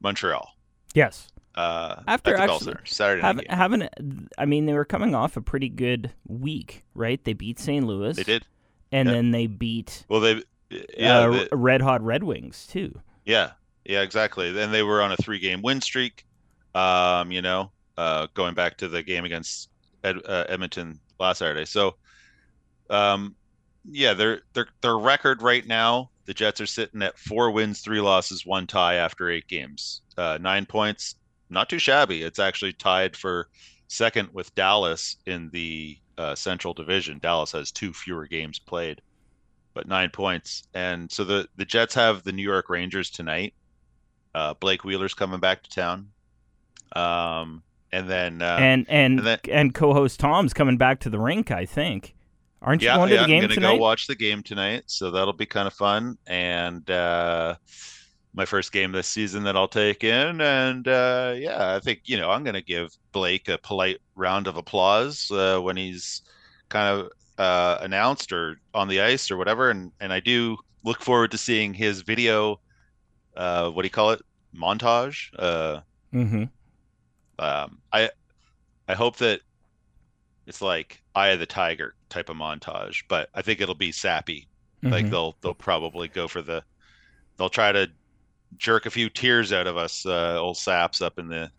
Montreal. 0.00 0.48
Yes. 0.94 1.28
Uh, 1.54 2.02
After 2.06 2.34
at 2.34 2.48
actually 2.48 2.76
Saturday 2.84 3.22
Haven't, 3.22 3.50
haven't 3.50 4.28
I 4.38 4.44
mean 4.46 4.66
they 4.66 4.72
were 4.72 4.84
coming 4.84 5.14
off 5.14 5.36
a 5.36 5.40
pretty 5.40 5.68
good 5.68 6.12
week, 6.26 6.84
right? 6.94 7.22
They 7.24 7.32
beat 7.32 7.58
St. 7.58 7.84
Louis. 7.84 8.16
They 8.16 8.22
did. 8.22 8.46
and 8.92 9.08
yeah. 9.08 9.14
then 9.14 9.30
they 9.32 9.46
beat 9.46 10.04
Well, 10.08 10.20
they 10.20 10.42
yeah 10.96 11.18
uh, 11.18 11.30
they- 11.30 11.48
Red 11.52 11.82
Hot 11.82 12.02
Red 12.02 12.22
Wings 12.22 12.66
too. 12.70 13.00
yeah 13.24 13.52
yeah 13.84 14.02
exactly. 14.02 14.52
Then 14.52 14.70
they 14.70 14.82
were 14.82 15.02
on 15.02 15.10
a 15.12 15.16
three 15.16 15.38
game 15.40 15.60
win 15.62 15.80
streak. 15.80 16.24
Um, 16.74 17.32
you 17.32 17.42
know, 17.42 17.72
uh, 17.96 18.28
going 18.34 18.54
back 18.54 18.76
to 18.78 18.88
the 18.88 19.02
game 19.02 19.24
against 19.24 19.70
Ed, 20.04 20.18
uh, 20.24 20.44
Edmonton 20.48 21.00
last 21.18 21.38
Saturday. 21.38 21.64
So, 21.64 21.96
um, 22.88 23.34
yeah, 23.90 24.14
their 24.14 24.42
their 24.52 24.66
their 24.82 24.96
record 24.98 25.42
right 25.42 25.66
now, 25.66 26.10
the 26.26 26.34
Jets 26.34 26.60
are 26.60 26.66
sitting 26.66 27.02
at 27.02 27.18
four 27.18 27.50
wins, 27.50 27.80
three 27.80 28.00
losses, 28.00 28.46
one 28.46 28.66
tie 28.68 28.94
after 28.94 29.28
eight 29.30 29.48
games. 29.48 30.02
Uh, 30.16 30.38
nine 30.40 30.64
points, 30.66 31.16
not 31.50 31.68
too 31.68 31.78
shabby. 31.78 32.22
It's 32.22 32.38
actually 32.38 32.72
tied 32.72 33.16
for 33.16 33.48
second 33.88 34.28
with 34.32 34.54
Dallas 34.54 35.16
in 35.26 35.50
the 35.52 35.98
uh, 36.16 36.34
Central 36.34 36.74
Division. 36.74 37.18
Dallas 37.18 37.52
has 37.52 37.70
two 37.72 37.92
fewer 37.92 38.26
games 38.26 38.58
played, 38.58 39.00
but 39.74 39.88
nine 39.88 40.10
points. 40.10 40.62
And 40.74 41.10
so 41.10 41.24
the 41.24 41.48
the 41.56 41.64
Jets 41.64 41.94
have 41.94 42.22
the 42.22 42.32
New 42.32 42.42
York 42.42 42.68
Rangers 42.70 43.10
tonight. 43.10 43.54
Uh, 44.34 44.54
Blake 44.54 44.84
Wheeler's 44.84 45.14
coming 45.14 45.40
back 45.40 45.62
to 45.64 45.70
town. 45.70 46.08
Um, 46.94 47.62
and 47.92 48.08
then 48.08 48.42
uh, 48.42 48.56
and 48.60 48.86
and 48.88 49.18
and 49.18 49.26
then- 49.26 49.38
and 49.50 49.74
co-host 49.74 50.20
Tom's 50.20 50.52
coming 50.52 50.76
back 50.76 51.00
to 51.00 51.10
the 51.10 51.18
rink. 51.18 51.50
I 51.50 51.66
think. 51.66 52.14
Aren't 52.62 52.82
you 52.82 52.88
yeah, 52.88 52.96
going 52.96 53.08
to 53.08 53.14
yeah, 53.14 53.22
the 53.22 53.26
game 53.26 53.36
I'm 53.36 53.42
gonna 53.44 53.54
tonight? 53.54 53.76
go 53.76 53.80
watch 53.80 54.06
the 54.06 54.14
game 54.14 54.42
tonight, 54.42 54.82
so 54.86 55.10
that'll 55.10 55.32
be 55.32 55.46
kind 55.46 55.66
of 55.66 55.72
fun. 55.72 56.18
And 56.26 56.88
uh, 56.90 57.54
my 58.32 58.44
first 58.44 58.72
game 58.72 58.92
this 58.92 59.08
season 59.08 59.42
that 59.44 59.56
I'll 59.56 59.68
take 59.68 60.04
in, 60.04 60.40
and 60.40 60.86
uh, 60.86 61.34
yeah, 61.36 61.74
I 61.76 61.80
think 61.80 62.02
you 62.04 62.16
know 62.16 62.30
I'm 62.30 62.44
gonna 62.44 62.62
give 62.62 62.96
Blake 63.12 63.48
a 63.48 63.58
polite 63.58 63.98
round 64.14 64.46
of 64.46 64.56
applause 64.56 65.30
uh, 65.30 65.58
when 65.60 65.76
he's 65.76 66.22
kind 66.68 67.00
of 67.00 67.10
uh, 67.38 67.78
announced 67.82 68.32
or 68.32 68.60
on 68.74 68.88
the 68.88 69.00
ice 69.00 69.30
or 69.30 69.36
whatever. 69.36 69.70
And 69.70 69.92
and 70.00 70.12
I 70.12 70.20
do 70.20 70.56
look 70.84 71.02
forward 71.02 71.30
to 71.32 71.38
seeing 71.38 71.74
his 71.74 72.02
video. 72.02 72.60
Uh, 73.36 73.70
what 73.70 73.82
do 73.82 73.86
you 73.86 73.90
call 73.90 74.10
it? 74.12 74.22
Montage. 74.54 75.30
Uh, 75.38 75.80
mm-hmm. 76.14 76.44
um, 77.38 77.78
I 77.92 78.10
I 78.88 78.94
hope 78.94 79.16
that 79.18 79.40
it's 80.46 80.60
like 80.62 81.02
Eye 81.14 81.28
of 81.28 81.40
the 81.40 81.46
Tiger 81.46 81.94
type 82.08 82.28
of 82.28 82.36
montage, 82.36 83.04
but 83.08 83.28
I 83.34 83.42
think 83.42 83.60
it'll 83.60 83.74
be 83.74 83.92
sappy. 83.92 84.48
Like 84.82 85.06
Mhm. 85.06 85.10
they'll 85.10 85.36
they'll 85.42 85.54
probably 85.54 86.08
go 86.08 86.26
for 86.28 86.42
the 86.42 86.64
they'll 87.36 87.50
try 87.50 87.72
to 87.72 87.90
jerk 88.56 88.86
a 88.86 88.90
few 88.90 89.08
tears 89.08 89.52
out 89.52 89.66
of 89.66 89.76
us 89.76 90.04
uh, 90.06 90.38
old 90.38 90.56
saps 90.56 91.00
up 91.00 91.18
in 91.18 91.28
the 91.28 91.50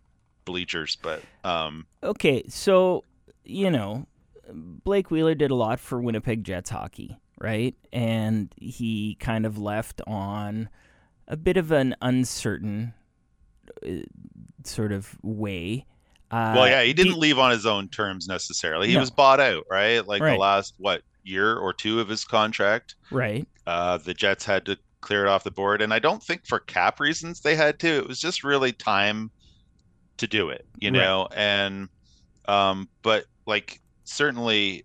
bleachers, 0.44 0.96
but 1.02 1.22
um 1.44 1.86
Okay, 2.02 2.44
so 2.48 3.04
you 3.44 3.70
know, 3.70 4.06
Blake 4.52 5.10
Wheeler 5.10 5.34
did 5.34 5.50
a 5.50 5.54
lot 5.54 5.80
for 5.80 6.00
Winnipeg 6.00 6.44
Jets 6.44 6.70
hockey, 6.70 7.16
right? 7.40 7.74
And 7.92 8.52
he 8.56 9.16
kind 9.20 9.46
of 9.46 9.58
left 9.58 10.00
on 10.06 10.68
a 11.28 11.36
bit 11.36 11.56
of 11.56 11.72
an 11.72 11.94
uncertain 12.02 12.94
uh, 13.86 13.90
sort 14.64 14.92
of 14.92 15.16
way. 15.22 15.86
Uh, 16.30 16.52
well, 16.56 16.68
yeah, 16.68 16.82
he 16.82 16.92
didn't 16.92 17.18
leave 17.18 17.38
on 17.38 17.50
his 17.50 17.66
own 17.66 17.88
terms 17.88 18.26
necessarily. 18.26 18.88
He 18.88 18.94
No. 18.94 19.00
was 19.00 19.10
bought 19.10 19.40
out, 19.40 19.64
right? 19.70 20.06
Like 20.06 20.22
Right. 20.22 20.32
the 20.32 20.38
last 20.38 20.74
what 20.78 21.02
year 21.24 21.56
or 21.56 21.72
two 21.72 22.00
of 22.00 22.08
his 22.08 22.24
contract. 22.24 22.94
right. 23.10 23.46
Uh, 23.66 23.96
the 23.98 24.14
Jets 24.14 24.44
had 24.44 24.64
to 24.66 24.76
clear 25.02 25.26
it 25.26 25.28
off 25.28 25.44
the 25.44 25.50
board, 25.50 25.82
and 25.82 25.92
I 25.92 25.98
don't 25.98 26.22
think 26.22 26.46
for 26.46 26.58
cap 26.60 26.98
reasons 27.00 27.40
they 27.40 27.54
had 27.56 27.78
to. 27.80 27.88
It 27.98 28.08
was 28.08 28.18
just 28.20 28.42
really 28.42 28.72
time 28.72 29.30
to 30.16 30.26
do 30.26 30.48
it, 30.48 30.64
you 30.78 30.90
Right. 30.90 30.98
know. 30.98 31.28
And 31.36 31.88
um, 32.48 32.88
but 33.02 33.26
like 33.46 33.80
certainly, 34.04 34.84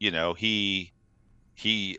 you 0.00 0.10
know, 0.10 0.34
he 0.34 0.92
he 1.54 1.98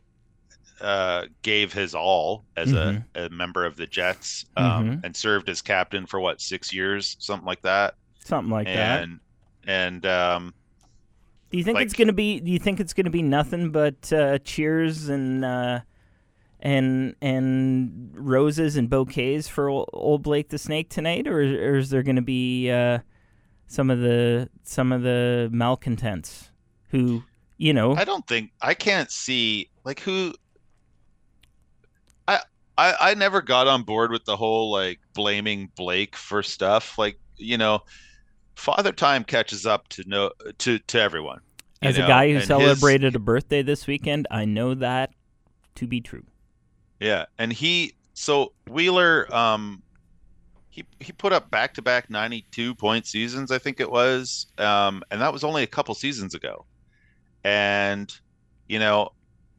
uh, 0.82 1.26
gave 1.42 1.74
his 1.74 1.94
all 1.94 2.46
as 2.56 2.72
a, 2.72 3.06
a 3.16 3.28
member 3.30 3.66
of 3.66 3.76
the 3.76 3.86
Jets 3.86 4.46
um, 4.56 4.66
Mhm. 4.92 5.04
and 5.04 5.16
served 5.16 5.50
as 5.50 5.62
captain 5.62 6.06
for 6.06 6.20
what 6.22 6.40
six 6.42 6.74
years, 6.74 7.18
something 7.20 7.46
like 7.46 7.62
that. 7.64 7.96
Something 8.24 8.52
like 8.52 8.68
that. 8.68 9.04
and 9.04 9.20
and 9.68 10.06
um, 10.06 10.54
Do 11.52 11.58
you 11.58 11.64
think 11.64 11.76
like- 11.76 11.86
it's 11.86 11.94
gonna 11.96 12.14
be? 12.14 12.40
Do 12.40 12.50
you 12.52 12.60
think 12.60 12.80
it's 12.80 12.94
gonna 12.94 13.10
be 13.10 13.22
nothing 13.22 13.72
but 13.72 14.12
uh, 14.14 14.38
cheers 14.40 15.10
and 15.10 15.44
uh, 15.44 15.82
and 16.62 17.16
and 17.22 18.12
roses 18.14 18.76
and 18.76 18.90
bouquets 18.90 19.48
for 19.48 19.70
old 19.70 20.24
Blake 20.24 20.50
the 20.50 20.58
Snake 20.58 20.90
tonight, 20.90 21.28
or, 21.28 21.40
or 21.40 21.78
is 21.78 21.90
there 21.90 22.04
gonna 22.04 22.22
be 22.22 22.70
uh, 22.70 23.00
some 23.68 23.90
of 23.90 24.00
the 24.00 24.50
some 24.64 24.92
of 24.92 25.02
the 25.02 25.50
malcontents 25.52 26.50
who 26.90 27.24
you 27.58 27.74
know? 27.74 27.96
I 27.96 28.04
don't 28.04 28.28
think 28.28 28.52
I 28.62 28.74
can't 28.74 29.12
see 29.12 29.70
like 29.84 30.00
who. 30.02 30.34
I 32.28 32.40
I 32.78 32.96
I 33.00 33.14
never 33.14 33.42
got 33.42 33.68
on 33.68 33.84
board 33.84 34.12
with 34.12 34.26
the 34.26 34.36
whole 34.36 34.72
like 34.72 35.00
blaming 35.14 35.72
Blake 35.76 36.16
for 36.16 36.44
stuff. 36.44 36.98
Like 36.98 37.20
you 37.38 37.58
know, 37.58 37.84
Father 38.56 38.92
Time 38.92 39.24
catches 39.24 39.66
up 39.66 39.88
to 39.90 40.04
no 40.08 40.32
to 40.60 40.80
to 40.80 41.00
everyone. 41.00 41.40
As 41.82 41.98
a 41.98 42.02
guy 42.02 42.26
who 42.26 42.32
and 42.32 42.40
his- 42.40 42.48
celebrated 42.48 43.16
a 43.16 43.20
birthday 43.20 43.62
this 43.62 43.88
weekend, 43.88 44.28
I 44.30 44.44
know 44.44 44.74
that 44.74 45.12
to 45.76 45.88
be 45.88 46.02
true. 46.02 46.26
Yeah, 47.00 47.26
and 47.38 47.52
he 47.54 47.96
so 48.14 48.54
Wheeler 48.70 49.34
um 49.34 49.84
he 50.70 50.86
he 51.00 51.12
put 51.14 51.34
up 51.34 51.50
back 51.50 51.74
to 51.76 51.82
back 51.82 52.10
92 52.10 52.76
point 52.76 53.08
seasons 53.08 53.52
I 53.52 53.58
think 53.60 53.80
it 53.80 53.90
was 53.90 54.48
um 54.58 55.04
and 55.12 55.22
that 55.22 55.34
was 55.34 55.44
only 55.44 55.64
a 55.64 55.68
couple 55.68 55.96
seasons 55.96 56.36
ago. 56.36 56.66
And 57.44 58.12
you 58.68 58.80
know, 58.80 59.10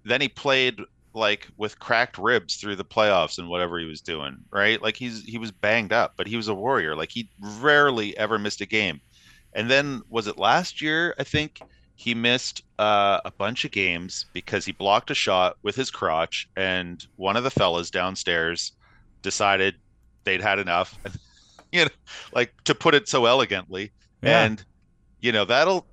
then 0.05 0.21
he 0.21 0.29
played 0.29 0.81
like 1.15 1.49
with 1.57 1.79
cracked 1.81 2.19
ribs 2.19 2.57
through 2.57 2.77
the 2.77 2.85
playoffs 2.85 3.39
and 3.39 3.49
whatever 3.49 3.79
he 3.79 3.87
was 3.87 4.01
doing, 4.01 4.37
right? 4.53 4.81
Like 4.83 4.97
he's 4.97 5.25
he 5.25 5.39
was 5.39 5.51
banged 5.51 5.93
up, 5.93 6.15
but 6.17 6.27
he 6.29 6.37
was 6.37 6.49
a 6.49 6.55
warrior. 6.55 6.95
Like 6.97 7.11
he 7.13 7.31
rarely 7.61 8.17
ever 8.19 8.39
missed 8.39 8.61
a 8.61 8.67
game. 8.67 9.01
And 9.55 9.71
then 9.71 10.03
was 10.09 10.27
it 10.29 10.39
last 10.39 10.81
year? 10.81 11.15
I 11.19 11.25
think 11.25 11.61
he 12.01 12.15
missed 12.15 12.63
uh, 12.79 13.21
a 13.27 13.31
bunch 13.31 13.67
of 13.67 13.73
games 13.73 14.25
because 14.33 14.65
he 14.65 14.73
blocked 14.73 15.11
a 15.11 15.15
shot 15.15 15.59
with 15.63 15.77
his 15.77 15.91
crotch, 15.91 16.49
and 16.57 17.07
one 17.17 17.37
of 17.37 17.45
the 17.45 17.51
fellas 17.51 17.91
downstairs 17.91 18.73
decided 19.21 19.75
they'd 20.25 20.41
had 20.41 20.59
enough. 20.59 20.99
you 21.73 21.85
know, 21.85 21.91
like 22.33 22.55
to 22.65 22.75
put 22.75 22.95
it 22.95 23.07
so 23.07 23.27
elegantly, 23.27 23.93
Yeah. 24.23 24.45
and 24.45 24.65
you 25.21 25.31
know 25.31 25.45
that'll 25.45 25.87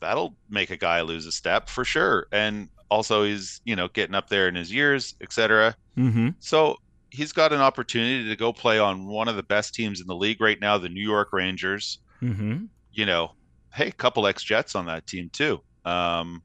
that'll 0.00 0.34
make 0.50 0.70
a 0.70 0.76
guy 0.76 1.02
lose 1.02 1.24
a 1.24 1.30
step 1.32 1.68
for 1.68 1.84
sure. 1.84 2.26
And 2.32 2.68
also, 2.90 3.22
he's 3.22 3.60
you 3.64 3.76
know 3.76 3.86
getting 3.86 4.16
up 4.16 4.28
there 4.28 4.48
in 4.48 4.56
his 4.56 4.72
years, 4.72 5.14
etc. 5.20 5.76
Mm-hmm. 5.96 6.30
So 6.40 6.78
he's 7.10 7.30
got 7.32 7.52
an 7.52 7.60
opportunity 7.60 8.28
to 8.28 8.34
go 8.34 8.52
play 8.52 8.80
on 8.80 9.06
one 9.06 9.28
of 9.28 9.36
the 9.36 9.44
best 9.44 9.72
teams 9.72 10.00
in 10.00 10.08
the 10.08 10.16
league 10.16 10.40
right 10.40 10.60
now, 10.60 10.78
the 10.78 10.88
New 10.88 11.00
York 11.08 11.32
Rangers 11.32 12.00
Mm-hmm. 12.22 12.64
you 12.92 13.06
know, 13.06 13.30
hey, 13.76 13.90
couple 13.90 14.26
ex 14.26 14.42
Jets 14.42 14.74
on 14.74 14.86
that 14.86 15.06
team 15.06 15.28
too. 15.30 15.60
Um, 15.84 16.42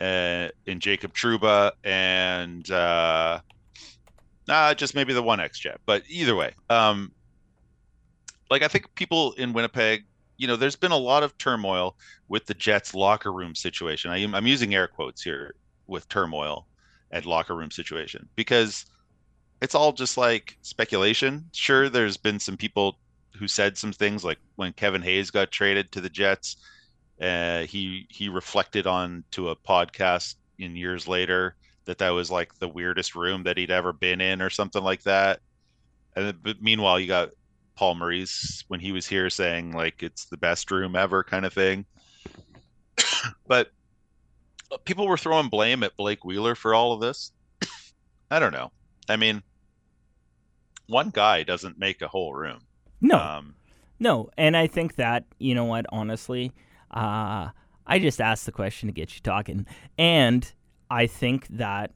uh, 0.00 0.48
in 0.66 0.80
Jacob 0.80 1.12
Trouba 1.12 1.72
and 1.84 2.70
uh, 2.70 3.40
nah, 4.48 4.72
just 4.74 4.94
maybe 4.94 5.12
the 5.12 5.22
one 5.22 5.40
ex 5.40 5.58
Jet, 5.58 5.80
but 5.84 6.02
either 6.08 6.34
way, 6.34 6.52
um, 6.70 7.12
like 8.50 8.62
I 8.62 8.68
think 8.68 8.94
people 8.94 9.32
in 9.32 9.52
Winnipeg, 9.52 10.04
you 10.38 10.46
know, 10.46 10.56
there's 10.56 10.76
been 10.76 10.92
a 10.92 10.96
lot 10.96 11.22
of 11.22 11.36
turmoil 11.38 11.96
with 12.28 12.46
the 12.46 12.54
Jets 12.54 12.94
locker 12.94 13.32
room 13.32 13.54
situation. 13.54 14.10
I 14.10 14.16
I'm 14.18 14.46
using 14.46 14.74
air 14.74 14.88
quotes 14.88 15.22
here 15.22 15.54
with 15.86 16.08
turmoil 16.08 16.66
and 17.10 17.26
locker 17.26 17.54
room 17.54 17.70
situation 17.70 18.28
because 18.36 18.86
it's 19.60 19.74
all 19.74 19.92
just 19.92 20.16
like 20.16 20.56
speculation. 20.62 21.44
Sure, 21.52 21.88
there's 21.88 22.16
been 22.16 22.40
some 22.40 22.56
people 22.56 22.96
who 23.40 23.48
said 23.48 23.78
some 23.78 23.92
things 23.92 24.22
like 24.22 24.38
when 24.56 24.74
Kevin 24.74 25.00
Hayes 25.00 25.30
got 25.30 25.50
traded 25.50 25.90
to 25.92 26.02
the 26.02 26.10
Jets, 26.10 26.56
uh, 27.20 27.60
he 27.62 28.06
he 28.10 28.28
reflected 28.28 28.86
on 28.86 29.24
to 29.30 29.48
a 29.48 29.56
podcast 29.56 30.34
in 30.58 30.76
years 30.76 31.08
later 31.08 31.56
that 31.86 31.96
that 31.98 32.10
was 32.10 32.30
like 32.30 32.54
the 32.58 32.68
weirdest 32.68 33.14
room 33.14 33.42
that 33.44 33.56
he'd 33.56 33.70
ever 33.70 33.94
been 33.94 34.20
in 34.20 34.42
or 34.42 34.50
something 34.50 34.82
like 34.82 35.02
that. 35.04 35.40
And 36.14 36.40
but 36.42 36.60
meanwhile, 36.60 37.00
you 37.00 37.06
got 37.06 37.30
Paul 37.76 37.94
Maurice 37.94 38.62
when 38.68 38.78
he 38.78 38.92
was 38.92 39.06
here 39.06 39.30
saying 39.30 39.72
like 39.72 40.02
it's 40.02 40.26
the 40.26 40.36
best 40.36 40.70
room 40.70 40.94
ever 40.94 41.24
kind 41.24 41.46
of 41.46 41.54
thing. 41.54 41.86
but 43.46 43.70
people 44.84 45.06
were 45.06 45.16
throwing 45.16 45.48
blame 45.48 45.82
at 45.82 45.96
Blake 45.96 46.26
Wheeler 46.26 46.54
for 46.54 46.74
all 46.74 46.92
of 46.92 47.00
this. 47.00 47.32
I 48.30 48.38
don't 48.38 48.52
know. 48.52 48.70
I 49.08 49.16
mean, 49.16 49.42
one 50.88 51.08
guy 51.08 51.42
doesn't 51.42 51.78
make 51.78 52.02
a 52.02 52.08
whole 52.08 52.34
room. 52.34 52.60
No, 53.00 53.18
Um, 53.18 53.54
No, 53.98 54.30
and 54.36 54.56
I 54.56 54.66
think 54.66 54.96
that 54.96 55.24
you 55.38 55.54
know 55.54 55.64
what, 55.64 55.86
honestly, 55.90 56.52
uh, 56.90 57.50
I 57.86 57.98
just 57.98 58.20
asked 58.20 58.46
the 58.46 58.52
question 58.52 58.88
to 58.88 58.92
get 58.92 59.14
you 59.14 59.20
talking, 59.20 59.66
and 59.98 60.50
I 60.90 61.06
think 61.06 61.46
that 61.48 61.92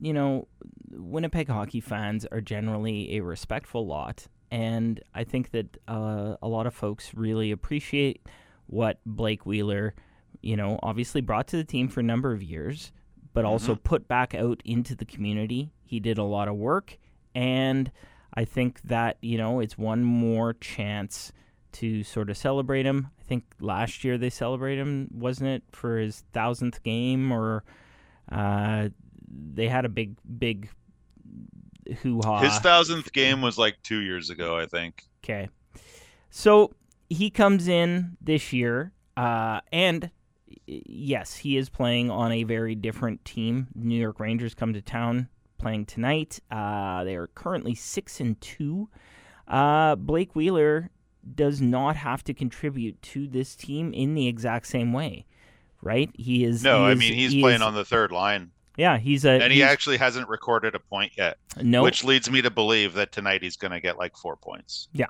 you 0.00 0.12
know 0.12 0.48
Winnipeg 0.90 1.48
hockey 1.48 1.80
fans 1.80 2.26
are 2.30 2.40
generally 2.40 3.16
a 3.16 3.20
respectful 3.20 3.86
lot, 3.86 4.26
and 4.50 5.00
I 5.14 5.24
think 5.24 5.50
that 5.52 5.76
uh, 5.88 6.36
a 6.42 6.48
lot 6.48 6.66
of 6.66 6.74
folks 6.74 7.14
really 7.14 7.50
appreciate 7.50 8.26
what 8.66 8.98
Blake 9.06 9.46
Wheeler, 9.46 9.94
you 10.42 10.56
know, 10.56 10.78
obviously 10.82 11.20
brought 11.20 11.46
to 11.48 11.56
the 11.56 11.64
team 11.64 11.88
for 11.88 12.00
a 12.00 12.02
number 12.02 12.32
of 12.32 12.42
years, 12.42 12.92
but 13.32 13.44
also 13.44 13.74
put 13.76 14.08
back 14.08 14.34
out 14.34 14.60
into 14.64 14.94
the 14.94 15.04
community. 15.04 15.70
He 15.84 16.00
did 16.00 16.18
a 16.18 16.24
lot 16.24 16.48
of 16.48 16.56
work, 16.56 16.98
and 17.34 17.90
I 18.36 18.44
think 18.44 18.80
that 18.82 19.16
you 19.22 19.38
know 19.38 19.60
it's 19.60 19.78
one 19.78 20.04
more 20.04 20.52
chance 20.54 21.32
to 21.72 22.02
sort 22.02 22.30
of 22.30 22.36
celebrate 22.36 22.86
him. 22.86 23.10
I 23.20 23.22
think 23.24 23.44
last 23.60 24.02
year 24.04 24.16
they 24.16 24.30
celebrated 24.30 24.80
him, 24.80 25.08
wasn't 25.12 25.50
it, 25.50 25.62
for 25.72 25.98
his 25.98 26.24
thousandth 26.32 26.82
game, 26.82 27.32
or 27.32 27.64
uh, 28.32 28.88
they 29.28 29.68
had 29.68 29.84
a 29.84 29.88
big, 29.88 30.16
big 30.38 30.70
hoo 32.02 32.20
ha. 32.24 32.38
his 32.38 32.58
thousandth 32.58 33.12
game 33.12 33.42
was 33.42 33.58
like 33.58 33.76
two 33.82 34.00
years 34.00 34.30
ago, 34.30 34.56
I 34.56 34.66
think. 34.66 35.04
Okay. 35.22 35.48
So 36.30 36.72
he 37.10 37.30
comes 37.30 37.68
in 37.68 38.16
this 38.20 38.52
year, 38.52 38.92
uh, 39.16 39.60
and 39.72 40.10
yes, 40.66 41.36
he 41.36 41.56
is 41.56 41.68
playing 41.68 42.10
on 42.10 42.32
a 42.32 42.44
very 42.44 42.74
different 42.74 43.24
team. 43.24 43.68
New 43.74 43.98
York 43.98 44.18
Rangers 44.20 44.54
come 44.54 44.72
to 44.72 44.80
town 44.80 45.28
playing 45.58 45.86
tonight. 45.86 46.40
Uh, 46.50 47.04
they 47.04 47.16
are 47.16 47.26
currently 47.28 47.74
six 47.74 48.20
and 48.20 48.40
two. 48.40 48.88
Uh, 49.48 49.94
Blake 49.96 50.34
Wheeler 50.34 50.90
does 51.34 51.60
not 51.60 51.96
have 51.96 52.22
to 52.24 52.34
contribute 52.34 53.00
to 53.02 53.26
this 53.26 53.56
team 53.56 53.92
in 53.92 54.14
the 54.14 54.28
exact 54.28 54.66
same 54.66 54.92
way, 54.92 55.26
right? 55.82 56.10
He 56.14 56.44
is. 56.44 56.62
No, 56.62 56.84
he 56.86 56.92
I 56.92 56.94
mean 56.94 57.14
he's 57.14 57.32
he 57.32 57.40
playing 57.40 57.56
is- 57.56 57.62
on 57.62 57.74
the 57.74 57.84
third 57.84 58.12
line, 58.12 58.50
Yeah, 58.76 58.98
he's 58.98 59.24
a. 59.24 59.30
and 59.30 59.52
he 59.52 59.62
actually 59.62 59.96
hasn't 59.96 60.28
recorded 60.28 60.74
a 60.74 60.80
point 60.80 61.12
yet, 61.16 61.38
no. 61.62 61.82
which 61.82 62.04
leads 62.04 62.30
me 62.30 62.42
to 62.42 62.50
believe 62.50 62.94
that 62.94 63.12
tonight 63.12 63.42
he's 63.42 63.56
going 63.56 63.72
to 63.72 63.80
get 63.80 63.98
like 63.98 64.16
four 64.16 64.36
points. 64.36 64.88
Yeah, 64.92 65.06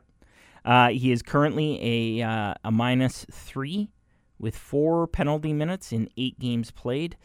uh, 0.64 0.88
he 0.88 1.12
is 1.12 1.22
currently 1.22 2.20
a 2.20 2.26
uh, 2.26 2.55
a 2.64 2.70
minus 2.70 3.26
three 3.30 3.90
with 4.38 4.57
four 4.57 5.07
penalty 5.07 5.53
minutes 5.55 5.92
in 5.92 6.09
eight 6.18 6.38
games 6.38 6.70
played. 6.70 7.16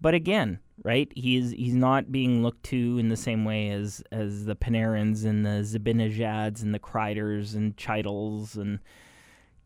But 0.00 0.14
again, 0.14 0.58
right? 0.84 1.10
He's 1.14 1.50
he's 1.52 1.74
not 1.74 2.10
being 2.12 2.42
looked 2.42 2.64
to 2.64 2.98
in 2.98 3.08
the 3.08 3.16
same 3.16 3.44
way 3.44 3.70
as 3.70 4.02
as 4.12 4.44
the 4.44 4.56
Panarins 4.56 5.24
and 5.24 5.44
the 5.44 5.62
Zibanejads 5.62 6.62
and 6.62 6.74
the 6.74 6.78
Kreiders 6.78 7.54
and 7.54 7.76
Chytils 7.76 8.56
and 8.56 8.78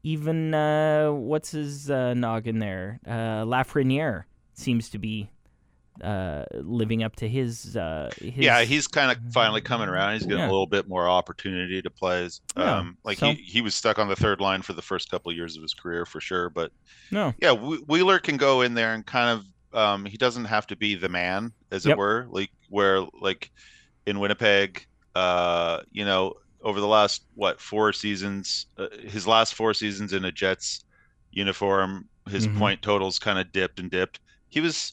even 0.02 0.54
uh, 0.54 1.10
what's 1.12 1.50
his 1.50 1.90
uh, 1.90 2.14
noggin 2.14 2.58
there? 2.58 3.00
Uh, 3.06 3.44
Lafreniere 3.44 4.24
seems 4.54 4.88
to 4.90 4.98
be 4.98 5.30
uh, 6.02 6.44
living 6.54 7.02
up 7.02 7.14
to 7.16 7.28
his, 7.28 7.76
uh, 7.76 8.08
his 8.18 8.32
Yeah, 8.38 8.62
he's 8.62 8.86
kind 8.86 9.10
of 9.10 9.18
finally 9.34 9.60
coming 9.60 9.88
around. 9.90 10.14
He's 10.14 10.22
getting 10.22 10.38
Yeah. 10.38 10.46
a 10.46 10.50
little 10.50 10.66
bit 10.66 10.88
more 10.88 11.06
opportunity 11.06 11.82
to 11.82 11.90
play. 11.90 12.26
Yeah, 12.56 12.76
Um, 12.78 12.96
like 13.04 13.18
so- 13.18 13.32
he, 13.32 13.42
he 13.42 13.60
was 13.60 13.74
stuck 13.74 13.98
on 13.98 14.08
the 14.08 14.16
third 14.16 14.40
line 14.40 14.62
for 14.62 14.72
the 14.72 14.80
first 14.80 15.10
couple 15.10 15.30
of 15.30 15.36
years 15.36 15.56
of 15.56 15.62
his 15.62 15.74
career 15.74 16.06
for 16.06 16.20
sure. 16.22 16.48
But 16.48 16.72
no 17.10 17.34
yeah, 17.38 17.52
Wheeler 17.52 18.18
can 18.20 18.38
go 18.38 18.62
in 18.62 18.72
there 18.72 18.94
and 18.94 19.04
kind 19.04 19.38
of 19.38 19.44
um, 19.72 20.04
he 20.04 20.16
doesn't 20.16 20.46
have 20.46 20.66
to 20.68 20.76
be 20.76 20.94
the 20.94 21.08
man, 21.08 21.52
as 21.70 21.84
Yep. 21.84 21.86
it 21.86 21.96
were. 21.96 22.26
Like 22.30 22.50
where 22.68 23.02
like 23.20 23.50
in 24.06 24.20
Winnipeg, 24.20 24.84
uh, 25.14 25.80
you 25.90 26.04
know, 26.04 26.34
over 26.62 26.80
the 26.80 26.88
last 26.88 27.26
what 27.34 27.60
four 27.60 27.92
seasons, 27.92 28.66
uh, 28.78 28.88
his 29.02 29.26
last 29.26 29.54
four 29.54 29.74
seasons 29.74 30.12
in 30.12 30.24
a 30.24 30.32
Jets 30.32 30.84
uniform, 31.32 32.08
his 32.28 32.46
Mhm. 32.46 32.48
point 32.48 32.82
totals 32.82 33.18
kind 33.18 33.38
of 33.38 33.52
dipped 33.52 33.80
and 33.80 33.90
dipped. 33.90 34.20
He 34.48 34.60
was 34.60 34.92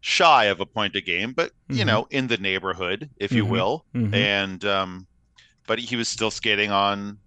shy 0.00 0.44
of 0.46 0.60
a 0.60 0.66
point 0.66 0.96
a 0.96 1.00
game, 1.00 1.32
but 1.32 1.52
you 1.70 1.84
Mhm. 1.84 1.84
know, 1.84 2.06
in 2.10 2.28
the 2.28 2.38
neighborhood, 2.38 3.10
if 3.16 3.34
you 3.34 3.44
Mhm. 3.44 3.46
will. 3.46 3.86
Mhm. 3.94 4.28
And 4.28 4.64
um, 4.64 5.08
but 5.66 5.78
he 5.80 5.96
was 5.96 6.08
still 6.08 6.30
skating 6.30 6.70
on 6.72 7.20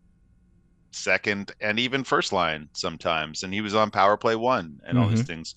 second 0.91 1.51
and 1.61 1.79
even 1.79 2.03
first 2.03 2.31
line 2.33 2.69
sometimes, 2.73 3.43
and 3.43 3.53
he 3.53 3.61
was 3.61 3.75
on 3.75 3.91
power 3.91 4.17
play 4.17 4.35
one 4.35 4.79
and 4.85 4.97
all 4.97 5.09
these 5.09 5.21
Mhm. 5.21 5.25
things. 5.25 5.55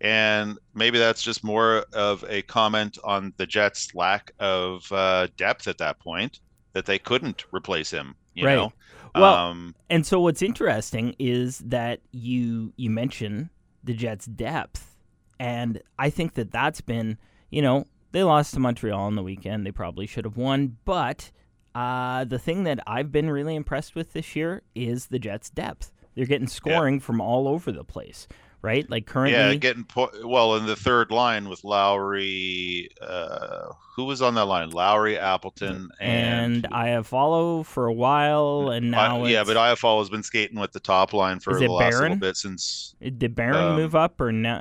And 0.00 0.58
maybe 0.74 0.98
that's 0.98 1.22
just 1.22 1.44
more 1.44 1.84
of 1.92 2.24
a 2.28 2.42
comment 2.42 2.96
on 3.04 3.34
the 3.36 3.46
Jets' 3.46 3.94
lack 3.94 4.32
of 4.38 4.90
uh, 4.92 5.28
depth 5.36 5.68
at 5.68 5.78
that 5.78 5.98
point 5.98 6.40
that 6.72 6.86
they 6.86 6.98
couldn't 6.98 7.44
replace 7.52 7.90
him. 7.90 8.14
You 8.34 8.46
Right. 8.46 8.54
know, 8.56 8.72
Well, 9.14 9.34
um, 9.34 9.74
And 9.90 10.06
so 10.06 10.20
what's 10.20 10.40
interesting 10.40 11.14
is 11.18 11.58
that 11.58 12.00
you 12.12 12.72
you 12.76 12.88
mention 12.90 13.50
the 13.82 13.92
Jets' 13.92 14.26
depth, 14.26 14.96
and 15.38 15.82
I 15.98 16.10
think 16.10 16.34
that 16.34 16.50
that's 16.52 16.80
been 16.80 17.18
you 17.50 17.60
know 17.60 17.86
they 18.12 18.22
lost 18.22 18.54
to 18.54 18.60
Montreal 18.60 19.00
on 19.00 19.16
the 19.16 19.22
weekend. 19.22 19.66
They 19.66 19.72
probably 19.72 20.06
should 20.06 20.24
have 20.24 20.36
won, 20.36 20.78
but 20.84 21.30
uh, 21.74 22.24
the 22.24 22.38
thing 22.38 22.64
that 22.64 22.80
I've 22.86 23.12
been 23.12 23.30
really 23.30 23.54
impressed 23.54 23.94
with 23.94 24.12
this 24.12 24.34
year 24.34 24.62
is 24.74 25.06
the 25.06 25.18
Jets' 25.18 25.50
depth. 25.50 25.92
They're 26.14 26.26
getting 26.26 26.48
scoring 26.48 27.00
from 27.00 27.20
all 27.20 27.46
over 27.46 27.70
the 27.70 27.84
place, 27.84 28.26
right? 28.62 28.88
Like 28.90 29.06
currently, 29.06 29.38
yeah, 29.38 29.54
getting 29.54 29.84
po- 29.84 30.10
well 30.24 30.56
in 30.56 30.66
the 30.66 30.76
third 30.76 31.10
line 31.10 31.48
with 31.48 31.62
Lowry. 31.64 32.88
Uh, 33.00 33.72
who 33.96 34.04
was 34.04 34.22
on 34.22 34.34
that 34.34 34.44
line? 34.46 34.70
Lowry, 34.70 35.18
Appleton, 35.18 35.88
and 36.00 36.64
and, 36.64 36.74
I 36.74 36.88
have 36.88 37.06
follow 37.06 37.62
for 37.62 37.86
a 37.86 37.92
while, 37.92 38.70
and 38.70 38.94
I- 38.94 39.08
now 39.08 39.24
yeah, 39.24 39.40
it's- 39.42 39.46
but 39.48 39.56
IFL 39.56 39.98
has 40.00 40.08
been 40.10 40.22
skating 40.22 40.58
with 40.58 40.72
the 40.72 40.80
top 40.80 41.12
line 41.12 41.40
for 41.40 41.58
the 41.58 41.68
last 41.68 41.92
little 41.94 42.00
Barron? 42.08 42.18
bit 42.18 42.36
since. 42.36 42.94
did 43.00 43.34
Barron 43.34 43.56
um, 43.72 43.76
move 43.76 43.94
up 43.94 44.20
or 44.20 44.32
na- 44.32 44.60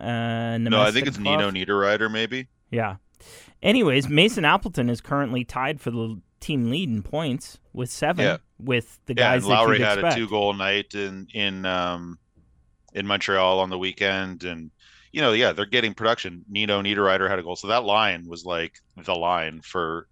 uh, 0.53 0.57
No, 0.57 0.81
I 0.81 0.91
think 0.91 1.07
it's? 1.07 1.17
Nino 1.17 1.49
Niederreiter, 1.51 2.11
maybe. 2.11 2.47
Yeah. 2.71 2.95
Anyways, 3.61 4.07
Mason 4.07 4.45
Appleton 4.45 4.89
is 4.89 5.01
currently 5.01 5.43
tied 5.43 5.81
for 5.81 5.91
the 5.91 6.21
team 6.39 6.69
lead 6.69 6.89
in 6.89 7.03
points 7.03 7.59
with 7.73 7.89
seven, 7.89 8.23
Yeah. 8.25 8.37
with 8.57 8.99
the 9.05 9.13
Yeah, 9.13 9.33
guys 9.33 9.43
and 9.43 9.51
that 9.51 9.55
Lowry 9.57 9.79
had 9.79 9.97
expect. 9.97 10.15
a 10.15 10.19
two-goal 10.19 10.53
night 10.53 10.93
in 10.95 11.27
in 11.33 11.65
um, 11.65 12.17
in 12.93 13.05
Montreal 13.07 13.59
on 13.59 13.69
the 13.69 13.77
weekend, 13.77 14.43
and 14.43 14.71
you 15.11 15.21
know, 15.21 15.31
yeah, 15.31 15.51
they're 15.53 15.65
getting 15.65 15.93
production. 15.93 16.43
Nino 16.49 16.81
Niederreiter 16.81 17.29
had 17.29 17.39
a 17.39 17.43
goal, 17.43 17.55
so 17.55 17.67
that 17.67 17.83
line 17.83 18.25
was 18.27 18.45
like 18.45 18.73
the 19.03 19.15
line 19.15 19.61
for 19.61 20.07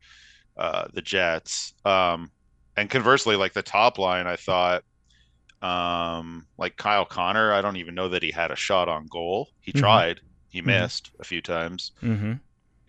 uh, 0.57 0.87
the 0.93 1.01
Jets. 1.01 1.73
Um, 1.85 2.31
and 2.75 2.89
conversely, 2.89 3.35
like 3.35 3.53
the 3.53 3.61
top 3.63 3.97
line, 3.99 4.25
I 4.27 4.35
thought, 4.35 4.83
um, 5.61 6.45
like 6.57 6.77
Kyle 6.77 7.05
Connor, 7.05 7.51
I 7.53 7.61
don't 7.61 7.77
even 7.77 7.95
know 7.95 8.09
that 8.09 8.23
he 8.23 8.31
had 8.31 8.51
a 8.51 8.55
shot 8.55 8.87
on 8.89 9.07
goal. 9.07 9.49
He 9.61 9.71
Mhm. 9.73 9.79
tried, 9.79 10.21
he 10.49 10.61
Mhm. 10.61 10.65
missed 10.65 11.11
a 11.19 11.23
few 11.23 11.41
times. 11.41 11.91
Mm-hmm. 12.01 12.33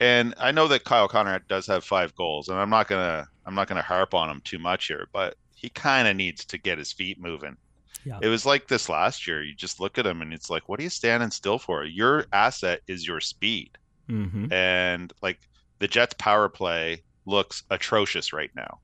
and 0.00 0.32
I 0.38 0.52
know 0.52 0.68
that 0.68 0.84
Kyle 0.84 1.08
Connor 1.08 1.40
does 1.48 1.66
have 1.66 1.84
five 1.84 2.14
goals, 2.14 2.48
and 2.48 2.56
I'm 2.58 2.70
not 2.70 2.86
gonna 2.86 3.26
I'm 3.44 3.54
not 3.56 3.66
gonna 3.66 3.82
harp 3.82 4.14
on 4.14 4.30
him 4.30 4.40
too 4.44 4.60
much 4.60 4.86
here, 4.86 5.08
but 5.12 5.34
he 5.56 5.70
kind 5.70 6.06
of 6.06 6.14
needs 6.14 6.44
to 6.44 6.58
get 6.58 6.78
his 6.78 6.92
feet 6.92 7.18
moving. 7.20 7.56
Yeah. 8.04 8.18
It 8.22 8.28
was 8.28 8.46
like 8.46 8.68
this 8.68 8.88
last 8.88 9.26
year. 9.26 9.42
You 9.42 9.54
just 9.54 9.80
look 9.80 9.98
at 9.98 10.06
him, 10.06 10.22
and 10.22 10.32
it's 10.32 10.48
like, 10.50 10.68
what 10.68 10.80
are 10.80 10.82
you 10.82 10.88
standing 10.90 11.30
still 11.30 11.58
for? 11.58 11.84
Your 11.84 12.26
asset 12.32 12.80
is 12.86 13.06
your 13.06 13.20
speed, 13.20 13.70
Mm-hmm. 14.08 14.52
and 14.52 15.12
like 15.22 15.38
the 15.80 15.88
Jets' 15.88 16.14
power 16.18 16.48
play 16.48 17.02
looks 17.26 17.62
atrocious 17.70 18.32
right 18.32 18.50
now, 18.56 18.78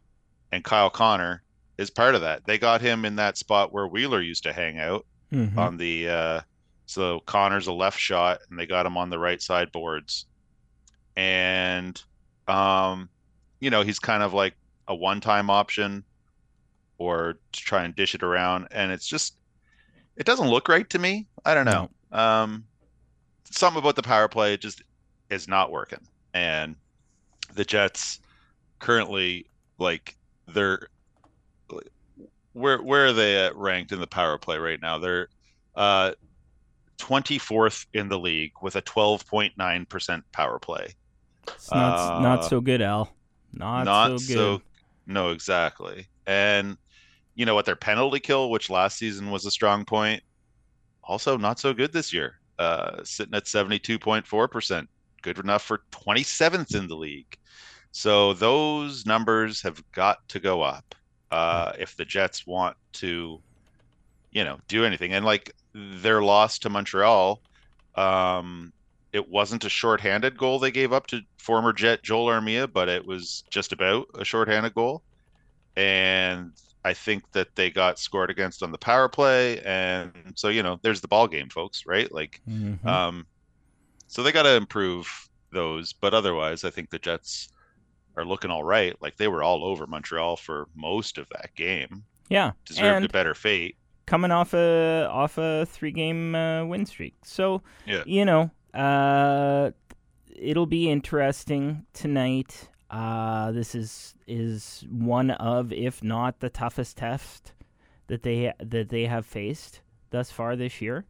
and 0.53 0.63
Kyle 0.63 0.91
Connor 0.91 1.43
is 1.79 1.91
part 1.91 2.15
of 2.15 2.21
that. 2.21 2.45
They 2.45 2.59
got 2.59 2.81
him 2.83 3.05
in 3.05 3.17
that 3.17 3.39
spot 3.39 3.73
where 3.73 3.87
Wheeler 3.87 4.21
used 4.21 4.43
to 4.45 4.53
hang 4.53 4.79
out 4.79 5.07
Mm-hmm. 5.33 5.59
on 5.59 5.77
the 5.79 6.09
uh 6.09 6.41
so 6.87 7.19
Connor's 7.21 7.67
a 7.67 7.73
left 7.73 7.99
shot 7.99 8.39
and 8.49 8.59
they 8.59 8.67
got 8.67 8.87
him 8.87 8.97
on 8.97 9.11
the 9.11 9.19
right 9.19 9.43
side 9.43 9.73
boards. 9.73 10.27
And 11.17 12.01
um 12.47 13.09
you 13.61 13.71
know, 13.71 13.83
he's 13.83 13.99
kind 13.99 14.23
of 14.23 14.35
like 14.35 14.55
a 14.87 14.95
one-time 14.95 15.49
option 15.51 16.05
or 16.99 17.35
to 17.53 17.61
try 17.61 17.85
and 17.85 17.95
dish 17.97 18.15
it 18.15 18.23
around 18.23 18.69
and 18.71 18.93
it's 18.93 19.07
just 19.07 19.37
it 20.17 20.25
doesn't 20.27 20.49
look 20.49 20.69
right 20.69 20.89
to 20.91 20.99
me. 20.99 21.27
I 21.45 21.55
don't 21.55 21.65
know. 21.67 21.91
Um 22.13 22.65
something 23.51 23.81
about 23.81 23.97
the 23.97 24.03
power 24.03 24.29
play 24.29 24.57
just 24.57 24.83
is 25.31 25.49
not 25.49 25.71
working. 25.71 26.01
And 26.33 26.77
the 27.55 27.65
Jets 27.65 28.21
currently 28.79 29.47
like 29.79 30.17
they're 30.49 30.89
where 32.53 32.81
where 32.83 33.07
are 33.07 33.13
they 33.13 33.45
at 33.45 33.57
ranked 33.57 33.93
in 33.93 34.01
the 34.01 34.07
power 34.07 34.39
play 34.39 34.59
right 34.59 34.81
now? 34.81 34.99
They're 34.99 35.29
uh 35.75 36.13
24th 36.99 37.87
in 37.93 38.09
the 38.09 38.19
league 38.19 38.53
with 38.63 38.77
a 38.77 38.83
12.9% 38.83 40.23
power 40.33 40.59
play. 40.61 40.95
It's 41.49 41.71
not, 41.71 42.19
Uh, 42.19 42.21
not 42.21 42.45
so 42.45 42.61
good, 42.61 42.81
Al. 42.81 43.13
Not, 43.53 44.21
so 44.21 44.59
good. 44.59 44.63
no 45.07 45.31
exactly. 45.31 46.07
And 46.27 46.79
you 47.35 47.45
know 47.47 47.55
what 47.55 47.67
their 47.67 47.77
penalty 47.77 48.21
kill 48.21 48.51
which 48.51 48.71
last 48.71 48.99
season 48.99 49.31
was 49.31 49.47
a 49.47 49.51
strong 49.51 49.85
point 49.85 50.23
also 51.03 51.37
not 51.37 51.59
so 51.61 51.73
good 51.73 51.93
this 51.93 52.13
year. 52.13 52.39
Uh 52.59 53.03
sitting 53.05 53.35
at 53.35 53.45
72.4%, 53.45 54.87
good 55.23 55.39
enough 55.39 55.63
for 55.63 55.83
27th 55.93 56.75
in 56.75 56.87
the 56.87 56.97
league. 56.97 57.39
So 57.93 58.33
those 58.33 59.07
numbers 59.07 59.63
have 59.63 59.83
got 59.93 60.27
to 60.29 60.41
go 60.41 60.63
up 60.63 60.95
uh, 61.31 61.73
if 61.79 61.97
the 61.97 62.05
Jets 62.05 62.45
want 62.47 62.77
to, 62.95 63.41
you 64.33 64.45
know, 64.45 64.59
do 64.67 64.85
anything. 64.85 65.13
And 65.13 65.25
like 65.25 65.55
their 65.73 66.23
loss 66.23 66.59
to 66.61 66.71
Montreal, 66.71 67.41
um, 67.95 68.73
it 69.13 69.29
wasn't 69.29 69.65
a 69.65 69.69
shorthanded 69.69 70.37
goal 70.37 70.59
they 70.59 70.73
gave 70.73 70.93
up 70.93 71.07
to 71.09 71.21
former 71.39 71.73
Jet 71.73 72.03
Joel 72.03 72.27
Armia, 72.27 72.73
but 72.73 72.89
it 72.89 73.07
was 73.07 73.45
just 73.49 73.73
about 73.73 74.07
a 74.19 74.25
shorthanded 74.25 74.75
goal. 74.75 75.03
And 75.77 76.51
I 76.85 76.93
think 76.93 77.31
that 77.33 77.55
they 77.57 77.71
got 77.71 77.99
scored 77.99 78.31
against 78.31 78.63
on 78.63 78.71
the 78.73 78.79
power 78.79 79.09
play, 79.09 79.61
and 79.63 80.13
so 80.37 80.49
you 80.49 80.63
know, 80.63 80.79
there's 80.83 81.01
the 81.01 81.09
ball 81.09 81.27
game, 81.29 81.49
folks, 81.49 81.85
right? 81.87 82.11
Like, 82.13 82.41
Mhm. 82.49 82.85
um, 82.87 83.27
so 84.07 84.23
they 84.23 84.33
got 84.33 84.43
to 84.43 84.55
improve 84.55 85.09
those, 85.51 85.93
but 85.95 86.13
otherwise, 86.15 86.63
I 86.65 86.71
think 86.71 86.91
the 86.91 86.99
Jets 86.99 87.49
are 88.17 88.25
looking 88.25 88.51
all 88.51 88.63
right. 88.65 88.95
Like 89.01 89.17
they 89.17 89.29
were 89.29 89.43
all 89.43 89.65
over 89.65 89.87
Montreal 89.87 90.37
for 90.37 90.69
most 90.75 91.19
of 91.19 91.27
that 91.31 91.55
game. 91.57 92.05
yeah, 92.29 92.53
Deserved 92.67 92.97
and 92.97 93.05
a 93.07 93.09
better 93.09 93.35
fate. 93.35 93.77
coming 94.07 94.31
off 94.31 94.53
a 94.55 95.09
off 95.11 95.39
a 95.39 95.65
three 95.67 95.91
game 95.93 96.35
uh, 96.35 96.65
win 96.65 96.85
streak. 96.87 97.15
So 97.25 97.63
Yeah. 97.87 98.03
you 98.07 98.25
know, 98.25 98.51
uh, 98.75 99.71
it'll 100.37 100.67
be 100.67 100.91
interesting 100.91 101.87
tonight. 101.95 102.69
Uh, 102.95 103.51
this 103.51 103.75
is 103.75 104.15
is 104.29 104.85
one 104.89 105.33
of, 105.33 105.73
if 105.73 106.01
not 106.05 106.39
the 106.39 106.49
toughest 106.49 106.97
test 106.97 107.53
that 108.07 108.23
they 108.23 108.53
that 108.61 108.89
they 108.89 109.07
have 109.07 109.27
faced 109.27 109.81
thus 110.11 110.31
far 110.31 110.55
this 110.55 110.81
year, 110.81 111.05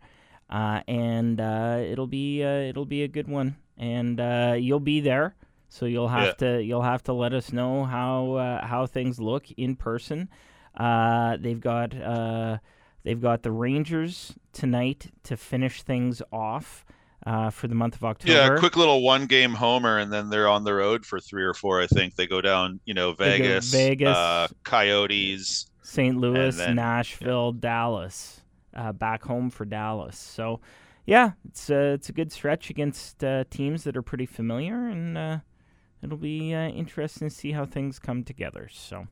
uh, 0.49 0.81
and 0.89 1.43
uh, 1.43 1.83
it'll 1.83 2.07
be 2.07 2.43
uh, 2.43 2.61
it'll 2.71 2.87
be 2.87 3.03
a 3.03 3.09
good 3.09 3.29
one. 3.29 3.57
And 3.77 4.19
uh, 4.19 4.57
you'll 4.59 4.81
be 4.81 5.01
there, 5.01 5.35
so 5.69 5.85
you'll 5.85 6.09
have 6.09 6.39
to 6.39 6.63
you'll 6.63 6.81
have 6.81 7.03
to 7.03 7.13
let 7.13 7.35
us 7.35 7.53
know 7.53 7.85
how 7.85 8.33
uh, 8.33 8.67
how 8.67 8.87
things 8.87 9.21
look 9.21 9.51
in 9.51 9.77
person. 9.77 10.31
Uh, 10.75 11.37
they've 11.39 11.61
got 11.61 11.95
uh, 11.95 12.59
they've 13.03 13.21
got 13.21 13.43
the 13.43 13.53
Rangers 13.53 14.33
tonight 14.55 15.13
to 15.25 15.37
finish 15.37 15.83
things 15.83 16.23
off 16.33 16.87
uh, 17.27 17.51
for 17.51 17.69
the 17.69 17.75
month 17.75 17.97
of 17.97 18.05
October. 18.05 18.33
Yeah, 18.33 18.59
quick 18.59 18.77
little 18.77 19.03
one 19.03 19.27
game 19.27 19.55
homer, 19.55 19.99
and 19.99 20.13
then 20.13 20.31
they're 20.31 20.49
on 20.49 20.65
the 20.65 20.75
road 20.75 21.07
for 21.07 21.21
three 21.21 21.45
or 21.45 21.55
four. 21.55 21.81
I 21.81 21.87
think 21.87 22.17
they 22.17 22.27
go 22.27 22.41
down, 22.41 22.81
you 22.85 22.95
know, 22.95 23.13
Vegas, 23.13 23.71
Vegas. 23.73 24.17
uh, 24.17 24.49
Coyotes. 24.65 25.67
St. 25.83 26.17
Louis, 26.17 26.57
then- 26.57 26.77
Nashville, 26.77 27.53
Dallas, 27.53 28.41
uh, 28.75 28.93
back 28.93 29.23
home 29.23 29.51
for 29.51 29.65
Dallas. 29.65 30.19
So, 30.19 30.61
yeah, 31.07 31.33
it's 31.49 31.69
a 31.71 31.93
it's 31.93 32.09
a 32.09 32.13
good 32.13 32.33
stretch 32.33 32.71
against 32.71 33.23
uh, 33.23 33.45
teams 33.51 33.85
that 33.85 33.97
are 33.97 34.03
pretty 34.03 34.27
familiar, 34.27 34.89
and 34.89 35.17
uh, 35.19 35.39
it'll 36.03 36.17
be 36.17 36.55
uh, 36.55 36.69
interesting 36.69 37.29
to 37.29 37.35
see 37.35 37.53
how 37.53 37.65
things 37.67 37.99
come 37.99 38.25
together. 38.25 38.69
So, 38.73 39.07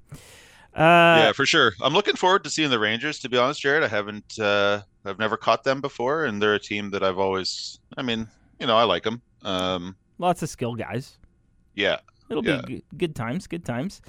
uh, 0.75 0.79
yeah, 1.27 1.33
for 1.33 1.45
sure. 1.47 1.73
I'm 1.83 1.93
looking 1.93 2.17
forward 2.17 2.45
to 2.45 2.51
seeing 2.51 2.71
the 2.71 2.79
Rangers. 2.79 3.19
To 3.21 3.29
be 3.29 3.37
honest, 3.39 3.61
Jared, 3.61 3.83
I 3.85 3.89
haven't, 3.89 4.39
uh, 4.39 4.83
I've 5.05 5.19
never 5.19 5.37
caught 5.37 5.65
them 5.65 5.81
before, 5.81 6.25
and 6.25 6.41
they're 6.41 6.55
a 6.55 6.59
team 6.61 6.91
that 6.91 7.03
I've 7.03 7.19
always, 7.19 7.79
I 7.97 8.03
mean, 8.03 8.27
you 8.59 8.67
know, 8.67 8.77
I 8.77 8.85
like 8.85 9.03
them. 9.03 9.21
Um, 9.43 9.97
lots 10.19 10.43
of 10.43 10.49
skill 10.49 10.75
guys. 10.75 11.19
yeah, 11.75 11.99
It'll 12.31 12.45
Yeah. 12.45 12.63
be 12.67 12.77
g- 12.77 12.85
good 12.97 13.15
times, 13.15 13.47
good 13.47 13.65
times. 13.65 14.01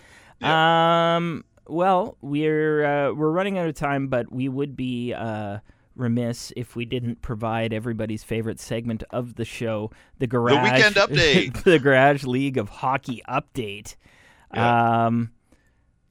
Um, 0.42 1.44
well, 1.68 2.18
we're 2.22 2.84
uh, 2.86 3.14
we're 3.14 3.32
running 3.32 3.58
out 3.58 3.68
of 3.68 3.76
time, 3.76 4.08
but 4.08 4.32
we 4.32 4.50
would 4.50 4.76
be 4.76 5.14
uh, 5.14 5.60
remiss 5.96 6.52
if 6.58 6.76
we 6.76 6.86
didn't 6.86 7.22
provide 7.22 7.72
everybody's 7.74 8.24
favorite 8.24 8.60
segment 8.60 9.04
of 9.12 9.36
the 9.36 9.46
show, 9.46 9.90
the 10.20 10.28
garage 10.28 10.64
Weekend 10.72 10.96
Update. 10.98 11.64
the 11.64 11.80
Garage 11.80 12.24
League 12.26 12.58
of 12.58 12.70
Hockey 12.70 13.22
update. 13.28 13.96
Yeah. 14.54 15.06
Um, 15.08 15.32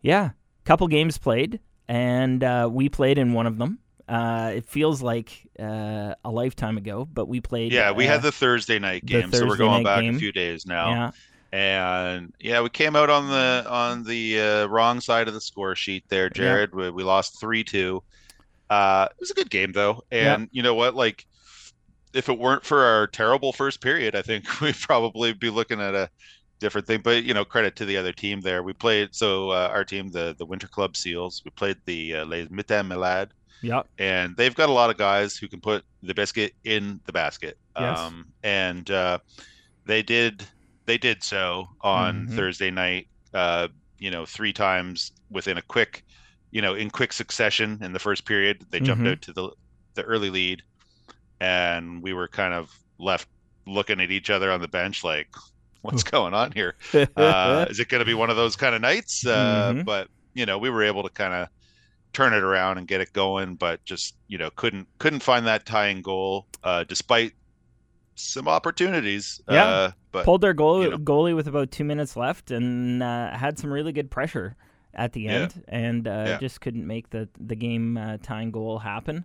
yeah, 0.01 0.31
couple 0.65 0.87
games 0.89 1.19
played, 1.19 1.61
and 1.89 2.43
uh, 2.43 2.69
we 2.71 2.89
played 2.89 3.19
in 3.19 3.33
one 3.33 3.47
of 3.47 3.59
them. 3.59 3.79
Uh, 4.09 4.53
it 4.57 4.67
feels 4.67 5.01
like 5.01 5.47
uh, 5.59 6.15
a 6.25 6.31
lifetime 6.31 6.77
ago, 6.77 7.09
but 7.11 7.27
we 7.29 7.41
played. 7.41 7.73
Yeah, 7.73 7.93
we 7.93 8.07
uh, 8.07 8.13
had 8.13 8.23
the 8.23 8.33
Thursday 8.33 8.79
night 8.79 9.07
game, 9.07 9.33
so 9.33 9.47
we're 9.47 9.57
going 9.57 9.85
back 9.85 10.01
game. 10.01 10.17
a 10.17 10.19
few 10.19 10.33
days 10.33 10.67
now. 10.67 10.91
Yeah, 10.91 11.11
And 11.53 12.33
yeah, 12.41 12.61
we 12.61 12.69
came 12.69 12.97
out 12.97 13.11
on 13.11 13.29
the 13.29 13.65
on 13.69 14.05
the 14.05 14.41
uh, 14.41 14.67
wrong 14.67 15.01
side 15.01 15.29
of 15.29 15.35
the 15.35 15.41
score 15.41 15.75
sheet 15.77 16.05
there, 16.09 16.29
Jared. 16.29 16.75
We, 16.75 16.91
we 16.91 17.03
lost 17.05 17.41
three 17.41 17.65
two. 17.65 18.03
Uh, 18.69 19.09
it 19.11 19.17
was 19.21 19.31
a 19.31 19.35
good 19.35 19.51
game 19.51 19.73
though, 19.73 20.03
Yeah. 20.11 20.35
and 20.35 20.49
you 20.51 20.63
know 20.63 20.75
what? 20.75 20.95
Like, 20.95 21.27
if 22.13 22.29
it 22.29 22.39
weren't 22.39 22.65
for 22.65 22.83
our 22.83 23.07
terrible 23.07 23.53
first 23.53 23.81
period, 23.81 24.15
I 24.17 24.23
think 24.23 24.61
we'd 24.61 24.77
probably 24.77 25.33
be 25.33 25.49
looking 25.51 25.81
at 25.81 25.95
a 25.95 26.11
different 26.63 26.87
thing. 26.87 27.03
But 27.03 27.25
you 27.25 27.35
know, 27.35 27.45
credit 27.45 27.77
to 27.77 27.85
the 27.87 27.99
other 27.99 28.13
team 28.13 28.41
there. 28.43 28.63
We 28.63 28.75
played 28.75 29.15
so 29.15 29.51
uh, 29.51 29.69
our 29.73 29.85
team, 29.85 30.11
the 30.11 30.35
the 30.39 30.47
Winter 30.47 30.69
Club 30.69 30.97
Seals. 30.97 31.43
We 31.45 31.51
played 31.53 31.79
the 31.87 32.17
uh, 32.17 32.27
Les 32.27 32.47
Mitaines 32.49 32.89
Malades 32.89 33.33
yep, 33.63 33.87
and 33.99 34.37
they've 34.37 34.55
got 34.55 34.69
a 34.71 34.73
lot 34.73 34.91
of 34.91 34.97
guys 34.99 35.37
who 35.37 35.49
can 35.49 35.61
put 35.61 35.85
the 36.03 36.15
biscuit 36.15 36.53
in 36.65 37.01
the 37.07 37.13
basket. 37.13 37.59
Yes. 37.79 37.99
Um, 37.99 38.27
and 38.43 38.91
uh, 38.91 39.19
they 39.87 40.03
did 40.03 40.45
they 40.87 40.99
did 40.99 41.23
so 41.23 41.69
on 41.83 42.27
Mhm. 42.27 42.37
Thursday 42.37 42.71
night. 42.71 43.09
Uh, 43.35 43.69
you 43.99 44.11
know, 44.11 44.27
three 44.27 44.53
times 44.53 45.13
within 45.31 45.59
a 45.59 45.63
quick, 45.63 46.05
you 46.51 46.61
know, 46.61 46.75
in 46.75 46.91
quick 46.91 47.13
succession 47.13 47.79
in 47.83 47.93
the 47.93 47.99
first 48.01 48.27
period. 48.27 48.67
They 48.71 48.81
jumped 48.81 49.05
Mhm. 49.05 49.13
out 49.13 49.23
to 49.23 49.33
the 49.33 49.51
the 49.95 50.03
early 50.03 50.31
lead, 50.31 50.63
and 51.41 52.03
we 52.03 52.13
were 52.13 52.29
kind 52.29 52.55
of 52.55 52.71
left 52.99 53.29
looking 53.67 54.01
at 54.01 54.11
each 54.11 54.31
other 54.31 54.51
on 54.51 54.61
the 54.61 54.69
bench 54.69 55.05
like, 55.05 55.29
what's 55.93 56.03
going 56.03 56.35
on 56.35 56.53
here? 56.53 56.75
uh, 57.17 57.67
is 57.69 57.79
it 57.81 57.89
going 57.89 58.01
to 58.01 58.05
be 58.07 58.15
one 58.15 58.31
of 58.31 58.37
those 58.37 58.57
kind 58.57 58.75
of 58.75 58.81
nights? 58.81 59.27
Uh, 59.27 59.73
Mhm. 59.75 59.85
But 59.85 60.09
you 60.35 60.47
know, 60.47 60.59
we 60.59 60.71
were 60.71 60.83
able 60.83 61.03
to 61.03 61.11
kind 61.11 61.35
of 61.35 61.49
turn 62.13 62.33
it 62.35 62.43
around 62.43 62.79
and 62.79 62.87
get 62.87 63.01
it 63.01 63.13
going, 63.13 63.57
but 63.57 63.85
just 63.85 64.17
you 64.29 64.39
know, 64.39 64.51
couldn't 64.51 64.87
couldn't 64.99 65.21
find 65.23 65.47
that 65.47 65.67
tying 65.67 66.03
goal 66.03 66.47
uh, 66.65 66.85
despite 66.85 67.33
some 68.15 68.49
opportunities. 68.49 69.41
Yeah. 69.49 69.65
Uh, 69.67 69.91
but 70.13 70.25
pulled 70.25 70.41
their 70.43 70.53
goal, 70.55 70.83
you 70.83 70.91
know. 70.91 70.99
goalie 70.99 71.35
with 71.35 71.49
about 71.49 71.71
two 71.71 71.85
minutes 71.85 72.17
left 72.17 72.51
and 72.51 73.03
uh, 73.03 73.31
had 73.37 73.59
some 73.59 73.73
really 73.73 73.93
good 73.93 74.11
pressure 74.11 74.57
at 74.95 75.13
the 75.15 75.23
Yeah. 75.23 75.33
end 75.33 75.65
and 75.69 76.07
uh, 76.07 76.25
Yeah. 76.29 76.39
just 76.39 76.61
couldn't 76.61 76.87
make 76.87 77.09
the, 77.11 77.29
the 77.41 77.57
game 77.57 77.97
uh, 77.97 78.19
tying 78.23 78.51
goal 78.51 78.79
happen. 78.79 79.25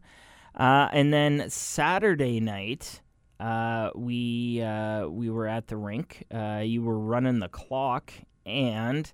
Uh, 0.55 0.88
and 0.93 1.14
then 1.14 1.49
Saturday 1.49 2.39
night, 2.39 3.01
uh, 3.39 3.91
we 3.95 4.61
uh, 4.61 5.07
we 5.07 5.29
were 5.29 5.47
at 5.47 5.67
the 5.67 5.77
rink. 5.77 6.23
Uh, 6.33 6.61
you 6.63 6.81
were 6.81 6.97
running 6.97 7.39
the 7.39 7.47
clock, 7.49 8.11
and 8.45 9.11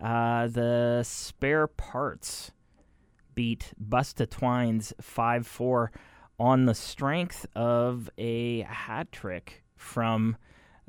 uh, 0.00 0.46
the 0.48 1.02
spare 1.04 1.66
parts 1.66 2.52
beat 3.34 3.72
Busta 3.82 4.28
Twines 4.28 4.92
5 5.00 5.46
4 5.46 5.90
on 6.38 6.66
the 6.66 6.74
strength 6.74 7.46
of 7.54 8.10
a 8.18 8.60
hat 8.62 9.10
trick 9.12 9.62
from 9.76 10.36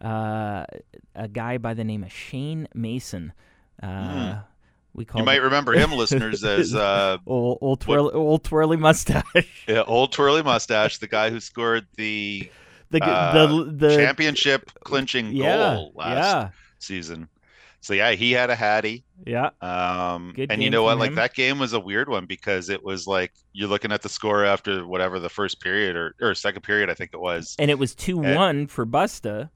uh, 0.04 0.66
a 1.16 1.28
guy 1.32 1.58
by 1.58 1.74
the 1.74 1.84
name 1.84 2.04
of 2.04 2.12
Shane 2.12 2.68
Mason. 2.74 3.32
Uh, 3.82 4.42
We 4.94 5.06
call 5.06 5.22
you 5.22 5.26
might 5.26 5.42
remember 5.42 5.74
him, 5.74 5.92
listeners, 5.92 6.44
as 6.44 6.76
uh, 6.76 7.18
old 7.26 7.60
old, 7.62 7.82
twirl, 7.82 8.12
old 8.14 8.44
twirly 8.44 8.78
mustache. 8.78 9.64
yeah, 9.68 9.84
old 9.84 10.12
twirly 10.12 10.44
mustache, 10.44 10.98
the 11.00 11.08
guy 11.08 11.30
who 11.30 11.40
scored 11.40 11.88
the 11.98 12.50
the, 13.00 13.06
uh, 13.06 13.48
the 13.48 13.72
the 13.90 13.96
championship 13.96 14.72
clinching 14.84 15.32
yeah 15.32 15.76
goal 15.76 15.92
last 15.96 16.16
yeah 16.16 16.50
season. 16.80 17.28
So 17.82 17.94
yeah, 17.94 18.12
he 18.12 18.32
had 18.32 18.50
a 18.50 18.56
hattie. 18.56 19.04
yeah 19.26 19.50
Um, 19.62 20.32
Good 20.36 20.52
and 20.52 20.64
you 20.64 20.70
know 20.70 20.84
what? 20.84 20.94
from 20.94 21.00
Like 21.00 21.16
that 21.16 21.34
game 21.34 21.60
was 21.60 21.74
a 21.74 21.80
weird 21.80 22.08
one 22.08 22.26
because 22.26 22.70
it 22.70 22.82
was 22.84 23.08
like 23.08 23.34
you're 23.52 23.68
looking 23.68 23.92
at 23.92 24.02
the 24.02 24.10
score 24.10 24.46
after 24.46 24.88
whatever 24.88 25.20
the 25.20 25.30
first 25.30 25.60
period 25.60 25.96
or, 25.98 26.16
or 26.22 26.34
second 26.34 26.62
period, 26.62 26.90
I 26.90 26.94
think 26.94 27.12
it 27.14 27.20
was. 27.20 27.56
and 27.60 27.70
it 27.70 27.78
was 27.78 27.94
two 27.94 28.18
one 28.18 28.68
for 28.68 28.86
Busta, 28.86 29.50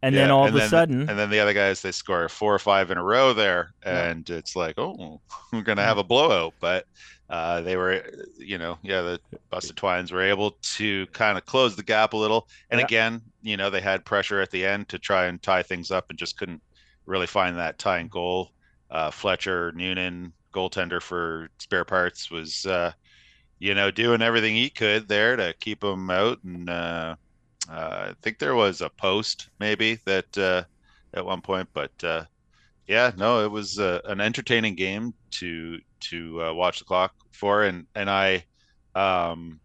and 0.00 0.14
then 0.14 0.30
all 0.30 0.46
and 0.46 0.56
of 0.56 0.62
a 0.62 0.68
sudden 0.68 1.08
And 1.08 1.18
then 1.18 1.30
the 1.30 1.40
other 1.40 1.52
guys, 1.52 1.82
they 1.82 1.92
score 1.92 2.28
four 2.28 2.54
or 2.54 2.58
five 2.58 2.90
in 2.90 2.98
a 2.98 3.02
row 3.04 3.32
there. 3.32 3.74
Yeah. 3.84 4.10
And 4.10 4.28
it's 4.30 4.54
like, 4.56 4.78
oh, 4.78 5.20
we're 5.52 5.62
going 5.62 5.78
to 5.78 5.84
have 5.84 5.98
a 5.98 6.04
blowout. 6.04 6.54
But 6.60 6.86
uh, 7.32 7.62
they 7.62 7.78
were, 7.78 8.04
you 8.38 8.58
know, 8.58 8.78
yeah, 8.82 9.00
the 9.00 9.20
Busted 9.50 9.76
Twines 9.76 10.12
were 10.12 10.22
able 10.22 10.58
to 10.76 11.06
kind 11.14 11.38
of 11.38 11.46
close 11.46 11.74
the 11.74 11.82
gap 11.82 12.12
a 12.12 12.16
little. 12.16 12.46
And 12.70 12.78
Yeah. 12.78 12.84
again, 12.84 13.22
you 13.40 13.56
know, 13.56 13.70
they 13.70 13.80
had 13.80 14.04
pressure 14.04 14.42
at 14.42 14.50
the 14.50 14.66
end 14.66 14.90
to 14.90 14.98
try 14.98 15.26
and 15.26 15.42
tie 15.42 15.62
things 15.62 15.90
up 15.90 16.06
and 16.10 16.18
just 16.18 16.36
couldn't 16.36 16.62
really 17.06 17.26
find 17.26 17.56
that 17.56 17.78
tying 17.78 18.08
goal. 18.08 18.52
Uh, 18.90 19.10
Fletcher 19.10 19.72
Noonan, 19.72 20.34
goaltender 20.54 21.00
for 21.00 21.48
spare 21.58 21.86
parts, 21.86 22.30
was, 22.30 22.66
uh, 22.66 22.92
you 23.58 23.74
know, 23.74 23.90
doing 23.90 24.22
everything 24.22 24.54
he 24.54 24.68
could 24.70 25.08
there 25.08 25.36
to 25.36 25.54
keep 25.60 25.80
them 25.80 26.10
out. 26.10 26.38
And 26.44 26.68
uh, 26.68 27.16
uh, 27.70 28.10
I 28.10 28.14
think 28.22 28.38
there 28.38 28.54
was 28.54 28.82
a 28.82 28.90
post 28.90 29.48
maybe 29.58 29.98
that 30.04 30.36
uh, 30.36 30.64
at 31.14 31.24
one 31.24 31.40
point, 31.40 31.70
but 31.72 31.92
uh, 32.04 32.24
yeah, 32.86 33.12
no, 33.16 33.44
it 33.44 33.50
was 33.50 33.78
uh, 33.78 34.00
an 34.04 34.20
entertaining 34.20 34.74
game 34.74 35.14
to 35.32 35.78
to 36.02 36.42
uh, 36.42 36.52
watch 36.54 36.78
the 36.78 36.84
clock 36.84 37.14
for, 37.32 37.64
and 37.64 37.86
and 37.94 38.10
I 38.10 38.44
um, 38.94 39.60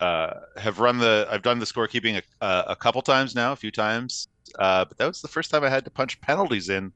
uh, 0.00 0.30
have 0.56 0.80
run 0.80 0.98
the 0.98 1.26
I've 1.30 1.42
done 1.42 1.58
the 1.58 1.66
scorekeeping 1.66 2.20
a, 2.40 2.46
a, 2.46 2.64
a 2.68 2.76
couple 2.76 3.02
times 3.02 3.34
now, 3.34 3.52
a 3.52 3.56
few 3.56 3.70
times, 3.70 4.28
uh, 4.58 4.84
but 4.84 4.98
that 4.98 5.06
was 5.06 5.20
the 5.20 5.28
first 5.28 5.50
time 5.50 5.64
I 5.64 5.70
had 5.70 5.84
to 5.84 5.90
punch 5.90 6.20
penalties 6.20 6.68
in. 6.68 6.92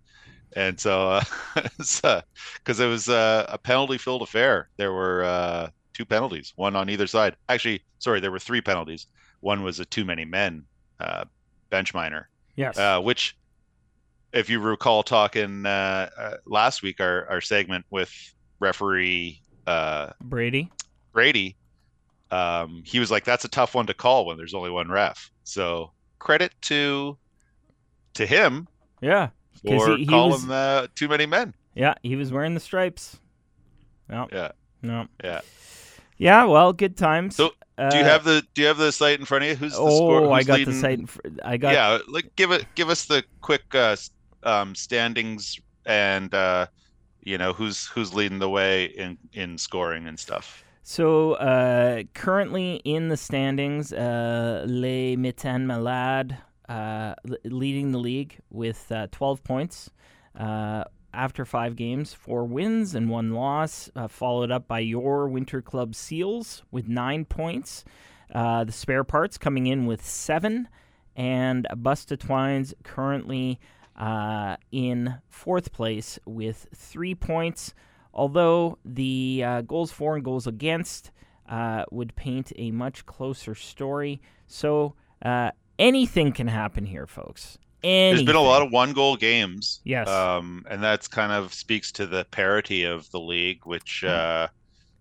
And 0.57 0.81
so, 0.81 1.09
uh, 1.11 1.23
because 1.55 2.81
it 2.81 2.87
was 2.87 3.09
uh, 3.09 3.47
a 3.49 3.57
penalty-filled 3.57 4.23
affair, 4.23 4.68
there 4.79 4.93
were 4.93 5.23
uh, 5.23 5.71
two 5.95 6.05
penalties, 6.05 6.53
one 6.57 6.75
on 6.75 6.91
either 6.91 7.07
side. 7.07 7.37
Actually, 7.49 7.85
sorry, 7.99 8.21
there 8.21 8.33
were 8.33 8.41
three 8.41 8.61
penalties. 8.61 9.07
One 9.41 9.62
was 9.62 9.79
a 9.79 9.85
too 9.85 10.05
many 10.05 10.25
men 10.25 10.64
uh, 10.99 11.25
bench 11.71 11.95
minor, 11.95 12.29
yes 12.57 12.77
uh, 12.79 13.01
which, 13.01 13.37
if 14.33 14.49
you 14.51 14.61
recall, 14.61 15.03
talking 15.03 15.66
uh, 15.66 16.09
uh, 16.16 16.35
last 16.47 16.83
week, 16.83 17.01
our, 17.01 17.26
our 17.28 17.41
segment 17.41 17.85
with 17.91 18.12
referee 18.61 19.43
uh, 19.66 20.11
Brady 20.20 20.70
Brady, 21.12 21.57
um, 22.31 22.83
he 22.85 23.01
was 23.01 23.11
like, 23.11 23.24
"That's 23.24 23.45
a 23.45 23.49
tough 23.49 23.74
one 23.74 23.87
to 23.87 23.95
call 23.95 24.26
when 24.26 24.37
there's 24.37 24.55
only 24.55 24.70
one 24.70 24.89
ref." 24.89 25.31
So 25.45 25.93
credit 26.18 26.53
to 26.62 27.18
to 28.14 28.26
him 28.26 28.68
Yeah, 29.01 29.31
for 29.66 29.97
he- 29.97 30.05
he 30.05 30.07
calling 30.07 30.31
was- 30.33 30.51
uh, 30.51 30.87
too 30.95 31.09
many 31.09 31.26
men. 31.26 31.55
yeah 31.74 31.95
he 32.03 32.16
was 32.16 32.33
wearing 32.33 32.55
the 32.55 32.61
stripes. 32.61 33.18
No 34.09 34.28
Yeah, 34.33 34.51
no 34.83 35.07
yeah. 35.22 35.41
yeah 36.18 36.45
well 36.45 36.72
good 36.72 36.97
times. 36.97 37.37
So, 37.37 37.49
Do 37.78 37.97
you 37.97 38.03
Uh, 38.03 38.05
have 38.05 38.24
the 38.24 38.43
Do 38.55 38.62
you 38.62 38.68
have 38.68 38.76
the 38.78 38.93
site 38.93 39.18
in 39.20 39.24
front 39.26 39.45
of 39.45 39.51
you? 39.51 39.57
Who's 39.57 39.72
the 39.72 39.78
oh 39.81 39.97
score? 39.97 40.33
I 40.33 40.43
got 40.43 40.59
leading? 40.59 40.74
the 40.74 40.81
site. 40.81 40.99
In 40.99 41.07
fr- 41.07 41.20
I 41.45 41.57
got 41.57 41.72
yeah, 41.72 41.99
like 42.09 42.31
give 42.37 42.51
it 42.51 42.66
give 42.74 42.91
us 42.91 43.07
the 43.07 43.24
quick 43.41 43.62
uh, 43.74 43.97
um, 44.43 44.74
standings 44.74 45.61
and 45.86 46.34
uh, 46.34 46.66
you 47.22 47.38
know 47.38 47.53
who's 47.53 47.86
who's 47.86 48.14
leading 48.14 48.38
the 48.38 48.49
way 48.49 48.86
in 48.86 49.18
in 49.32 49.59
scoring 49.59 50.07
and 50.07 50.18
stuff. 50.18 50.64
So 50.82 51.34
uh, 51.34 52.03
currently 52.14 52.76
in 52.84 53.09
the 53.09 53.16
standings, 53.16 53.93
uh, 53.93 54.64
Les 54.66 55.14
Mitaines 55.16 55.66
Malades 55.66 56.34
uh, 56.68 57.14
leading 57.45 57.93
the 57.93 57.99
league 57.99 58.38
with 58.51 58.91
uh, 58.91 59.09
12 59.12 59.45
points 59.45 59.91
uh, 60.38 60.84
after 61.12 61.45
five 61.45 61.76
games, 61.76 62.14
four 62.14 62.45
wins 62.45 62.95
and 62.95 63.11
one 63.11 63.32
loss, 63.34 63.91
uh, 63.95 64.09
followed 64.09 64.51
up 64.51 64.66
by 64.66 64.78
your 64.78 65.28
Winter 65.28 65.61
Club 65.61 65.95
Seals 65.95 66.62
with 66.70 66.88
nine 66.88 67.24
points. 67.24 67.84
The 68.32 68.70
spare 68.70 69.05
parts 69.05 69.36
coming 69.36 69.66
in 69.66 69.86
with 69.86 70.07
seven, 70.07 70.68
and 71.16 71.66
Busta 71.72 72.16
Twines 72.16 72.72
currently 72.84 73.59
uh, 74.01 74.57
in 74.72 75.14
fourth 75.28 75.72
place 75.72 76.18
with 76.24 76.66
three 76.74 77.14
points. 77.14 77.74
Although 78.12 78.78
the 78.84 79.44
uh, 79.46 79.61
goals 79.61 79.92
for 79.92 80.16
and 80.16 80.24
goals 80.24 80.48
against 80.48 81.12
uh, 81.48 81.84
would 81.92 82.16
paint 82.16 82.53
a 82.57 82.72
much 82.72 83.07
closer 83.07 83.55
story. 83.55 84.20
So 84.48 84.94
uh, 85.24 85.53
anything 85.78 86.32
can 86.32 86.48
happen 86.48 86.86
here, 86.86 87.07
folks. 87.07 87.59
There's 87.82 88.22
been 88.22 88.36
a 88.36 88.42
lot 88.42 88.62
of 88.62 88.72
one 88.72 88.92
goal 88.92 89.16
games. 89.16 89.80
Yes. 89.84 90.09
Um, 90.09 90.66
and 90.68 90.82
that's 90.82 91.09
kind 91.09 91.32
of 91.32 91.55
speaks 91.55 91.92
to 91.92 92.07
the 92.07 92.24
parity 92.30 92.84
of 92.84 93.11
the 93.11 93.20
league, 93.20 93.64
which 93.64 94.05
uh, 94.05 94.48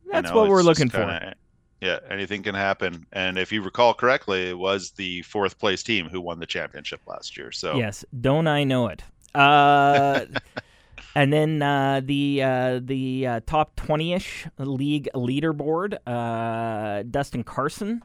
you 0.06 0.12
That's 0.12 0.30
know, 0.30 0.38
what 0.38 0.50
we're 0.50 0.62
looking 0.62 0.89
for. 0.89 1.34
Yeah, 1.82 2.00
anything 2.10 2.44
can 2.44 2.56
happen. 2.56 3.06
And 3.14 3.38
if 3.38 3.52
you 3.52 3.62
recall 3.62 3.94
correctly, 3.94 4.50
it 4.50 4.58
was 4.58 4.92
the 4.92 5.22
fourth 5.22 5.58
place 5.58 5.82
team 5.84 6.10
who 6.10 6.20
won 6.20 6.40
the 6.40 6.46
championship 6.46 7.02
last 7.08 7.38
year. 7.38 7.52
So 7.52 7.78
Yes, 7.78 8.04
don't 8.20 8.48
I 8.48 8.64
know 8.66 8.88
it? 8.88 9.02
Uh, 9.34 10.26
and 11.16 11.32
then 11.32 11.62
uh, 11.62 12.02
the 12.04 12.44
uh, 12.44 12.80
the 12.84 13.28
uh, 13.28 13.40
top 13.46 13.76
twenty-ish 13.76 14.48
league 14.58 15.08
leaderboard. 15.16 15.98
Uh, 16.06 17.04
Dustin 17.10 17.44
Carson 17.44 18.02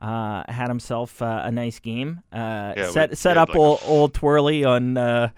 uh, 0.00 0.42
had 0.48 0.68
himself 0.68 1.22
uh, 1.22 1.42
a 1.44 1.50
nice 1.50 1.78
game. 1.78 2.20
Uh, 2.32 2.74
Yeah, 2.76 2.90
set 2.90 3.16
set 3.16 3.36
we 3.36 3.38
had 3.38 3.42
up 3.42 3.48
like 3.50 3.58
old, 3.58 3.78
f- 3.80 3.88
old 3.88 4.14
twirly 4.14 4.64
on 4.64 4.96
uh, 4.98 5.30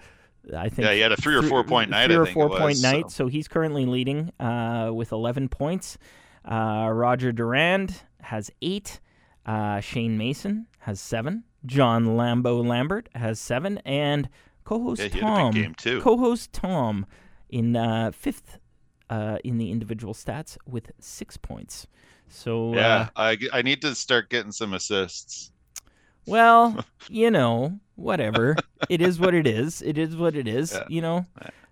I 0.55 0.69
think 0.69 0.87
Yeah, 0.87 0.93
he 0.93 0.99
had 0.99 1.11
a 1.11 1.17
three 1.17 1.35
or 1.35 1.43
four 1.43 1.63
point 1.63 1.89
night, 1.89 2.07
Three 2.07 2.15
or 2.15 2.25
think 2.25 2.31
it 2.31 2.39
four 2.39 2.49
point 2.49 2.63
was, 2.63 2.83
night. 2.83 3.11
so. 3.11 3.25
So 3.25 3.27
he's 3.27 3.47
currently 3.47 3.85
leading 3.85 4.31
uh, 4.39 4.91
with 4.93 5.11
11 5.11 5.49
points. 5.49 5.97
Uh, 6.47 6.89
Roger 6.91 7.31
Durand 7.31 8.01
has 8.21 8.49
eight. 8.61 8.99
Uh, 9.45 9.79
Shane 9.79 10.17
Mason 10.17 10.67
has 10.79 10.99
seven. 10.99 11.43
John 11.65 12.05
Lambo 12.05 12.65
Lambert 12.65 13.09
has 13.15 13.39
seven, 13.39 13.77
and 13.79 14.29
co-host 14.63 15.01
Yeah, 15.01 15.07
he 15.09 15.19
had 15.19 15.47
a 15.47 15.51
big 15.51 15.77
Tom, 15.77 16.01
co-host 16.01 16.53
Tom, 16.53 17.05
in 17.49 17.75
uh, 17.75 18.11
fifth 18.11 18.59
uh, 19.09 19.37
in 19.43 19.57
the 19.57 19.71
individual 19.71 20.13
stats 20.13 20.57
with 20.65 20.91
six 20.99 21.35
points. 21.37 21.87
So 22.29 22.71
uh, 22.73 22.75
Yeah, 22.75 23.09
I, 23.15 23.37
I 23.53 23.61
need 23.61 23.81
to 23.81 23.95
start 23.95 24.29
getting 24.29 24.51
some 24.51 24.73
assists. 24.73 25.51
well, 26.25 26.85
you 27.09 27.31
know, 27.31 27.79
whatever. 27.95 28.55
it 28.89 29.01
is 29.01 29.19
what 29.19 29.33
it 29.33 29.47
is. 29.47 29.81
It 29.81 29.97
is 29.97 30.15
what 30.15 30.35
it 30.35 30.47
is. 30.47 30.73
Yeah. 30.77 30.83
You 30.89 31.01
know, 31.01 31.25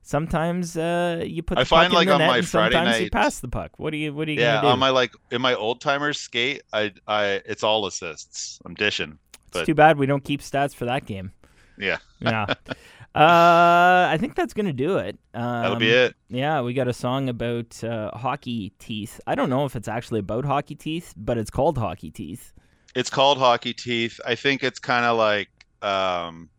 sometimes 0.06 0.78
uh, 0.78 1.22
you 1.26 1.41
put. 1.43 1.58
I 1.58 1.62
the 1.64 1.66
find, 1.66 1.91
like, 1.91 2.08
the 2.08 2.14
on 2.14 2.20
my 2.22 2.41
Friday 2.41 2.76
sometimes 2.76 2.97
you 2.99 3.06
night- 3.06 3.12
pass 3.12 3.39
the 3.39 3.47
puck. 3.49 3.72
What 3.78 3.91
are 3.93 3.97
you? 3.97 4.14
What 4.14 4.28
are 4.28 4.32
you 4.32 4.39
Yeah, 4.39 4.56
gonna 4.56 4.68
do? 4.68 4.72
on 4.72 4.80
my 4.80 4.89
like 4.91 5.12
in 5.32 5.41
my 5.41 5.56
old 5.56 5.82
timers 5.82 6.20
skate, 6.20 6.62
I 6.72 6.93
I 7.08 7.41
it's 7.45 7.64
all 7.64 7.86
assists. 7.86 8.60
I'm 8.66 8.74
dishing. 8.76 9.18
it's 9.53 9.66
too 9.66 9.76
bad 9.76 9.97
we 9.97 10.06
don't 10.06 10.24
keep 10.24 10.41
stats 10.41 10.74
for 10.76 10.86
that 10.86 11.06
game. 11.06 11.32
Yeah, 11.78 11.97
Yeah. 12.22 12.45
uh, 13.16 14.08
I 14.12 14.18
think 14.20 14.36
that's 14.36 14.53
gonna 14.53 14.74
do 14.74 14.97
it. 14.97 15.18
Um, 15.34 15.62
that'll 15.64 15.78
be 15.78 15.89
it. 15.89 16.16
Yeah, 16.30 16.62
we 16.62 16.74
got 16.74 16.88
a 16.88 16.93
song 16.93 17.30
about 17.30 17.84
uh, 17.84 18.12
hockey 18.12 18.74
teeth. 18.80 19.20
I 19.28 19.36
don't 19.36 19.49
know 19.49 19.66
if 19.66 19.76
it's 19.76 19.88
actually 19.88 20.20
about 20.20 20.45
hockey 20.45 20.76
teeth, 20.76 21.14
but 21.18 21.38
it's 21.38 21.49
called 21.49 21.78
hockey 21.78 22.12
teeth. 22.12 22.53
It's 22.95 23.10
called 23.10 23.39
Hockey 23.39 23.74
Teeth. 23.74 24.22
I 24.26 24.36
think 24.36 24.64
it's 24.64 24.80
kind 24.80 25.03
of 25.06 25.18
like 25.18 25.49
um, 25.82 26.49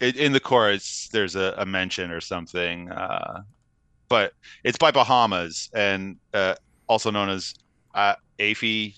it, 0.00 0.16
in 0.16 0.32
the 0.32 0.40
chorus. 0.40 1.08
There's 1.12 1.36
a, 1.36 1.54
a 1.58 1.66
mention 1.66 2.10
or 2.10 2.20
something, 2.20 2.90
uh, 2.90 3.42
but 4.08 4.32
it's 4.64 4.78
by 4.78 4.90
Bahamas 4.90 5.70
and 5.74 6.16
uh, 6.34 6.54
also 6.88 7.10
known 7.10 7.28
as 7.28 7.54
uh, 7.94 8.14
Afie 8.38 8.96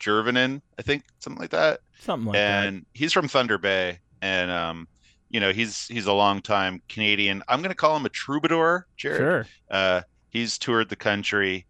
Jurvanen, 0.00 0.60
I 0.78 0.82
think 0.82 1.04
something 1.18 1.40
like 1.40 1.50
that. 1.50 1.80
Something 2.00 2.26
like 2.26 2.34
that. 2.34 2.66
and 2.66 2.84
he's 2.92 3.12
from 3.12 3.28
Thunder 3.28 3.56
Bay, 3.58 3.98
and 4.20 4.50
um, 4.50 4.86
you 5.30 5.40
know 5.40 5.52
he's 5.52 5.86
he's 5.88 6.06
a 6.06 6.12
long 6.12 6.42
time 6.42 6.82
Canadian. 6.88 7.42
I'm 7.48 7.62
gonna 7.62 7.74
call 7.74 7.96
him 7.96 8.04
a 8.04 8.10
troubadour. 8.10 8.86
Jared. 8.96 9.18
Sure. 9.18 9.46
Uh, 9.70 10.02
he's 10.30 10.58
toured 10.58 10.88
the 10.90 10.96
country 10.96 11.64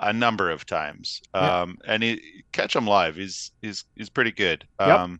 a 0.00 0.12
number 0.12 0.50
of 0.50 0.64
times. 0.66 1.20
Yeah. 1.34 1.60
Um, 1.62 1.78
and 1.86 2.02
he 2.02 2.42
catch 2.52 2.74
him 2.74 2.86
live. 2.86 3.16
He's 3.16 3.52
he's 3.62 3.84
he's 3.96 4.08
pretty 4.08 4.32
good. 4.32 4.66
Yep. 4.80 5.10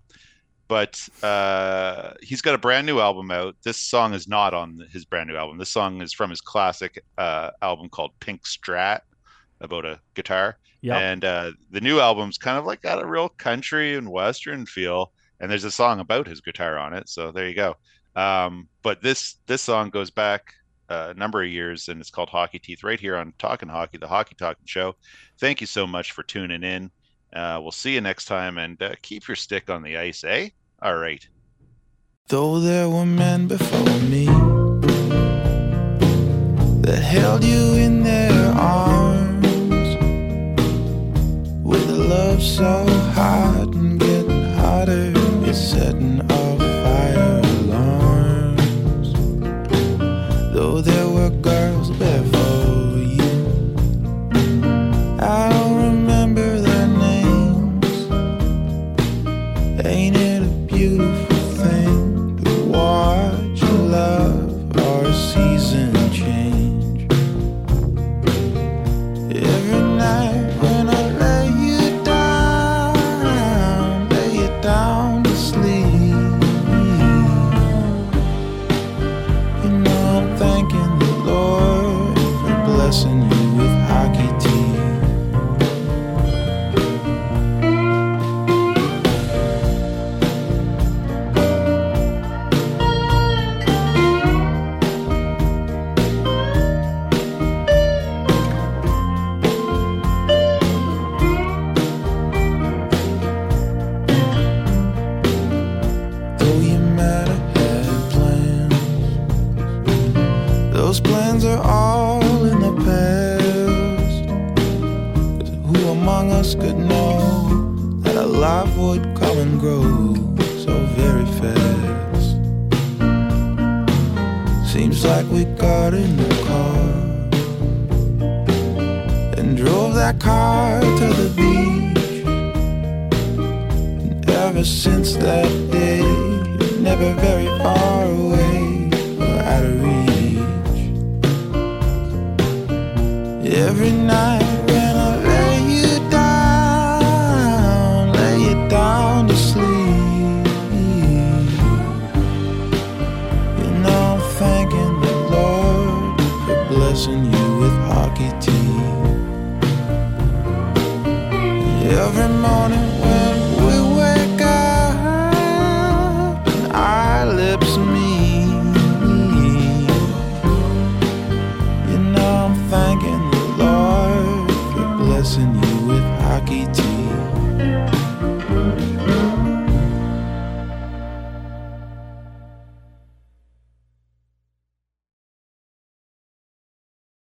But 0.68 1.08
uh, 1.22 2.14
he's 2.22 2.42
got 2.42 2.54
a 2.54 2.58
brand 2.58 2.86
new 2.86 2.98
album 2.98 3.30
out. 3.30 3.54
This 3.62 3.78
song 3.78 4.14
is 4.14 4.26
not 4.26 4.52
on 4.52 4.84
his 4.92 5.04
brand 5.04 5.28
new 5.28 5.36
album. 5.36 5.58
This 5.58 5.70
song 5.70 6.02
is 6.02 6.12
from 6.12 6.30
his 6.30 6.40
classic 6.40 7.04
uh, 7.16 7.50
album 7.62 7.88
called 7.88 8.12
Pink 8.18 8.42
Strat, 8.42 9.00
about 9.60 9.84
a 9.84 10.00
guitar. 10.14 10.58
Yep. 10.82 10.96
And 10.96 11.24
uh, 11.24 11.52
the 11.70 11.80
new 11.80 12.00
album's 12.00 12.38
kind 12.38 12.58
of 12.58 12.64
like 12.64 12.82
got 12.82 13.02
a 13.02 13.06
real 13.06 13.28
country 13.28 13.94
and 13.94 14.10
western 14.10 14.66
feel. 14.66 15.12
And 15.40 15.50
there's 15.50 15.64
a 15.64 15.70
song 15.70 16.00
about 16.00 16.26
his 16.26 16.40
guitar 16.40 16.78
on 16.78 16.92
it. 16.94 17.08
So 17.08 17.30
there 17.30 17.48
you 17.48 17.54
go. 17.54 17.76
Um, 18.16 18.68
but 18.82 19.02
this 19.02 19.36
this 19.46 19.62
song 19.62 19.90
goes 19.90 20.10
back 20.10 20.54
a 20.88 21.14
number 21.14 21.42
of 21.42 21.48
years, 21.48 21.88
and 21.88 22.00
it's 22.00 22.10
called 22.10 22.28
Hockey 22.28 22.58
Teeth 22.58 22.82
right 22.82 22.98
here 22.98 23.16
on 23.16 23.32
Talking 23.38 23.68
Hockey, 23.68 23.98
the 23.98 24.08
Hockey 24.08 24.34
Talking 24.36 24.66
Show. 24.66 24.96
Thank 25.38 25.60
you 25.60 25.66
so 25.66 25.86
much 25.86 26.12
for 26.12 26.22
tuning 26.22 26.62
in. 26.62 26.90
Uh, 27.32 27.58
we'll 27.60 27.72
see 27.72 27.94
you 27.94 28.00
next 28.00 28.26
time, 28.26 28.58
and 28.58 28.82
uh, 28.82 28.94
keep 29.02 29.28
your 29.28 29.36
stick 29.36 29.68
on 29.68 29.82
the 29.82 29.96
ice, 29.96 30.24
eh? 30.24 30.48
All 30.82 30.96
right. 30.96 31.26
Though 32.28 32.60
there 32.60 32.88
were 32.88 33.06
men 33.06 33.46
before 33.46 34.00
me 34.00 34.26
that 36.82 37.02
held 37.02 37.44
you 37.44 37.74
in 37.74 38.02
their 38.02 38.52
arms 38.52 39.46
with 41.64 41.88
a 41.90 41.94
love 41.94 42.42
so 42.42 42.84
hot 43.12 43.74
and 43.74 44.00
getting 44.00 44.42
hotter, 44.54 45.12
it's 45.48 45.58
setting 45.58 46.20
off 46.32 46.45